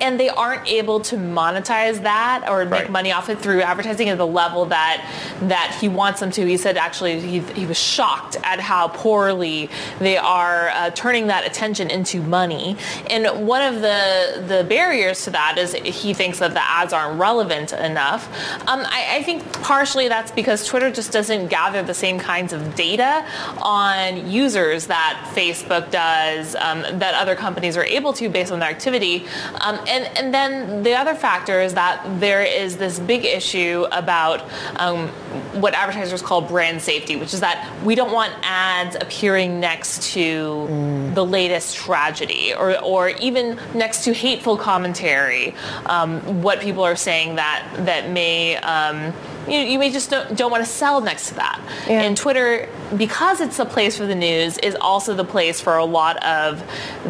And 0.00 0.18
they 0.18 0.28
aren't 0.28 0.66
able 0.68 1.00
to 1.00 1.16
monetize 1.16 2.02
that 2.02 2.44
or 2.48 2.64
make 2.64 2.72
Right. 2.74 2.90
money 2.90 3.12
off 3.12 3.28
it 3.28 3.38
through 3.38 3.62
advertising 3.62 4.08
at 4.08 4.18
the 4.18 4.26
level 4.26 4.66
that 4.66 5.08
that 5.42 5.76
he 5.80 5.88
wants 5.88 6.20
them 6.20 6.30
to. 6.32 6.44
He 6.44 6.56
said 6.56 6.76
actually 6.76 7.20
he, 7.20 7.38
he 7.40 7.66
was 7.66 7.78
shocked 7.78 8.36
at 8.42 8.58
how 8.60 8.88
poorly 8.88 9.70
they 10.00 10.16
are 10.16 10.70
uh, 10.70 10.90
turning 10.90 11.28
that 11.28 11.46
attention 11.46 11.90
into 11.90 12.20
money. 12.22 12.76
And 13.08 13.46
one 13.46 13.62
of 13.62 13.80
the 13.80 14.44
the 14.46 14.64
barriers 14.68 15.22
to 15.24 15.30
that 15.30 15.56
is 15.58 15.72
he 15.74 16.12
thinks 16.14 16.38
that 16.40 16.52
the 16.54 16.62
ads 16.62 16.92
aren't 16.92 17.18
relevant 17.18 17.72
enough. 17.72 18.26
Um, 18.68 18.80
I, 18.86 19.18
I 19.18 19.22
think 19.22 19.42
partially 19.62 20.08
that's 20.08 20.32
because 20.32 20.66
Twitter 20.66 20.90
just 20.90 21.12
doesn't 21.12 21.48
gather 21.48 21.82
the 21.82 21.94
same 21.94 22.18
kinds 22.18 22.52
of 22.52 22.74
data 22.74 23.24
on 23.62 24.28
users 24.30 24.86
that 24.88 25.30
Facebook 25.34 25.90
does, 25.90 26.56
um, 26.56 26.82
that 26.98 27.14
other 27.14 27.36
companies 27.36 27.76
are 27.76 27.84
able 27.84 28.12
to 28.14 28.28
based 28.28 28.50
on 28.52 28.58
their 28.58 28.70
activity. 28.70 29.26
Um, 29.60 29.78
and, 29.88 30.18
and 30.18 30.34
then 30.34 30.82
the 30.82 30.94
other 30.94 31.14
factor 31.14 31.60
is 31.60 31.74
that 31.74 32.02
there 32.20 32.42
is 32.42 32.76
this 32.76 32.98
big 32.98 33.24
issue 33.24 33.86
about 33.92 34.42
um, 34.76 35.08
what 35.60 35.74
advertisers 35.74 36.22
call 36.22 36.40
brand 36.40 36.80
safety, 36.80 37.16
which 37.16 37.34
is 37.34 37.40
that 37.40 37.70
we 37.84 37.94
don't 37.94 38.12
want 38.12 38.32
ads 38.42 38.96
appearing 38.96 39.60
next 39.60 40.12
to 40.14 40.66
mm. 40.68 41.14
the 41.14 41.24
latest 41.24 41.76
tragedy 41.76 42.54
or, 42.54 42.78
or 42.82 43.10
even 43.10 43.58
next 43.74 44.04
to 44.04 44.12
hateful 44.12 44.56
commentary, 44.56 45.54
um, 45.86 46.42
what 46.42 46.60
people 46.60 46.82
are 46.82 46.96
saying 46.96 47.36
that, 47.36 47.66
that 47.78 48.10
may 48.10 48.56
um, 48.58 49.12
you, 49.48 49.58
you 49.58 49.78
may 49.78 49.90
just 49.90 50.10
don't, 50.10 50.36
don't 50.36 50.50
want 50.50 50.64
to 50.64 50.70
sell 50.70 51.00
next 51.00 51.28
to 51.28 51.34
that. 51.34 51.60
Yeah. 51.86 52.02
And 52.02 52.16
Twitter, 52.16 52.68
because 52.96 53.40
it's 53.40 53.56
the 53.56 53.64
place 53.66 53.96
for 53.96 54.06
the 54.06 54.14
news, 54.14 54.58
is 54.58 54.76
also 54.80 55.14
the 55.14 55.24
place 55.24 55.60
for 55.60 55.76
a 55.76 55.84
lot 55.84 56.22
of 56.24 56.62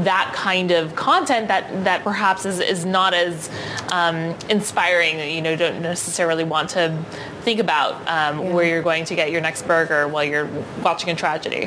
that 0.05 0.33
kind 0.35 0.71
of 0.71 0.95
content 0.97 1.49
that, 1.49 1.85
that 1.85 2.03
perhaps 2.05 2.45
is, 2.45 2.61
is 2.61 2.85
not 2.85 3.15
as 3.15 3.51
um, 3.93 4.37
inspiring. 4.49 5.19
You 5.19 5.43
know, 5.43 5.57
don't 5.57 5.83
necessarily 5.83 6.45
want 6.45 6.71
to 6.71 6.97
think 7.43 7.61
about 7.61 7.95
um, 8.09 8.41
yeah. 8.41 8.53
where 8.53 8.67
you're 8.67 8.83
going 8.83 9.05
to 9.05 9.15
get 9.15 9.31
your 9.31 9.41
next 9.41 9.63
burger 9.67 10.09
while 10.09 10.25
you're 10.25 10.49
watching 10.83 11.11
a 11.11 11.15
tragedy. 11.15 11.67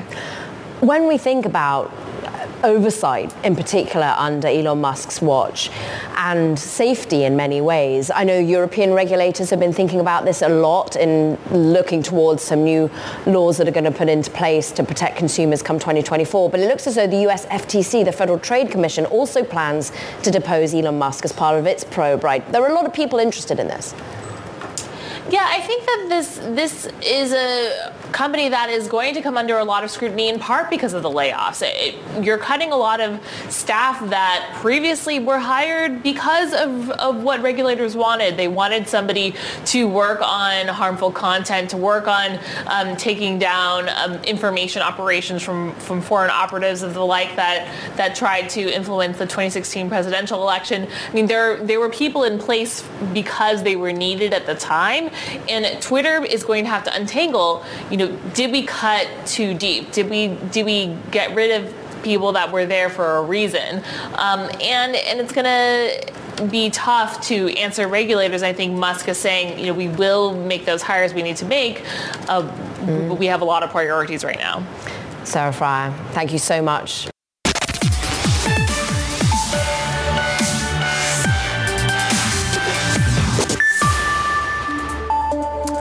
When 0.80 1.08
we 1.08 1.18
think 1.18 1.46
about 1.46 1.92
oversight 2.64 3.34
in 3.44 3.56
particular 3.56 4.14
under 4.18 4.48
Elon 4.48 4.82
Musk's 4.82 5.22
watch 5.22 5.70
and 6.18 6.58
safety 6.58 7.24
in 7.24 7.36
many 7.36 7.62
ways. 7.62 8.12
I 8.12 8.24
know 8.24 8.38
European 8.38 8.94
regulators 8.94 9.50
have 9.50 9.60
been 9.60 9.74
thinking 9.74 10.00
about 10.00 10.26
this 10.26 10.42
a 10.42 10.50
lot 10.50 10.96
in 10.96 11.38
looking 11.52 12.04
towards 12.04 12.44
some 12.44 12.64
new 12.64 12.90
laws 13.26 13.58
that 13.58 13.68
are 13.68 13.72
going 13.72 13.84
to 13.84 13.92
put 13.92 14.10
into 14.10 14.32
place 14.32 14.72
to 14.74 14.84
protect 14.84 15.18
consumers 15.18 15.62
come 15.62 15.80
2024. 15.80 16.50
But 16.50 16.60
it 16.60 16.68
looks 16.68 16.88
as 16.88 16.96
though 16.96 17.08
the 17.08 17.28
US 17.28 17.46
FTC, 17.48 18.06
the 18.06 18.12
Federal 18.12 18.40
Trade 18.40 18.72
Commission, 18.72 19.06
also 19.06 19.44
plans 19.44 19.92
to 20.24 20.32
depose 20.32 20.74
Elon 20.74 20.98
Musk 20.98 21.26
as 21.26 21.32
part 21.32 21.58
of 21.58 21.66
its 21.66 21.84
probe, 21.84 22.24
right? 22.24 22.50
There 22.52 22.64
are 22.64 22.70
a 22.70 22.74
lot 22.74 22.86
of 22.86 22.94
people 22.94 23.20
interested 23.20 23.60
in 23.60 23.68
this. 23.68 23.94
Yeah, 25.30 25.46
I 25.46 25.60
think 25.60 25.86
that 25.86 26.06
this 26.08 26.38
this 26.38 26.88
is 27.02 27.34
a 27.34 27.94
company 28.12 28.50
that 28.50 28.70
is 28.70 28.88
going 28.88 29.14
to 29.14 29.22
come 29.22 29.38
under 29.38 29.58
a 29.58 29.64
lot 29.64 29.84
of 29.84 29.92
scrutiny 29.92 30.30
in 30.30 30.40
part 30.40 30.70
because 30.70 30.94
of 30.94 31.04
the 31.04 31.10
layoffs. 31.10 31.62
It, 31.62 31.96
you're 32.24 32.38
cutting 32.38 32.72
a 32.72 32.76
lot 32.78 33.02
of 33.02 33.20
staff 33.50 34.10
that 34.10 34.58
previously 34.62 35.20
were 35.20 35.38
hired 35.38 36.02
because 36.02 36.54
of, 36.54 36.90
of 36.92 37.24
what 37.24 37.42
regulators 37.42 37.96
wanted. 37.96 38.38
They 38.38 38.48
wanted 38.48 38.88
somebody 38.88 39.36
to 39.66 39.88
work 39.88 40.22
on 40.22 40.68
harmful 40.68 41.12
content, 41.12 41.70
to 41.72 41.78
work 41.78 42.08
on 42.08 42.40
um, 42.68 42.96
taking 42.96 43.38
down 43.38 43.90
um, 43.90 44.24
information 44.24 44.82
operations 44.82 45.44
from, 45.44 45.74
from 45.76 46.02
foreign 46.02 46.32
operatives 46.32 46.84
of 46.84 46.94
the 46.94 47.06
like 47.06 47.36
that, 47.36 47.72
that 47.98 48.16
tried 48.16 48.50
to 48.52 48.62
influence 48.62 49.18
the 49.18 49.26
2016 49.26 49.90
presidential 49.90 50.42
election. 50.42 50.88
I 51.10 51.14
mean, 51.14 51.28
there, 51.28 51.58
there 51.58 51.80
were 51.80 51.90
people 51.90 52.24
in 52.24 52.40
place 52.40 52.84
because 53.14 53.64
they 53.64 53.76
were 53.76 53.92
needed 53.92 54.34
at 54.34 54.46
the 54.46 54.56
time. 54.56 55.12
And 55.50 55.82
Twitter 55.82 56.24
is 56.24 56.44
going 56.44 56.64
to 56.66 56.70
have 56.70 56.84
to 56.86 56.96
untangle, 56.96 57.64
you 57.90 57.98
know, 57.98 58.16
did 58.34 58.52
we 58.52 58.64
cut 58.64 59.08
too 59.26 59.54
deep? 59.54 59.92
Did 59.92 60.10
we 60.10 60.28
did 60.52 60.66
we 60.66 60.96
get 61.12 61.36
rid 61.36 61.62
of 61.62 62.04
people 62.04 62.32
that 62.34 62.52
were 62.52 62.66
there 62.66 62.90
for 62.90 63.18
a 63.18 63.24
reason? 63.24 63.84
Um, 64.14 64.50
and 64.62 64.96
and 64.96 65.20
it's 65.20 65.34
gonna 65.34 65.90
be 66.50 66.70
tough 66.70 67.22
to 67.28 67.50
answer 67.58 67.88
regulators. 67.88 68.44
I 68.44 68.54
think 68.54 68.78
Musk 68.78 69.08
is 69.08 69.18
saying, 69.18 69.60
you 69.60 69.68
know, 69.68 69.74
we 69.74 69.88
will 69.88 70.36
make 70.36 70.66
those 70.66 70.82
hires 70.82 71.14
we 71.14 71.24
need 71.24 71.38
to 71.38 71.46
make, 71.46 71.82
uh, 72.30 72.44
mm. 72.44 73.10
but 73.10 73.16
we 73.16 73.26
have 73.28 73.42
a 73.42 73.46
lot 73.46 73.64
of 73.64 73.72
priorities 73.72 74.24
right 74.24 74.38
now. 74.38 74.66
Sarah 75.24 75.52
Frier, 75.52 75.94
thank 76.12 76.32
you 76.32 76.40
so 76.40 76.62
much. 76.62 77.10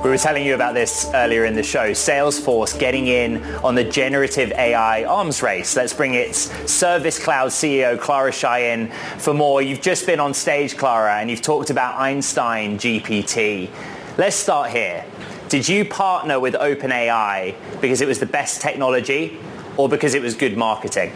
We 0.07 0.12
were 0.12 0.18
telling 0.18 0.46
you 0.46 0.54
about 0.54 0.74
this 0.74 1.11
earlier 1.14 1.46
in 1.46 1.57
the 1.57 1.64
show. 1.64 1.90
Salesforce 1.90 2.78
getting 2.78 3.09
in 3.09 3.42
on 3.64 3.74
the 3.74 3.82
generative 3.82 4.52
AI 4.52 5.02
arms 5.02 5.42
race. 5.42 5.74
Let's 5.74 5.92
bring 5.92 6.14
its 6.14 6.48
Service 6.70 7.18
Cloud 7.18 7.50
CEO, 7.50 7.98
Clara 7.98 8.30
Shih 8.30 8.70
in 8.70 8.92
for 9.18 9.34
more. 9.34 9.62
You've 9.62 9.80
just 9.80 10.07
been 10.07 10.20
on 10.20 10.32
stage, 10.32 10.76
Clara, 10.76 11.16
and 11.16 11.28
you've 11.28 11.42
talked 11.42 11.70
about 11.70 11.98
Einstein 11.98 12.78
GPT. 12.78 13.68
Let's 14.16 14.36
start 14.36 14.70
here. 14.70 15.04
Did 15.48 15.68
you 15.68 15.84
partner 15.84 16.38
with 16.38 16.54
OpenAI 16.54 17.57
because 17.80 18.00
it 18.00 18.07
was 18.07 18.20
the 18.20 18.26
best 18.26 18.61
technology 18.61 19.40
or 19.76 19.88
because 19.88 20.14
it 20.14 20.22
was 20.22 20.36
good 20.36 20.57
marketing? 20.57 21.11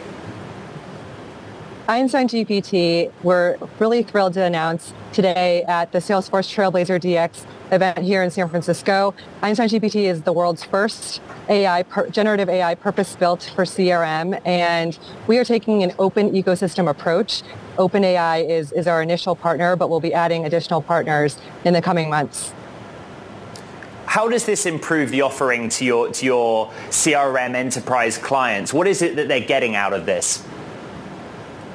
Einstein 1.90 2.28
GPT, 2.28 3.10
we're 3.24 3.58
really 3.80 4.04
thrilled 4.04 4.34
to 4.34 4.44
announce 4.44 4.94
today 5.12 5.64
at 5.64 5.90
the 5.90 5.98
Salesforce 5.98 6.46
Trailblazer 6.46 7.00
DX 7.00 7.44
event 7.72 7.98
here 7.98 8.22
in 8.22 8.30
San 8.30 8.48
Francisco. 8.48 9.12
Einstein 9.42 9.68
GPT 9.68 10.04
is 10.04 10.22
the 10.22 10.32
world's 10.32 10.62
first 10.62 11.20
AI, 11.48 11.82
generative 12.12 12.48
AI 12.48 12.76
purpose-built 12.76 13.50
for 13.56 13.64
CRM, 13.64 14.40
and 14.46 15.00
we 15.26 15.36
are 15.36 15.44
taking 15.44 15.82
an 15.82 15.92
open 15.98 16.30
ecosystem 16.30 16.88
approach. 16.88 17.42
OpenAI 17.76 18.48
is, 18.48 18.70
is 18.70 18.86
our 18.86 19.02
initial 19.02 19.34
partner, 19.34 19.74
but 19.74 19.90
we'll 19.90 19.98
be 19.98 20.14
adding 20.14 20.44
additional 20.44 20.80
partners 20.80 21.38
in 21.64 21.74
the 21.74 21.82
coming 21.82 22.08
months. 22.08 22.54
How 24.06 24.28
does 24.28 24.46
this 24.46 24.64
improve 24.64 25.10
the 25.10 25.22
offering 25.22 25.68
to 25.70 25.84
your, 25.84 26.12
to 26.12 26.24
your 26.24 26.70
CRM 26.90 27.56
enterprise 27.56 28.16
clients? 28.16 28.72
What 28.72 28.86
is 28.86 29.02
it 29.02 29.16
that 29.16 29.26
they're 29.26 29.40
getting 29.40 29.74
out 29.74 29.92
of 29.92 30.06
this? 30.06 30.46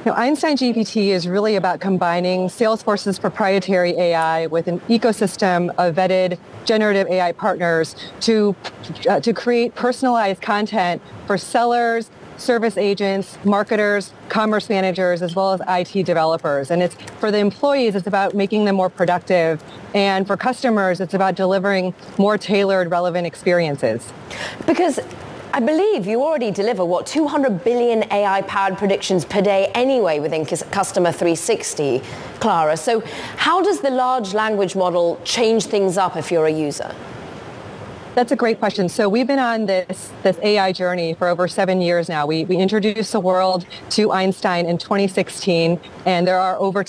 Now, 0.05 0.13
Einstein 0.13 0.55
GPT 0.55 1.07
is 1.07 1.27
really 1.27 1.55
about 1.55 1.79
combining 1.79 2.47
Salesforce's 2.47 3.17
proprietary 3.17 3.93
AI 3.97 4.45
with 4.45 4.67
an 4.67 4.79
ecosystem 4.81 5.73
of 5.79 5.95
vetted 5.95 6.37
generative 6.63 7.07
AI 7.07 7.31
partners 7.31 7.95
to, 8.19 8.55
uh, 9.09 9.19
to 9.19 9.33
create 9.33 9.73
personalized 9.73 10.43
content 10.43 11.01
for 11.25 11.39
sellers, 11.39 12.11
service 12.37 12.77
agents, 12.77 13.39
marketers, 13.43 14.13
commerce 14.29 14.69
managers, 14.69 15.23
as 15.23 15.35
well 15.35 15.53
as 15.53 15.61
IT 15.67 16.05
developers. 16.05 16.69
And 16.69 16.83
it's 16.83 16.93
for 17.19 17.31
the 17.31 17.39
employees, 17.39 17.95
it's 17.95 18.05
about 18.05 18.35
making 18.35 18.65
them 18.65 18.75
more 18.75 18.91
productive. 18.91 19.63
And 19.95 20.27
for 20.27 20.37
customers, 20.37 20.99
it's 20.99 21.15
about 21.15 21.33
delivering 21.33 21.95
more 22.19 22.37
tailored, 22.37 22.91
relevant 22.91 23.25
experiences. 23.25 24.13
Because 24.67 24.99
I 25.55 25.61
believe 25.61 26.05
you 26.05 26.21
already 26.21 26.51
deliver, 26.51 26.83
what, 26.83 27.05
200 27.05 27.63
billion 27.63 28.03
AI-powered 28.11 28.77
predictions 28.77 29.23
per 29.23 29.39
day 29.39 29.71
anyway 29.73 30.19
within 30.19 30.45
Customer 30.45 31.13
360, 31.13 32.01
Clara. 32.41 32.75
So 32.75 32.99
how 33.37 33.63
does 33.63 33.79
the 33.79 33.89
large 33.89 34.33
language 34.33 34.75
model 34.75 35.17
change 35.23 35.67
things 35.67 35.97
up 35.97 36.17
if 36.17 36.29
you're 36.29 36.47
a 36.47 36.51
user? 36.51 36.93
That's 38.15 38.33
a 38.33 38.35
great 38.35 38.59
question. 38.59 38.89
So 38.89 39.07
we've 39.07 39.27
been 39.27 39.39
on 39.39 39.65
this, 39.65 40.11
this 40.23 40.37
AI 40.43 40.73
journey 40.73 41.13
for 41.13 41.29
over 41.29 41.47
seven 41.47 41.79
years 41.79 42.09
now. 42.09 42.25
We, 42.25 42.43
we 42.43 42.57
introduced 42.57 43.13
the 43.13 43.21
world 43.21 43.65
to 43.91 44.11
Einstein 44.11 44.65
in 44.65 44.77
2016, 44.77 45.79
and 46.05 46.27
there 46.27 46.37
are 46.37 46.57
over 46.57 46.83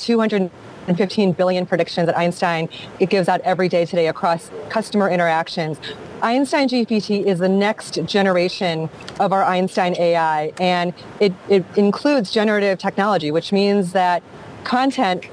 215 0.86 1.32
billion 1.32 1.66
predictions 1.66 2.06
that 2.06 2.16
Einstein 2.16 2.68
it 3.00 3.10
gives 3.10 3.28
out 3.28 3.40
every 3.40 3.68
day 3.68 3.84
today 3.84 4.06
across 4.06 4.50
customer 4.68 5.10
interactions. 5.10 5.78
Einstein 6.22 6.68
GPT 6.68 7.24
is 7.24 7.40
the 7.40 7.48
next 7.48 8.04
generation 8.04 8.88
of 9.20 9.32
our 9.32 9.44
Einstein 9.44 9.94
AI, 9.98 10.52
and 10.60 10.94
it, 11.20 11.32
it 11.48 11.64
includes 11.76 12.30
generative 12.30 12.78
technology, 12.78 13.30
which 13.30 13.52
means 13.52 13.92
that 13.92 14.22
content 14.64 15.26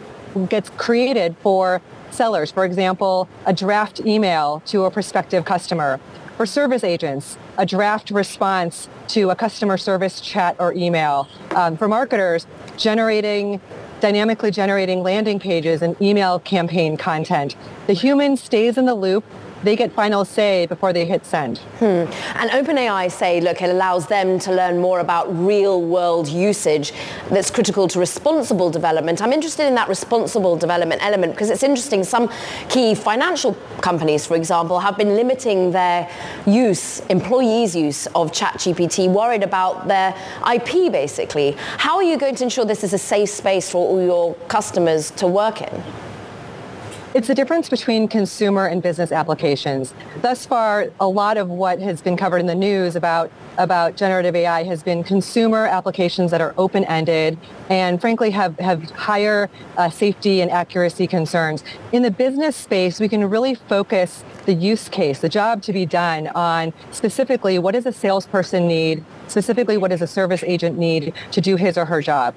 gets 0.50 0.70
created 0.72 1.36
for 1.42 1.82
sellers. 2.12 2.52
For 2.52 2.66
example, 2.66 3.30
a 3.46 3.54
draft 3.54 4.00
email 4.02 4.62
to 4.68 4.84
a 4.84 4.92
prospective 4.92 5.46
customer. 5.46 6.00
For 6.38 6.46
service 6.48 6.84
agents, 6.84 7.38
a 7.58 7.66
draft 7.66 8.10
response 8.10 8.90
to 9.10 9.30
a 9.30 9.36
customer 9.36 9.78
service 9.78 10.20
chat 10.20 10.56
or 10.60 10.74
email. 10.74 11.28
Um, 11.52 11.78
for 11.78 11.88
marketers, 11.88 12.48
generating 12.76 13.62
dynamically 14.04 14.52
generating 14.52 15.02
landing 15.02 15.40
pages 15.40 15.82
and 15.82 16.00
email 16.02 16.38
campaign 16.38 16.98
content. 16.98 17.56
The 17.88 17.94
human 17.94 18.36
stays 18.36 18.78
in 18.78 18.86
the 18.86 18.94
loop 18.94 19.24
they 19.64 19.76
get 19.76 19.92
final 19.94 20.26
say 20.26 20.66
before 20.66 20.94
they 20.94 21.06
hit 21.06 21.26
send. 21.26 21.60
Hmm. 21.80 22.06
And 22.36 22.50
OpenAI 22.52 23.12
say, 23.12 23.42
look, 23.42 23.62
it 23.62 23.70
allows 23.70 24.08
them 24.08 24.40
to 24.40 24.52
learn 24.52 24.80
more 24.80 25.00
about 25.00 25.26
real 25.36 25.82
world 25.82 26.28
usage 26.28 26.94
that's 27.30 27.50
critical 27.50 27.88
to 27.90 28.00
responsible 28.00 28.70
development. 28.70 29.22
I'm 29.22 29.34
interested 29.34 29.66
in 29.68 29.76
that 29.76 29.88
responsible 29.90 30.56
development 30.56 31.04
element 31.04 31.34
because 31.34 31.50
it's 31.50 31.64
interesting. 31.64 32.04
Some 32.04 32.30
key 32.70 32.96
financial 32.96 33.56
companies, 33.82 34.26
for 34.26 34.36
example, 34.36 34.80
have 34.80 34.98
been 34.98 35.16
limiting 35.16 35.72
their 35.72 36.10
use, 36.46 37.00
employees' 37.08 37.76
use 37.76 38.08
of 38.08 38.32
ChatGPT, 38.32 39.10
worried 39.10 39.44
about 39.44 39.88
their 39.88 40.16
IP 40.54 40.92
basically. 40.92 41.56
How 41.78 41.96
are 41.96 42.04
you 42.04 42.18
going 42.18 42.36
to 42.36 42.44
ensure 42.44 42.66
this 42.66 42.84
is 42.84 42.94
a 42.94 42.98
safe 42.98 43.30
space 43.30 43.70
for 43.70 43.88
all 43.88 44.02
your 44.04 44.36
customers 44.48 45.12
to 45.12 45.28
work 45.28 45.62
in? 45.62 45.84
It's 47.14 47.28
the 47.28 47.36
difference 47.36 47.70
between 47.70 48.08
consumer 48.08 48.66
and 48.66 48.82
business 48.82 49.12
applications. 49.12 49.94
Thus 50.24 50.48
far, 50.48 50.88
a 51.00 51.08
lot 51.08 51.38
of 51.38 51.48
what 51.48 51.80
has 51.80 52.02
been 52.02 52.18
covered 52.18 52.40
in 52.40 52.48
the 52.48 52.56
news 52.56 52.96
about, 52.96 53.30
about 53.60 53.96
generative 53.96 54.36
AI 54.36 54.64
has 54.64 54.82
been 54.82 55.04
consumer 55.04 55.68
applications 55.68 56.32
that 56.32 56.42
are 56.42 56.56
open-ended 56.58 57.38
and 57.70 58.02
frankly 58.02 58.32
have, 58.32 58.58
have 58.58 58.90
higher 58.90 59.52
uh, 59.78 59.92
safety 59.92 60.42
and 60.42 60.50
accuracy 60.50 61.06
concerns. 61.06 61.64
In 61.92 62.02
the 62.02 62.10
business 62.10 62.56
space, 62.56 63.00
we 63.00 63.08
can 63.08 63.30
really 63.30 63.54
focus 63.54 64.24
the 64.48 64.56
use 64.56 64.90
case, 64.90 65.20
the 65.20 65.30
job 65.30 65.62
to 65.64 65.72
be 65.72 65.86
done 65.86 66.30
on 66.30 66.74
specifically 66.90 67.60
what 67.60 67.74
does 67.74 67.86
a 67.86 67.94
salesperson 67.94 68.68
need, 68.68 69.06
specifically 69.28 69.78
what 69.78 69.92
does 69.92 70.02
a 70.02 70.08
service 70.08 70.44
agent 70.48 70.80
need 70.80 71.14
to 71.30 71.42
do 71.42 71.58
his 71.58 71.78
or 71.78 71.86
her 71.86 72.02
job. 72.02 72.34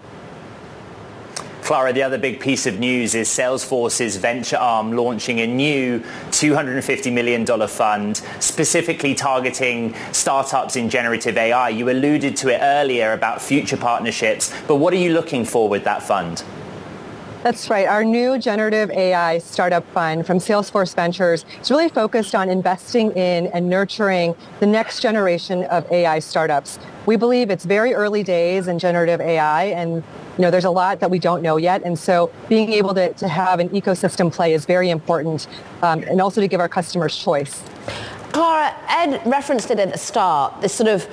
Clara, 1.66 1.92
the 1.92 2.04
other 2.04 2.16
big 2.16 2.38
piece 2.38 2.64
of 2.68 2.78
news 2.78 3.16
is 3.16 3.28
Salesforce's 3.28 4.14
venture 4.14 4.56
arm 4.56 4.92
launching 4.92 5.40
a 5.40 5.48
new 5.48 5.98
$250 6.30 7.12
million 7.12 7.44
fund 7.66 8.22
specifically 8.38 9.16
targeting 9.16 9.92
startups 10.12 10.76
in 10.76 10.88
generative 10.88 11.36
AI. 11.36 11.70
You 11.70 11.90
alluded 11.90 12.36
to 12.36 12.54
it 12.54 12.60
earlier 12.62 13.14
about 13.14 13.42
future 13.42 13.76
partnerships, 13.76 14.54
but 14.68 14.76
what 14.76 14.94
are 14.94 14.98
you 14.98 15.12
looking 15.12 15.44
for 15.44 15.68
with 15.68 15.82
that 15.82 16.04
fund? 16.04 16.44
That's 17.46 17.70
right. 17.70 17.86
Our 17.86 18.02
new 18.02 18.40
generative 18.40 18.90
AI 18.90 19.38
startup 19.38 19.88
fund 19.92 20.26
from 20.26 20.38
Salesforce 20.38 20.96
Ventures 20.96 21.44
is 21.60 21.70
really 21.70 21.88
focused 21.88 22.34
on 22.34 22.48
investing 22.48 23.12
in 23.12 23.46
and 23.46 23.70
nurturing 23.70 24.34
the 24.58 24.66
next 24.66 24.98
generation 24.98 25.62
of 25.66 25.88
AI 25.92 26.18
startups. 26.18 26.80
We 27.06 27.14
believe 27.14 27.50
it's 27.50 27.64
very 27.64 27.94
early 27.94 28.24
days 28.24 28.66
in 28.66 28.80
generative 28.80 29.20
AI 29.20 29.66
and 29.66 29.94
you 29.94 30.42
know, 30.42 30.50
there's 30.50 30.64
a 30.64 30.70
lot 30.70 30.98
that 30.98 31.08
we 31.08 31.20
don't 31.20 31.40
know 31.40 31.56
yet. 31.56 31.84
And 31.84 31.96
so 31.96 32.32
being 32.48 32.72
able 32.72 32.92
to, 32.94 33.12
to 33.12 33.28
have 33.28 33.60
an 33.60 33.68
ecosystem 33.68 34.32
play 34.32 34.52
is 34.52 34.66
very 34.66 34.90
important 34.90 35.46
um, 35.82 36.02
and 36.02 36.20
also 36.20 36.40
to 36.40 36.48
give 36.48 36.58
our 36.58 36.68
customers 36.68 37.16
choice. 37.16 37.62
Clara, 38.32 38.74
Ed 38.88 39.22
referenced 39.24 39.70
it 39.70 39.78
at 39.78 39.92
the 39.92 39.98
start, 39.98 40.60
this 40.62 40.74
sort 40.74 40.88
of 40.88 41.06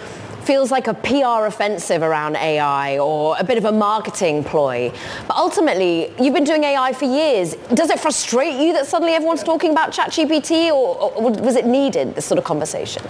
feels 0.43 0.71
like 0.71 0.87
a 0.87 0.93
PR 0.93 1.45
offensive 1.45 2.01
around 2.01 2.35
AI 2.35 2.99
or 2.99 3.35
a 3.39 3.43
bit 3.43 3.57
of 3.57 3.65
a 3.65 3.71
marketing 3.71 4.43
ploy. 4.43 4.91
But 5.27 5.37
ultimately, 5.37 6.13
you've 6.19 6.33
been 6.33 6.43
doing 6.43 6.63
AI 6.63 6.93
for 6.93 7.05
years. 7.05 7.55
Does 7.73 7.89
it 7.89 7.99
frustrate 7.99 8.59
you 8.59 8.73
that 8.73 8.85
suddenly 8.85 9.13
everyone's 9.13 9.43
talking 9.43 9.71
about 9.71 9.91
ChatGPT 9.91 10.67
or, 10.69 10.97
or 10.97 11.31
was 11.31 11.55
it 11.55 11.65
needed, 11.65 12.15
this 12.15 12.25
sort 12.25 12.37
of 12.37 12.43
conversation? 12.43 13.03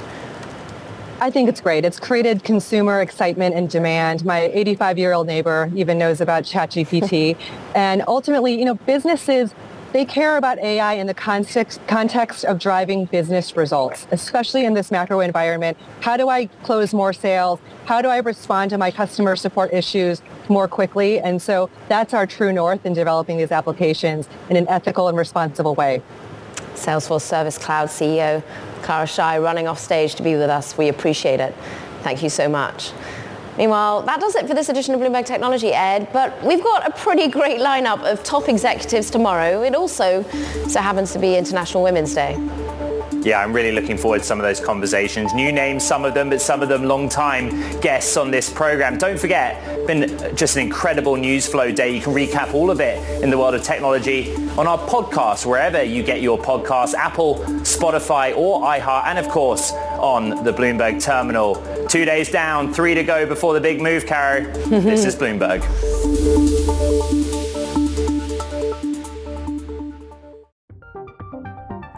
I 1.19 1.29
think 1.29 1.47
it's 1.47 1.61
great. 1.61 1.85
It's 1.85 1.99
created 1.99 2.43
consumer 2.43 3.01
excitement 3.01 3.55
and 3.55 3.69
demand. 3.69 4.25
My 4.25 4.51
85-year-old 4.53 5.25
neighbor 5.25 5.71
even 5.75 5.97
knows 5.97 6.19
about 6.19 6.43
ChatGPT. 6.43 7.37
and 7.75 8.03
ultimately, 8.07 8.59
you 8.59 8.65
know, 8.65 8.75
businesses, 8.75 9.53
they 9.93 10.05
care 10.05 10.37
about 10.37 10.57
AI 10.57 10.93
in 10.93 11.05
the 11.05 11.13
context, 11.13 11.79
context 11.87 12.43
of 12.45 12.57
driving 12.57 13.05
business 13.05 13.55
results, 13.55 14.07
especially 14.11 14.65
in 14.65 14.73
this 14.73 14.89
macro 14.89 15.19
environment. 15.19 15.77
How 16.01 16.17
do 16.17 16.29
I 16.29 16.47
close 16.63 16.93
more 16.93 17.13
sales? 17.13 17.59
How 17.85 18.01
do 18.01 18.07
I 18.09 18.17
respond 18.17 18.71
to 18.71 18.79
my 18.79 18.89
customer 18.89 19.35
support 19.35 19.71
issues 19.71 20.23
more 20.49 20.67
quickly? 20.67 21.19
And 21.19 21.39
so 21.39 21.69
that's 21.89 22.13
our 22.13 22.25
true 22.25 22.51
north 22.51 22.85
in 22.87 22.93
developing 22.93 23.37
these 23.37 23.51
applications 23.51 24.27
in 24.49 24.57
an 24.57 24.67
ethical 24.67 25.07
and 25.07 25.17
responsible 25.17 25.75
way. 25.75 26.01
Salesforce 26.73 27.21
Service 27.21 27.59
Cloud 27.59 27.87
CEO 27.87 28.43
Clara 28.81 29.05
Shih 29.05 29.37
running 29.37 29.67
off 29.67 29.79
stage 29.79 30.15
to 30.15 30.23
be 30.23 30.33
with 30.33 30.49
us. 30.49 30.77
We 30.77 30.89
appreciate 30.89 31.39
it. 31.39 31.55
Thank 32.01 32.23
you 32.23 32.29
so 32.29 32.49
much. 32.49 32.91
Meanwhile, 33.57 34.01
that 34.03 34.19
does 34.19 34.35
it 34.35 34.47
for 34.47 34.53
this 34.53 34.69
edition 34.69 34.95
of 34.95 35.01
Bloomberg 35.01 35.25
Technology, 35.25 35.73
Ed, 35.73 36.07
but 36.11 36.41
we've 36.43 36.63
got 36.63 36.87
a 36.87 36.91
pretty 36.91 37.27
great 37.27 37.59
lineup 37.59 38.03
of 38.09 38.23
top 38.23 38.49
executives 38.49 39.11
tomorrow. 39.11 39.61
It 39.61 39.75
also 39.75 40.23
so 40.67 40.79
happens 40.79 41.13
to 41.13 41.19
be 41.19 41.35
International 41.35 41.83
Women's 41.83 42.15
Day. 42.15 42.35
Yeah, 43.23 43.39
I'm 43.39 43.53
really 43.53 43.71
looking 43.71 43.97
forward 43.97 44.19
to 44.19 44.25
some 44.25 44.39
of 44.39 44.43
those 44.43 44.59
conversations. 44.59 45.33
New 45.33 45.51
names, 45.51 45.85
some 45.85 46.03
of 46.03 46.13
them, 46.13 46.29
but 46.29 46.41
some 46.41 46.61
of 46.61 46.67
them 46.67 46.83
long-time 46.83 47.79
guests 47.79 48.17
on 48.17 48.31
this 48.31 48.51
program. 48.51 48.97
Don't 48.97 49.17
forget, 49.17 49.87
been 49.87 50.35
just 50.35 50.57
an 50.57 50.63
incredible 50.63 51.15
news 51.15 51.47
flow 51.47 51.71
day. 51.71 51.95
You 51.95 52.01
can 52.01 52.13
recap 52.13 52.53
all 52.53 52.69
of 52.69 52.81
it 52.81 53.23
in 53.23 53.29
the 53.29 53.37
world 53.37 53.55
of 53.55 53.63
technology 53.63 54.35
on 54.57 54.67
our 54.67 54.77
podcast, 54.77 55.45
wherever 55.45 55.81
you 55.81 56.03
get 56.03 56.21
your 56.21 56.37
podcasts, 56.37 56.93
Apple, 56.95 57.35
Spotify, 57.63 58.35
or 58.35 58.61
iHeart, 58.61 59.05
and 59.05 59.17
of 59.17 59.29
course 59.29 59.71
on 59.71 60.43
the 60.43 60.51
Bloomberg 60.51 61.01
terminal. 61.01 61.55
Two 61.87 62.03
days 62.03 62.29
down, 62.29 62.73
three 62.73 62.93
to 62.93 63.03
go 63.03 63.25
before 63.25 63.53
the 63.53 63.61
big 63.61 63.81
move, 63.81 64.05
Caro. 64.05 64.41
this 64.67 65.05
is 65.05 65.15
Bloomberg. 65.15 65.61